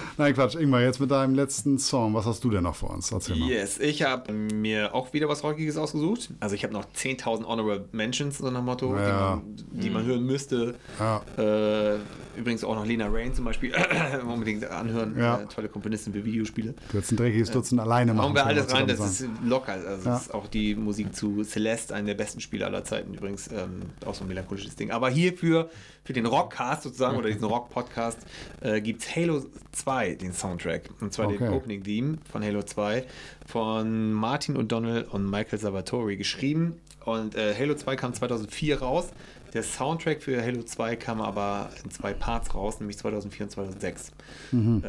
Nein, 0.20 0.34
Quatsch. 0.34 0.54
Ingmar, 0.54 0.82
jetzt 0.82 1.00
mit 1.00 1.10
deinem 1.10 1.34
letzten 1.34 1.78
Song. 1.78 2.12
Was 2.12 2.26
hast 2.26 2.44
du 2.44 2.50
denn 2.50 2.64
noch 2.64 2.74
für 2.74 2.84
uns? 2.84 3.10
Erzähl 3.10 3.36
mal. 3.36 3.48
Yes, 3.48 3.78
ich 3.78 4.02
habe 4.02 4.30
mir 4.34 4.94
auch 4.94 5.14
wieder 5.14 5.30
was 5.30 5.42
Rockiges 5.42 5.78
ausgesucht. 5.78 6.28
Also 6.40 6.54
ich 6.54 6.62
habe 6.62 6.74
noch 6.74 6.84
10.000 6.94 7.46
Honorable 7.46 7.86
Mentions, 7.92 8.36
so 8.36 8.50
nach 8.50 8.62
Motto, 8.62 8.94
Ja. 8.94 9.40
die, 9.46 9.54
man, 9.54 9.80
die 9.80 9.88
man 9.88 10.04
hören 10.04 10.26
müsste. 10.26 10.74
Ja. 10.98 11.22
Äh, 11.38 12.00
übrigens 12.36 12.64
auch 12.64 12.74
noch 12.74 12.84
Lena 12.84 13.08
Rain 13.10 13.32
zum 13.32 13.46
Beispiel. 13.46 13.72
Unbedingt 14.30 14.62
anhören. 14.66 15.16
Ja. 15.18 15.40
Äh, 15.40 15.46
tolle 15.46 15.70
Komponistin 15.70 16.12
für 16.12 16.22
Videospiele. 16.22 16.74
Du 16.90 16.98
hättest 16.98 17.12
ein 17.12 17.16
dreckiges 17.16 17.50
Dutzend 17.50 17.80
alleine 17.80 18.12
machen 18.12 18.26
Hauen 18.26 18.34
wir 18.34 18.44
alles 18.44 18.70
rein, 18.74 18.86
das 18.88 19.00
ist 19.00 19.26
locker. 19.42 19.72
Also 19.72 19.88
Ja. 19.88 20.12
das 20.16 20.26
ist 20.26 20.34
auch 20.34 20.48
die 20.48 20.74
Musik 20.74 21.16
zu 21.16 21.44
Celeste, 21.44 21.94
einer 21.94 22.08
der 22.08 22.14
besten 22.14 22.40
Spiele 22.40 22.66
aller 22.66 22.84
Zeiten 22.84 23.14
übrigens. 23.14 23.48
Ähm, 23.48 23.80
auch 24.04 24.14
so 24.14 24.24
ein 24.24 24.28
melancholisches 24.28 24.76
Ding. 24.76 24.90
Aber 24.90 25.08
hierfür, 25.08 25.70
für 26.10 26.14
den 26.14 26.26
Rockcast 26.26 26.82
sozusagen 26.82 27.16
oder 27.16 27.28
diesen 27.28 27.44
Rock-Podcast, 27.54 28.18
äh, 28.62 28.80
gibt 28.80 29.02
es 29.02 29.14
Halo 29.14 29.44
2, 29.70 30.16
den 30.16 30.32
Soundtrack. 30.32 30.90
Und 31.00 31.12
zwar 31.12 31.28
den 31.28 31.40
Okay. 31.40 31.54
Opening 31.54 31.84
Theme 31.84 32.18
von 32.32 32.42
Halo 32.42 32.64
2 32.64 33.04
von 33.46 34.12
Martin 34.12 34.56
O'Donnell 34.56 35.04
und 35.04 35.30
Michael 35.30 35.60
Salvatore 35.60 36.16
geschrieben. 36.16 36.80
Und 37.04 37.36
äh, 37.36 37.54
Halo 37.56 37.76
2 37.76 37.94
kam 37.94 38.12
2004 38.12 38.80
raus. 38.80 39.10
Der 39.54 39.62
Soundtrack 39.62 40.20
für 40.20 40.42
Halo 40.42 40.64
2 40.64 40.96
kam 40.96 41.20
aber 41.20 41.70
in 41.84 41.92
zwei 41.92 42.12
Parts 42.12 42.56
raus, 42.56 42.80
nämlich 42.80 42.98
2004 42.98 43.46
und 43.46 43.50
2006. 43.50 44.10
Mhm. 44.50 44.82
Äh, 44.84 44.88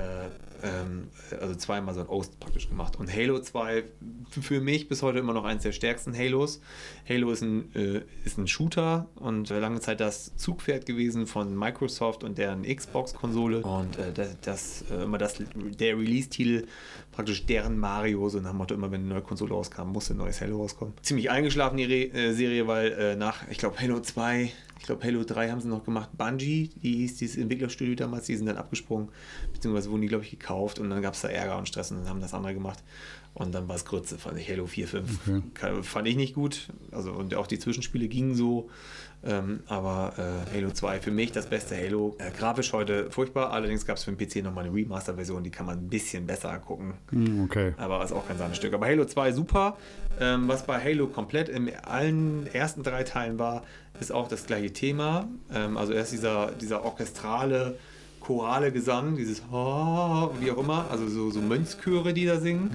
ähm, 0.63 1.07
also 1.39 1.55
zweimal 1.55 1.93
so 1.93 2.01
ein 2.01 2.07
Ost 2.07 2.39
praktisch 2.39 2.69
gemacht. 2.69 2.97
Und 2.99 3.13
Halo 3.13 3.39
2 3.39 3.77
f- 3.79 3.85
für 4.41 4.61
mich 4.61 4.87
bis 4.87 5.01
heute 5.01 5.19
immer 5.19 5.33
noch 5.33 5.43
eines 5.45 5.63
der 5.63 5.71
stärksten 5.71 6.15
Halos. 6.17 6.61
Halo 7.07 7.31
ist 7.31 7.41
ein, 7.41 7.73
äh, 7.75 8.01
ist 8.25 8.37
ein 8.37 8.47
Shooter 8.47 9.07
und 9.15 9.49
lange 9.49 9.79
Zeit 9.79 9.99
das 9.99 10.35
Zugpferd 10.37 10.85
gewesen 10.85 11.27
von 11.27 11.57
Microsoft 11.57 12.23
und 12.23 12.37
deren 12.37 12.63
Xbox-Konsole. 12.63 13.61
Und 13.61 13.97
äh, 13.97 14.11
das, 14.13 14.37
das 14.41 14.85
äh, 14.91 15.03
immer 15.03 15.17
das, 15.17 15.35
der 15.55 15.97
Release-Titel 15.97 16.65
praktisch 17.11 17.45
deren 17.45 17.77
Mario, 17.77 18.29
so 18.29 18.39
nach 18.39 18.51
dem 18.51 18.57
Motto, 18.57 18.73
immer 18.73 18.89
wenn 18.91 19.01
eine 19.01 19.09
neue 19.09 19.21
Konsole 19.21 19.53
rauskam, 19.53 19.87
musste 19.89 20.13
ein 20.13 20.17
neues 20.17 20.39
Halo 20.41 20.57
rauskommen. 20.57 20.93
Ziemlich 21.01 21.29
eingeschlafen 21.29 21.77
die 21.77 21.83
Re 21.85 22.13
äh, 22.13 22.33
Serie, 22.33 22.67
weil 22.67 22.91
äh, 22.93 23.15
nach, 23.15 23.47
ich 23.49 23.57
glaube, 23.57 23.77
Halo 23.79 23.99
2, 23.99 24.51
ich 24.81 24.87
glaube, 24.87 25.03
Halo 25.05 25.23
3 25.23 25.51
haben 25.51 25.61
sie 25.61 25.67
noch 25.67 25.83
gemacht. 25.83 26.09
Bungie, 26.17 26.71
die 26.81 26.95
hieß 26.97 27.17
dieses 27.17 27.37
Entwicklerstudio 27.37 27.93
damals, 27.93 28.25
die 28.25 28.35
sind 28.35 28.47
dann 28.47 28.57
abgesprungen, 28.57 29.09
beziehungsweise 29.53 29.91
wurden 29.91 30.01
die, 30.01 30.07
glaube 30.07 30.23
ich, 30.23 30.31
gekauft 30.31 30.79
und 30.79 30.89
dann 30.89 31.03
gab 31.03 31.13
es 31.13 31.21
da 31.21 31.27
Ärger 31.27 31.57
und 31.59 31.67
Stress 31.67 31.91
und 31.91 31.99
dann 31.99 32.09
haben 32.09 32.19
das 32.19 32.33
andere 32.33 32.55
gemacht. 32.55 32.79
Und 33.35 33.53
dann 33.53 33.67
war 33.69 33.75
es 33.75 33.85
Grütze, 33.85 34.17
fand 34.17 34.39
ich. 34.39 34.49
Halo 34.49 34.65
4, 34.65 34.87
5 34.87 35.19
Ka- 35.53 35.83
fand 35.83 36.07
ich 36.07 36.15
nicht 36.17 36.33
gut. 36.33 36.69
Also, 36.91 37.11
und 37.13 37.33
auch 37.35 37.45
die 37.47 37.59
Zwischenspiele 37.59 38.07
gingen 38.07 38.35
so. 38.35 38.69
Ähm, 39.23 39.61
aber 39.67 40.13
äh, 40.17 40.57
Halo 40.57 40.71
2 40.71 40.99
für 40.99 41.11
mich 41.11 41.31
das 41.31 41.45
beste 41.45 41.75
Halo. 41.75 42.15
Äh, 42.17 42.31
grafisch 42.31 42.73
heute 42.73 43.11
furchtbar, 43.11 43.51
allerdings 43.51 43.85
gab 43.85 43.97
es 43.97 44.03
für 44.03 44.11
den 44.11 44.17
PC 44.17 44.43
nochmal 44.43 44.65
eine 44.65 44.73
Remaster-Version, 44.73 45.43
die 45.43 45.51
kann 45.51 45.67
man 45.67 45.77
ein 45.77 45.87
bisschen 45.89 46.25
besser 46.25 46.57
gucken. 46.59 46.95
Hm, 47.11 47.43
okay. 47.45 47.73
Aber 47.77 48.03
ist 48.03 48.13
auch 48.13 48.27
kein 48.27 48.37
Sahnestück. 48.37 48.73
Aber 48.73 48.87
Halo 48.87 49.05
2 49.05 49.31
super. 49.31 49.77
Ähm, 50.19 50.47
was 50.47 50.65
bei 50.65 50.79
Halo 50.83 51.07
komplett 51.07 51.49
in 51.49 51.71
allen 51.75 52.47
ersten 52.47 52.83
drei 52.83 53.03
Teilen 53.03 53.37
war, 53.37 53.63
ist 53.99 54.11
auch 54.11 54.27
das 54.27 54.45
gleiche 54.45 54.73
Thema. 54.73 55.27
Ähm, 55.53 55.77
also 55.77 55.93
erst 55.93 56.11
dieser, 56.11 56.51
dieser 56.51 56.83
orchestrale, 56.83 57.77
chorale 58.21 58.71
Gesang, 58.71 59.17
dieses 59.17 59.41
"Ah", 59.51 60.29
wie 60.39 60.51
auch 60.51 60.57
immer, 60.59 60.85
also 60.89 61.09
so, 61.09 61.29
so 61.31 61.41
Mönchschöre, 61.41 62.13
die 62.13 62.25
da 62.25 62.39
singen. 62.39 62.71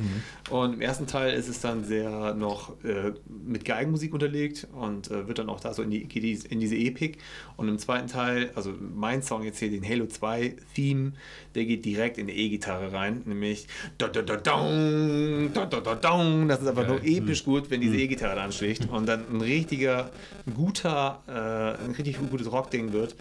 Und 0.51 0.75
im 0.75 0.81
ersten 0.81 1.07
Teil 1.07 1.33
ist 1.35 1.49
es 1.49 1.61
dann 1.61 1.85
sehr 1.85 2.35
noch 2.35 2.73
äh, 2.85 3.13
mit 3.47 3.65
Geigenmusik 3.65 4.13
unterlegt 4.13 4.67
und 4.73 5.11
äh, 5.11 5.27
wird 5.27 5.39
dann 5.39 5.49
auch 5.49 5.61
da 5.61 5.73
so 5.73 5.83
in, 5.83 5.91
die, 5.91 6.03
in 6.03 6.61
diese 6.61 6.77
Epik. 6.77 7.19
Und 7.57 7.69
im 7.69 7.79
zweiten 7.79 8.09
Teil, 8.09 8.51
also 8.55 8.73
mein 8.95 9.23
Song 9.23 9.43
jetzt 9.45 9.59
hier, 9.59 9.71
den 9.71 9.89
Halo 9.89 10.07
2 10.07 10.57
Theme, 10.75 11.13
der 11.55 11.65
geht 11.65 11.85
direkt 11.85 12.19
in 12.19 12.27
die 12.27 12.35
E-Gitarre 12.35 12.93
rein, 12.93 13.23
nämlich 13.25 13.67
da, 13.99 14.09
da, 14.09 14.23
da, 14.23 14.37
dong, 14.37 15.51
da, 15.55 15.65
da, 15.65 15.81
da, 15.81 15.95
dong. 15.95 16.49
Das 16.49 16.61
ist 16.61 16.67
einfach 16.69 16.87
nur 16.87 17.03
episch 17.03 17.45
gut, 17.45 17.71
wenn 17.71 17.81
diese 17.81 17.97
E-Gitarre 17.97 18.37
da 18.37 18.45
anschlägt 18.45 18.89
und 18.91 19.07
dann 19.07 19.25
ein 19.33 19.41
richtiger, 19.41 20.11
guter, 20.55 21.23
äh, 21.29 21.85
ein 21.85 21.93
richtig 21.93 22.19
gutes 22.31 22.51
Rockding 22.51 22.93
wird. 22.93 23.15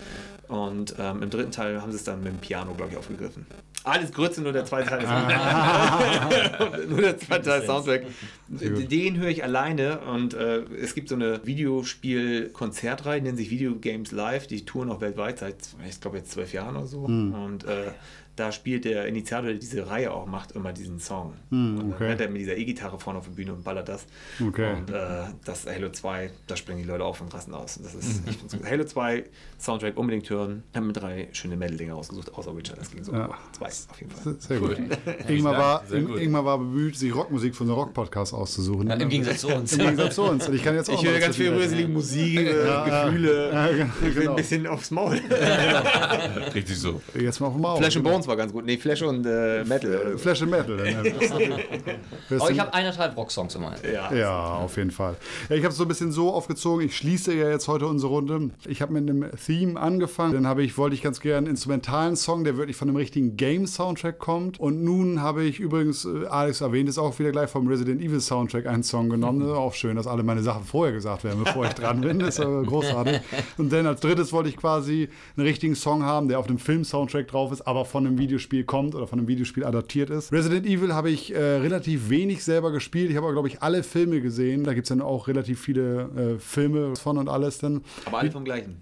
Und 0.48 0.96
ähm, 1.00 1.24
im 1.24 1.30
dritten 1.30 1.52
Teil 1.52 1.82
haben 1.82 1.92
sie 1.92 1.98
es 1.98 2.04
dann 2.04 2.24
mit 2.24 2.34
dem 2.34 2.40
Piano, 2.40 2.74
glaube 2.74 2.92
ich, 2.92 2.98
aufgegriffen. 2.98 3.46
Alles 3.84 4.12
Grütze, 4.12 4.42
nur 4.42 4.52
der 4.52 4.66
zweite 4.66 4.90
Teil 4.90 5.04
ist 5.04 5.10
nur 6.90 7.02
der 7.02 7.20
zweite 7.20 7.50
Teil 7.50 7.62
ist 7.62 7.68
Soundtrack. 7.68 8.04
Den 8.48 9.18
höre 9.18 9.30
ich 9.30 9.44
alleine 9.44 10.00
und 10.00 10.34
äh, 10.34 10.64
es 10.82 10.96
gibt 10.96 11.10
so 11.10 11.16
eine 11.16 11.46
Videospiel-Konzertreihe, 11.46 13.22
die 13.22 13.28
nennt 13.28 13.38
sich 13.38 13.52
Video 13.52 13.76
Games 13.76 14.12
Live, 14.12 14.48
die 14.48 14.66
touren 14.66 14.90
auch 14.90 15.02
weltweit 15.02 15.38
seit, 15.38 15.58
ich 15.88 16.02
glaube, 16.02 16.18
jetzt 16.18 16.32
zwölf 16.32 16.52
Jahren 16.52 16.76
oder 16.76 16.88
so. 16.88 17.02
Und 17.02 17.64
äh, 17.66 17.92
da 18.36 18.52
spielt 18.52 18.86
der 18.86 19.06
Initiator, 19.08 19.50
der 19.50 19.60
diese 19.60 19.88
Reihe 19.88 20.12
auch 20.12 20.26
macht, 20.26 20.52
immer 20.54 20.74
diesen 20.74 21.00
Song. 21.00 21.34
und 21.52 21.78
dann 21.78 21.94
okay. 21.94 22.08
rennt 22.08 22.22
er 22.22 22.30
mit 22.30 22.42
dieser 22.42 22.58
E-Gitarre 22.58 23.00
vorne 23.00 23.20
auf 23.20 23.26
der 23.26 23.34
Bühne 23.34 23.54
und 23.54 23.64
ballert 23.64 23.88
das. 23.88 24.06
Okay. 24.46 24.74
Und 24.74 24.90
äh, 24.92 25.24
das 25.46 25.66
Halo 25.66 25.90
2, 25.90 26.32
da 26.48 26.56
springen 26.56 26.80
die 26.80 26.88
Leute 26.88 27.04
auf 27.04 27.22
und 27.22 27.34
rasten 27.34 27.54
aus. 27.54 27.80
Das 27.82 27.96
ist, 27.96 28.28
ich 28.28 28.38
find's 28.38 28.58
gut. 28.58 28.66
Halo 28.70 28.84
2 28.84 29.24
Soundtrack 29.60 29.98
unbedingt 29.98 30.30
hören. 30.30 30.64
Haben 30.76 30.88
mir 30.88 30.94
drei 30.94 31.30
schöne 31.32 31.56
Metal-Dinger 31.56 31.96
ausgesucht, 31.96 32.34
außer 32.34 32.56
Witcher, 32.56 32.76
das 32.76 32.92
ging 32.92 33.04
so. 33.04 33.14
Ja. 33.14 33.30
Zwei 33.54 33.68
auf 33.68 34.00
jeden 34.00 34.12
Fall. 34.12 34.36
Sehr 34.40 34.60
gut. 34.60 34.78
Ingmar 35.28 35.58
war. 35.58 35.92
Ingmar 35.92 36.46
war 36.46 36.58
bemüht, 36.58 36.98
sich 36.98 37.16
Rockmusik 37.16 37.56
von 37.56 37.68
einem 37.68 37.78
Rock-Podcast 37.78 38.34
auszusuchen. 38.34 38.88
Ja, 38.88 38.96
Im 38.96 39.10
Gegensatz 39.10 39.42
zu 39.42 39.48
uns. 39.48 39.74
Im 39.74 39.80
Gegensatz 39.80 40.16
zu 40.16 40.24
uns. 40.24 40.48
Und 40.48 40.56
ich 40.56 40.64
kann 40.64 40.76
jetzt 40.76 40.90
auch 40.90 41.02
Ich 41.02 41.10
höre 41.10 41.20
ganz 41.20 41.38
viel 41.38 41.54
röselige 41.54 41.88
Musik, 41.88 42.40
äh, 42.40 42.44
Gefühle. 42.44 43.52
Ja, 43.54 43.68
genau, 43.68 43.90
Ich 43.96 44.02
bin 44.02 44.14
genau. 44.14 44.30
ein 44.32 44.36
bisschen 44.36 44.68
aufs 44.68 44.92
Maul. 44.92 45.22
Richtig 46.54 46.78
so. 46.78 47.02
Jetzt 47.18 47.40
mal 47.40 47.48
auf 47.48 47.54
den 47.54 47.62
Maul. 47.62 47.78
Flash 47.78 47.96
and 47.96 48.04
Bones 48.06 48.25
war 48.28 48.36
ganz 48.36 48.52
gut. 48.52 48.66
Nee, 48.66 48.78
Flash 48.78 49.02
und 49.02 49.26
äh, 49.26 49.64
Metal. 49.64 50.18
Flash 50.18 50.42
and 50.42 50.52
Metal. 50.52 50.80
Aber 52.40 52.52
ich 52.52 52.60
habe 52.60 52.74
eineinhalb 52.74 53.16
Rocksongs 53.18 53.56
immerhin. 53.56 53.80
Ja. 53.92 54.14
Ja, 54.14 54.54
auf 54.56 54.78
jeden 54.78 54.92
Fall. 54.92 55.16
Ja, 55.50 55.56
ich 55.56 55.64
habe 55.64 55.72
es 55.72 55.78
so 55.78 55.84
ein 55.84 55.88
bisschen 55.88 56.12
so 56.12 56.32
aufgezogen. 56.34 56.86
Ich 56.86 56.96
schließe 56.98 57.34
ja 57.34 57.50
jetzt 57.50 57.68
heute 57.68 57.88
unsere 57.88 58.12
Runde. 58.12 58.52
Ich 58.68 58.82
habe 58.82 58.94
mit 58.94 59.10
einem 59.10 59.26
Theme 59.46 59.80
angefangen. 59.80 60.34
Dann 60.34 60.48
habe 60.48 60.64
ich, 60.64 60.78
wollte 60.78 60.96
ich 60.96 61.02
ganz 61.02 61.20
gerne 61.20 61.38
einen 61.40 61.48
instrumentalen 61.48 62.16
Song, 62.16 62.44
der 62.44 62.58
wirklich 62.58 62.76
von 62.76 62.88
einem 62.88 62.98
richtigen 62.98 63.38
Game-Soundtrack 63.38 64.20
kommt. 64.20 64.60
Und 64.60 64.84
nun 64.84 65.22
habe 65.22 65.44
ich 65.44 65.60
übrigens, 65.60 66.06
äh, 66.06 66.26
Alex 66.28 66.62
erwähnt 66.62 66.90
es 66.90 66.98
auch 66.98 67.18
wieder 67.20 67.32
gleich 67.32 67.50
vom 67.50 67.68
Resident 67.68 68.02
Evil 68.02 68.22
Soundtrack 68.22 68.68
einen 68.68 68.84
Song 68.84 69.10
genommen. 69.10 69.40
Das 69.40 69.50
ist 69.52 69.56
auch 69.56 69.74
schön, 69.74 69.96
dass 69.96 70.08
alle 70.08 70.24
meine 70.24 70.42
Sachen 70.42 70.64
vorher 70.64 70.94
gesagt 70.94 71.24
werden, 71.24 71.44
bevor 71.44 71.66
ich 71.66 71.74
dran 71.74 72.02
bin. 72.02 72.20
Das 72.20 72.40
ist 72.40 72.46
aber 72.46 72.64
großartig. 72.64 73.22
Und 73.58 73.72
dann 73.72 73.86
als 73.88 74.02
drittes 74.02 74.34
wollte 74.34 74.50
ich 74.50 74.58
quasi 74.58 75.10
einen 75.38 75.46
richtigen 75.46 75.76
Song 75.76 76.04
haben, 76.04 76.28
der 76.28 76.40
auf 76.40 76.48
dem 76.48 76.58
Film-Soundtrack 76.58 77.28
drauf 77.28 77.52
ist, 77.52 77.62
aber 77.62 77.86
von 77.86 78.06
einem 78.06 78.15
Videospiel 78.18 78.64
kommt 78.64 78.96
oder 78.96 79.08
von 79.08 79.20
einem 79.20 79.28
Videospiel 79.28 79.64
adaptiert 79.64 80.10
ist. 80.10 80.32
Resident 80.32 80.66
Evil 80.66 80.94
habe 80.94 81.10
ich 81.10 81.34
äh, 81.34 81.38
relativ 81.38 82.10
wenig 82.10 82.44
selber 82.44 82.72
gespielt. 82.72 83.10
Ich 83.10 83.16
habe 83.18 83.26
aber, 83.26 83.34
glaube 83.34 83.48
ich, 83.48 83.62
alle 83.62 83.84
Filme 83.84 84.22
gesehen. 84.22 84.64
Da 84.64 84.74
gibt 84.74 84.86
es 84.86 84.90
dann 84.90 85.02
auch 85.02 85.28
relativ 85.28 85.60
viele 85.62 86.36
äh, 86.36 86.40
Filme 86.40 86.96
von 86.96 87.18
und 87.18 87.30
alles 87.30 87.58
dann. 87.60 87.82
Aber 88.06 88.20
alle 88.20 88.32
vom 88.32 88.46
gleichen. 88.46 88.82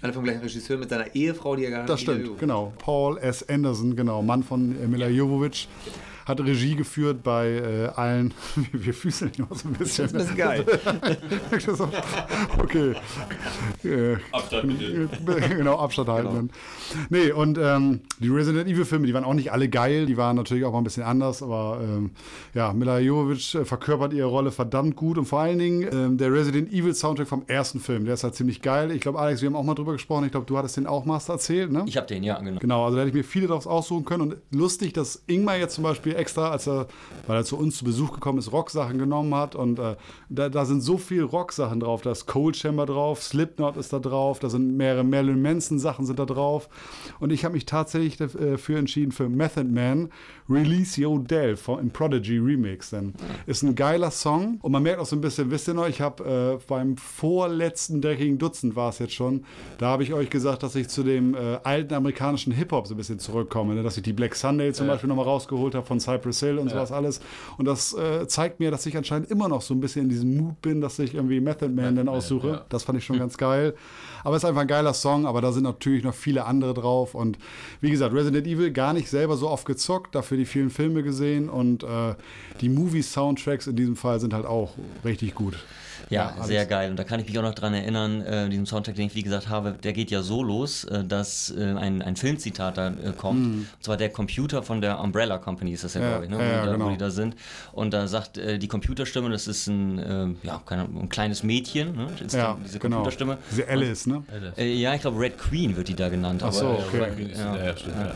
Alle 0.00 0.12
vom 0.12 0.24
gleichen 0.24 0.40
Regisseur 0.40 0.78
mit 0.78 0.90
seiner 0.90 1.14
Ehefrau, 1.14 1.54
die 1.54 1.64
er 1.64 1.70
gar 1.70 1.86
Das 1.86 2.00
stimmt, 2.00 2.38
genau. 2.38 2.72
Paul 2.78 3.18
S. 3.18 3.48
Anderson, 3.48 3.94
genau, 3.94 4.20
Mann 4.20 4.42
von 4.42 4.90
Mila 4.90 5.08
Jovovich. 5.08 5.68
Hat 6.26 6.40
Regie 6.40 6.76
geführt 6.76 7.22
bei 7.22 7.48
äh, 7.48 7.86
allen. 7.94 8.34
Wir 8.72 8.94
füßeln 8.94 9.32
immer 9.38 9.54
so 9.54 9.68
ein 9.68 9.74
bisschen. 9.74 10.12
Das 10.12 10.24
ist 10.24 10.36
geil. 10.36 10.64
Okay. 12.58 12.94
Äh, 13.84 14.16
Abstand 14.30 14.78
bitte. 14.78 15.48
genau, 15.56 15.78
Abstand 15.78 16.08
halten. 16.08 16.50
Nee, 17.10 17.32
und 17.32 17.58
ähm, 17.58 18.00
die 18.18 18.28
Resident 18.28 18.68
Evil-Filme, 18.68 19.06
die 19.06 19.14
waren 19.14 19.24
auch 19.24 19.34
nicht 19.34 19.52
alle 19.52 19.68
geil, 19.68 20.06
die 20.06 20.16
waren 20.16 20.36
natürlich 20.36 20.64
auch 20.64 20.72
mal 20.72 20.78
ein 20.78 20.84
bisschen 20.84 21.02
anders, 21.02 21.42
aber 21.42 21.80
ähm, 21.82 22.10
ja, 22.54 22.72
Mila 22.72 22.98
Jovovich 22.98 23.54
äh, 23.54 23.64
verkörpert 23.64 24.12
ihre 24.12 24.28
Rolle 24.28 24.50
verdammt 24.50 24.96
gut 24.96 25.18
und 25.18 25.26
vor 25.26 25.40
allen 25.40 25.58
Dingen 25.58 25.88
ähm, 25.92 26.18
der 26.18 26.32
Resident 26.32 26.72
Evil-Soundtrack 26.72 27.28
vom 27.28 27.44
ersten 27.46 27.80
Film, 27.80 28.04
der 28.04 28.14
ist 28.14 28.24
halt 28.24 28.34
ziemlich 28.34 28.62
geil. 28.62 28.90
Ich 28.90 29.00
glaube, 29.00 29.18
Alex, 29.18 29.42
wir 29.42 29.48
haben 29.48 29.56
auch 29.56 29.64
mal 29.64 29.74
drüber 29.74 29.92
gesprochen, 29.92 30.24
ich 30.24 30.32
glaube, 30.32 30.46
du 30.46 30.56
hattest 30.56 30.76
den 30.76 30.86
auch 30.86 31.04
Master 31.04 31.34
erzählt, 31.34 31.72
ne? 31.72 31.84
Ich 31.86 31.96
habe 31.96 32.06
den, 32.06 32.22
ja, 32.22 32.38
genau. 32.38 32.58
Genau, 32.58 32.84
also 32.84 32.96
da 32.96 33.02
hätte 33.02 33.10
ich 33.10 33.14
mir 33.14 33.24
viele 33.24 33.48
daraus 33.48 33.66
aussuchen 33.66 34.04
können. 34.04 34.22
Und 34.22 34.36
lustig, 34.50 34.92
dass 34.92 35.22
Ingmar 35.26 35.56
jetzt 35.56 35.74
zum 35.74 35.84
Beispiel 35.84 36.11
viel 36.12 36.20
extra, 36.20 36.50
als 36.50 36.66
er, 36.66 36.86
weil 37.26 37.36
er 37.36 37.44
zu 37.44 37.58
uns 37.58 37.76
zu 37.76 37.84
Besuch 37.84 38.12
gekommen 38.12 38.38
ist, 38.38 38.52
Rocksachen 38.52 38.98
genommen 38.98 39.34
hat. 39.34 39.54
Und 39.54 39.78
äh, 39.78 39.96
da, 40.28 40.48
da 40.48 40.64
sind 40.64 40.80
so 40.80 40.98
viel 40.98 41.22
Rocksachen 41.22 41.80
drauf. 41.80 42.02
Da 42.02 42.12
ist 42.12 42.26
Cold 42.26 42.56
Chamber 42.56 42.86
drauf, 42.86 43.22
Slipknot 43.22 43.76
ist 43.76 43.92
da 43.92 43.98
drauf, 43.98 44.38
da 44.38 44.48
sind 44.48 44.76
mehrere 44.76 45.04
Marilyn 45.04 45.40
Manson 45.42 45.78
Sachen 45.78 46.06
sind 46.06 46.18
da 46.18 46.24
drauf. 46.24 46.68
Und 47.20 47.32
ich 47.32 47.44
habe 47.44 47.54
mich 47.54 47.66
tatsächlich 47.66 48.16
dafür 48.16 48.78
entschieden 48.78 49.12
für 49.12 49.28
Method 49.28 49.64
Man 49.64 50.10
Release 50.48 51.00
Yo 51.00 51.18
Del 51.18 51.56
im 51.80 51.90
Prodigy 51.90 52.38
Remix. 52.38 52.90
Denn 52.90 53.14
ist 53.46 53.62
ein 53.62 53.74
geiler 53.74 54.10
Song. 54.10 54.58
Und 54.62 54.72
man 54.72 54.82
merkt 54.82 55.00
auch 55.00 55.06
so 55.06 55.16
ein 55.16 55.20
bisschen, 55.20 55.50
wisst 55.50 55.68
ihr 55.68 55.74
noch, 55.74 55.88
ich 55.88 56.00
habe 56.00 56.58
äh, 56.60 56.64
beim 56.66 56.96
vorletzten 56.96 58.00
dreckigen 58.00 58.38
Dutzend 58.38 58.76
war 58.76 58.90
es 58.90 58.98
jetzt 58.98 59.14
schon, 59.14 59.44
da 59.78 59.86
habe 59.86 60.02
ich 60.02 60.12
euch 60.12 60.30
gesagt, 60.30 60.62
dass 60.62 60.74
ich 60.74 60.88
zu 60.88 61.02
dem 61.02 61.34
äh, 61.34 61.58
alten 61.62 61.94
amerikanischen 61.94 62.52
Hip-Hop 62.52 62.86
so 62.86 62.94
ein 62.94 62.96
bisschen 62.96 63.18
zurückkomme. 63.18 63.74
Ne? 63.74 63.82
Dass 63.82 63.96
ich 63.96 64.02
die 64.02 64.12
Black 64.12 64.34
Sunday 64.34 64.72
zum. 64.72 64.82
Beispiel 64.92 65.08
nochmal 65.08 65.24
rausgeholt 65.24 65.74
habe 65.74 65.86
von 65.86 66.00
Cypress 66.02 66.40
Hill 66.40 66.58
und 66.58 66.68
ja. 66.68 66.74
sowas 66.74 66.92
alles. 66.92 67.20
Und 67.58 67.66
das 67.66 67.94
äh, 67.94 68.26
zeigt 68.28 68.60
mir, 68.60 68.70
dass 68.70 68.84
ich 68.86 68.96
anscheinend 68.96 69.30
immer 69.30 69.48
noch 69.48 69.62
so 69.62 69.74
ein 69.74 69.80
bisschen 69.80 70.02
in 70.02 70.08
diesem 70.08 70.36
Mut 70.36 70.60
bin, 70.62 70.80
dass 70.80 70.98
ich 70.98 71.14
irgendwie 71.14 71.40
Method 71.40 71.68
Man 71.68 71.76
Method 71.76 71.96
dann 71.96 72.08
aussuche. 72.08 72.48
ja. 72.48 72.64
Das 72.68 72.84
fand 72.84 72.98
ich 72.98 73.04
schon 73.04 73.18
ganz 73.18 73.36
geil. 73.36 73.74
Aber 74.24 74.36
es 74.36 74.42
ist 74.42 74.48
einfach 74.48 74.62
ein 74.62 74.68
geiler 74.68 74.94
Song, 74.94 75.26
aber 75.26 75.40
da 75.40 75.52
sind 75.52 75.64
natürlich 75.64 76.04
noch 76.04 76.14
viele 76.14 76.44
andere 76.44 76.74
drauf. 76.74 77.14
Und 77.14 77.38
wie 77.80 77.90
gesagt, 77.90 78.14
Resident 78.14 78.46
Evil 78.46 78.70
gar 78.70 78.92
nicht 78.92 79.08
selber 79.08 79.36
so 79.36 79.48
oft 79.48 79.66
gezockt, 79.66 80.14
dafür 80.14 80.36
die 80.36 80.46
vielen 80.46 80.70
Filme 80.70 81.02
gesehen 81.02 81.48
und 81.48 81.82
äh, 81.82 82.14
die 82.60 82.68
Movie-Soundtracks 82.68 83.66
in 83.66 83.76
diesem 83.76 83.96
Fall 83.96 84.20
sind 84.20 84.34
halt 84.34 84.46
auch 84.46 84.74
richtig 85.04 85.34
gut. 85.34 85.56
Ja, 86.10 86.34
ja 86.36 86.44
sehr 86.44 86.66
geil. 86.66 86.90
Und 86.90 86.98
da 86.98 87.04
kann 87.04 87.20
ich 87.20 87.26
mich 87.26 87.38
auch 87.38 87.42
noch 87.42 87.54
dran 87.54 87.74
erinnern, 87.74 88.20
äh, 88.22 88.48
diesem 88.48 88.66
Soundtrack, 88.66 88.96
den 88.96 89.06
ich 89.06 89.14
wie 89.14 89.22
gesagt 89.22 89.48
habe, 89.48 89.72
der 89.82 89.92
geht 89.92 90.10
ja 90.10 90.22
so 90.22 90.42
los, 90.42 90.84
äh, 90.84 91.04
dass 91.04 91.50
äh, 91.56 91.62
ein, 91.62 92.02
ein 92.02 92.16
Filmzitat 92.16 92.76
da 92.76 92.88
äh, 92.88 93.12
kommt. 93.16 93.40
Mm. 93.40 93.58
Und 93.60 93.66
zwar 93.80 93.96
der 93.96 94.10
Computer 94.10 94.62
von 94.62 94.80
der 94.80 95.00
Umbrella 95.00 95.38
Company 95.38 95.72
ist 95.72 95.84
das 95.84 95.91
ja, 95.94 96.00
ja 96.02 96.08
glaube 96.10 96.24
ich, 96.24 96.30
ne? 96.30 96.38
wo, 96.38 96.40
ja, 96.40 96.48
die 96.48 96.66
da, 96.66 96.72
genau. 96.72 96.84
wo, 96.86 96.90
die 96.90 96.98
da, 96.98 97.10
sind. 97.10 97.36
Und 97.72 97.92
da 97.92 98.06
sagt 98.06 98.38
äh, 98.38 98.58
die 98.58 98.68
Computerstimme, 98.68 99.30
das 99.30 99.46
ist 99.46 99.66
ein, 99.66 99.98
äh, 99.98 100.46
ja, 100.46 100.62
keine, 100.64 100.82
ein 100.84 101.08
kleines 101.08 101.42
Mädchen, 101.42 101.94
ne? 101.96 102.08
Ist 102.24 102.34
ja, 102.34 102.56
diese 102.64 102.78
genau. 102.78 102.96
Computerstimme. 102.96 103.34
Genau. 103.34 103.46
Diese 103.50 103.68
Alice, 103.68 104.06
Und, 104.06 104.56
ne? 104.56 104.64
ja, 104.64 104.94
ich 104.94 105.00
glaube 105.00 105.18
Red 105.18 105.38
Queen 105.38 105.76
wird 105.76 105.88
die 105.88 105.94
da 105.94 106.08
genannt. 106.08 106.42
Ach 106.44 106.52
so, 106.52 106.68
okay. 106.68 107.32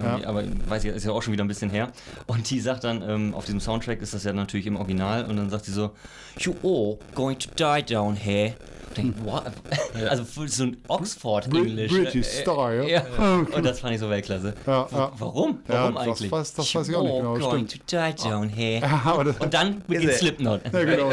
Aber, 0.03 0.27
aber 0.27 0.43
weiß 0.69 0.85
ich, 0.85 0.95
ist 0.95 1.05
ja 1.05 1.13
auch 1.13 1.23
schon 1.23 1.33
wieder 1.33 1.45
ein 1.45 1.49
bisschen 1.49 1.71
her. 1.71 1.91
Und 2.27 2.49
die 2.51 2.61
sagt 2.61 2.85
dann, 2.85 3.03
ähm, 3.03 3.35
auf 3.35 3.45
diesem 3.45 3.61
Soundtrack 3.61 4.01
ist 4.01 4.15
das 4.15 4.25
ja 4.25 4.33
natürlich 4.33 4.67
im 4.67 4.77
Original 4.77 5.25
und 5.25 5.37
dann 5.37 5.51
sagt 5.51 5.65
sie 5.65 5.73
so, 5.73 5.93
You 6.39 6.55
all 6.63 6.99
going 7.15 7.39
to 7.39 7.49
die 7.57 7.83
down 7.83 8.15
here. 8.15 8.55
Denke, 8.97 9.25
what? 9.25 9.53
Also 10.09 10.25
so 10.47 10.65
ein 10.65 10.77
Oxford-Englisch. 10.89 11.93
British 11.93 12.27
Style. 12.27 12.89
Ja. 12.89 13.03
Und 13.55 13.65
das 13.65 13.81
fand 13.81 13.95
ich 13.95 14.01
so 14.01 14.11
Weltklasse. 14.11 14.55
Ja, 14.67 14.87
ja. 14.91 15.13
Warum? 15.19 15.61
Warum 15.67 15.95
ja, 15.95 16.01
eigentlich? 16.01 16.31
Das, 16.31 16.55
das 16.55 16.75
weiß 16.75 16.89
ich 16.89 16.95
auch 16.95 17.03
nicht 17.03 17.17
genau. 17.17 17.39
Going 17.39 17.67
to 17.67 17.79
die 17.79 18.15
down 18.23 18.49
here. 18.49 18.83
Und 19.39 19.55
dann 19.55 19.83
beginnt 19.87 20.13
Slipknot. 20.13 20.61
Ja, 20.73 20.85
genau. 20.85 21.11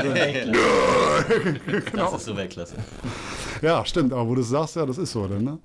Das 1.96 2.14
ist 2.14 2.26
so 2.26 2.36
Weltklasse. 2.36 2.76
Ja, 3.74 3.86
stimmt, 3.86 4.12
aber 4.12 4.28
wo 4.28 4.36
du 4.36 4.42
es 4.42 4.50
sagst, 4.50 4.76
ja, 4.76 4.86
das 4.86 4.98
ist 4.98 5.14
so. 5.14 5.26
Dann, 5.26 5.44
ne? 5.46 5.58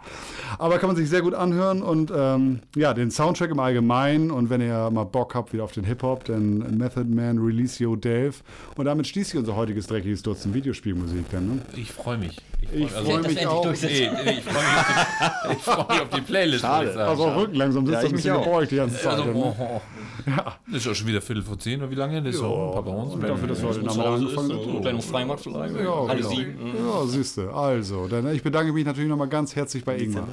Aber 0.57 0.78
kann 0.78 0.88
man 0.88 0.96
sich 0.96 1.09
sehr 1.09 1.20
gut 1.20 1.34
anhören 1.34 1.82
und 1.82 2.12
ähm, 2.14 2.61
ja, 2.76 2.94
den 2.94 3.11
Soundtrack 3.11 3.51
im 3.51 3.59
Allgemeinen 3.59 4.30
und 4.30 4.51
wenn 4.51 4.61
ihr 4.61 4.88
mal 4.90 5.03
Bock 5.03 5.34
habt 5.34 5.53
wieder 5.53 5.64
auf 5.64 5.72
den 5.72 5.82
Hip-Hop, 5.82 6.24
dann 6.24 6.78
Method 6.78 7.07
Man, 7.09 7.38
Release 7.38 7.82
Yo 7.82 7.96
Dave 7.96 8.34
und 8.76 8.84
damit 8.84 9.09
schließt 9.09 9.30
sich 9.30 9.40
unser 9.40 9.57
heutiges 9.57 9.88
dreckiges 9.88 10.22
Dutzend 10.22 10.55
Videospielmusik 10.55 11.24
dann. 11.32 11.46
Ne? 11.57 11.62
Ich 11.74 11.90
freue 11.90 12.18
mich. 12.18 12.36
Ich 12.73 12.91
freue 12.91 13.16
also, 13.16 13.29
mich 13.29 13.47
auch. 13.47 13.64
Nee, 13.64 14.11
nee, 14.25 14.31
ich 14.33 14.45
freue 14.45 15.49
mich, 15.49 15.62
freu 15.62 15.85
mich, 15.89 16.03
auf 16.03 16.09
die 16.14 16.21
Playlist. 16.21 16.61
Schade. 16.61 17.07
Also 17.07 17.27
auch 17.27 17.37
Rücken 17.37 17.55
langsam 17.55 17.87
sitzt 17.87 17.95
ja, 17.95 18.03
das 18.03 18.11
ein 18.11 18.16
bisschen 18.16 18.43
gebeugt 18.43 18.71
die 18.71 18.77
ganze 18.77 19.01
Zeit. 19.01 19.19
Also, 19.19 19.31
oh, 19.33 19.57
oh. 19.59 19.81
Ja. 20.27 20.57
Das 20.66 20.85
ist 20.85 20.89
auch 20.89 20.95
schon 20.95 21.07
wieder 21.07 21.21
Viertel 21.21 21.43
vor 21.43 21.59
zehn 21.59 21.81
oder 21.81 21.91
wie 21.91 21.95
lange? 21.95 22.23
Das 22.23 22.35
ist 22.35 22.41
ja, 22.43 22.47
ein 22.47 22.73
paar 22.73 22.87
uns. 22.87 23.21
Dafür, 23.21 23.49
dass 23.49 23.62
wir 23.62 23.69
heute 23.69 23.83
Nachmittag 23.83 24.07
angefangen 24.07 24.53
haben. 24.53 24.73
So, 24.73 24.81
kleines 24.81 25.05
Freimarkt 25.07 25.43
vielleicht. 25.43 25.75
Ja, 25.75 26.14
genau. 26.14 27.03
ja 27.03 27.07
siehst 27.07 27.37
du. 27.37 27.51
Also, 27.51 28.09
dann, 28.09 28.35
ich 28.35 28.43
bedanke 28.43 28.73
mich 28.73 28.85
natürlich 28.85 29.09
nochmal 29.09 29.29
ganz 29.29 29.57
herzlich 29.57 29.85
bei 29.85 29.97
Ingmar. 29.97 30.29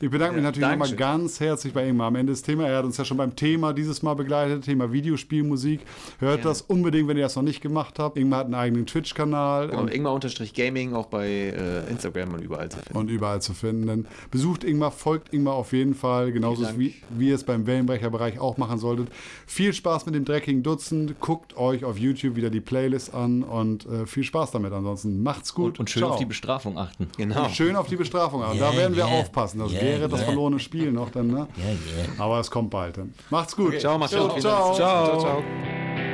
Ich 0.00 0.10
bedanke 0.10 0.34
mich 0.36 0.44
natürlich 0.44 0.68
nochmal 0.68 0.92
ganz 0.92 1.40
herzlich 1.40 1.72
bei 1.72 1.88
Ingmar. 1.88 2.08
Am 2.08 2.16
Ende 2.16 2.32
des 2.32 2.42
Themas, 2.42 2.68
er 2.68 2.78
hat 2.78 2.84
uns 2.84 2.96
ja 2.96 3.04
schon 3.04 3.16
beim 3.16 3.34
Thema 3.34 3.72
dieses 3.72 4.02
Mal 4.02 4.14
begleitet, 4.14 4.64
Thema 4.64 4.92
Videospielmusik. 4.92 5.80
Hört 6.18 6.44
das 6.44 6.62
unbedingt, 6.62 7.08
wenn 7.08 7.16
ihr 7.16 7.24
das 7.24 7.36
noch 7.36 7.42
nicht 7.42 7.60
gemacht 7.60 7.98
habt. 7.98 8.16
Ingmar 8.16 8.40
hat 8.40 8.46
einen 8.46 8.54
eigenen 8.54 8.86
Twitch-Kanal. 8.86 9.68
Genau, 9.68 9.86
Ingmar-Gaming 9.86 10.94
auch 10.94 11.06
bei 11.06 11.28
äh, 11.28 11.79
Instagram 11.88 12.34
und 12.34 12.40
überall 12.40 12.68
zu 12.68 12.78
finden. 12.78 12.98
Und 12.98 13.10
überall 13.10 13.42
zu 13.42 13.54
finden. 13.54 14.06
Besucht 14.30 14.64
Ingmar, 14.64 14.90
folgt 14.90 15.32
Ingmar 15.32 15.54
auf 15.54 15.72
jeden 15.72 15.94
Fall, 15.94 16.32
genauso 16.32 16.66
wie, 16.78 16.94
wie 17.10 17.28
ihr 17.28 17.34
es 17.34 17.44
beim 17.44 17.66
Wellenbrecherbereich 17.66 18.38
auch 18.38 18.56
machen 18.56 18.78
solltet. 18.78 19.08
Viel 19.46 19.72
Spaß 19.72 20.06
mit 20.06 20.14
dem 20.14 20.24
dreckigen 20.24 20.62
Dutzend. 20.62 21.20
Guckt 21.20 21.56
euch 21.56 21.84
auf 21.84 21.98
YouTube 21.98 22.36
wieder 22.36 22.50
die 22.50 22.60
Playlist 22.60 23.14
an 23.14 23.42
und 23.42 23.86
äh, 23.86 24.06
viel 24.06 24.24
Spaß 24.24 24.50
damit. 24.50 24.72
Ansonsten 24.72 25.22
macht's 25.22 25.54
gut. 25.54 25.72
Und, 25.72 25.80
und 25.80 25.90
schön 25.90 26.00
Ciao. 26.00 26.12
auf 26.12 26.18
die 26.18 26.26
Bestrafung 26.26 26.78
achten. 26.78 27.08
Genau. 27.16 27.44
Und 27.44 27.50
schön 27.50 27.76
auf 27.76 27.86
die 27.86 27.96
Bestrafung 27.96 28.42
achten. 28.42 28.58
Yeah, 28.58 28.70
da 28.70 28.76
werden 28.76 28.96
wir 28.96 29.04
yeah. 29.04 29.20
aufpassen. 29.20 29.60
Das 29.60 29.72
yeah, 29.72 29.82
wäre 29.82 30.08
das 30.08 30.22
verlorene 30.22 30.58
Spiel 30.58 30.92
noch 30.92 31.10
dann. 31.10 31.28
Ne? 31.28 31.48
Aber 32.18 32.40
es 32.40 32.50
kommt 32.50 32.70
bald 32.70 32.98
dann. 32.98 33.14
Macht's 33.30 33.56
gut. 33.56 33.68
Okay. 33.68 33.78
Ciao, 33.78 33.98
macht's 33.98 34.16
gut. 34.16 34.40
ciao. 34.40 34.74
ciao. 34.74 35.18
ciao. 35.18 35.20
ciao. 35.20 36.09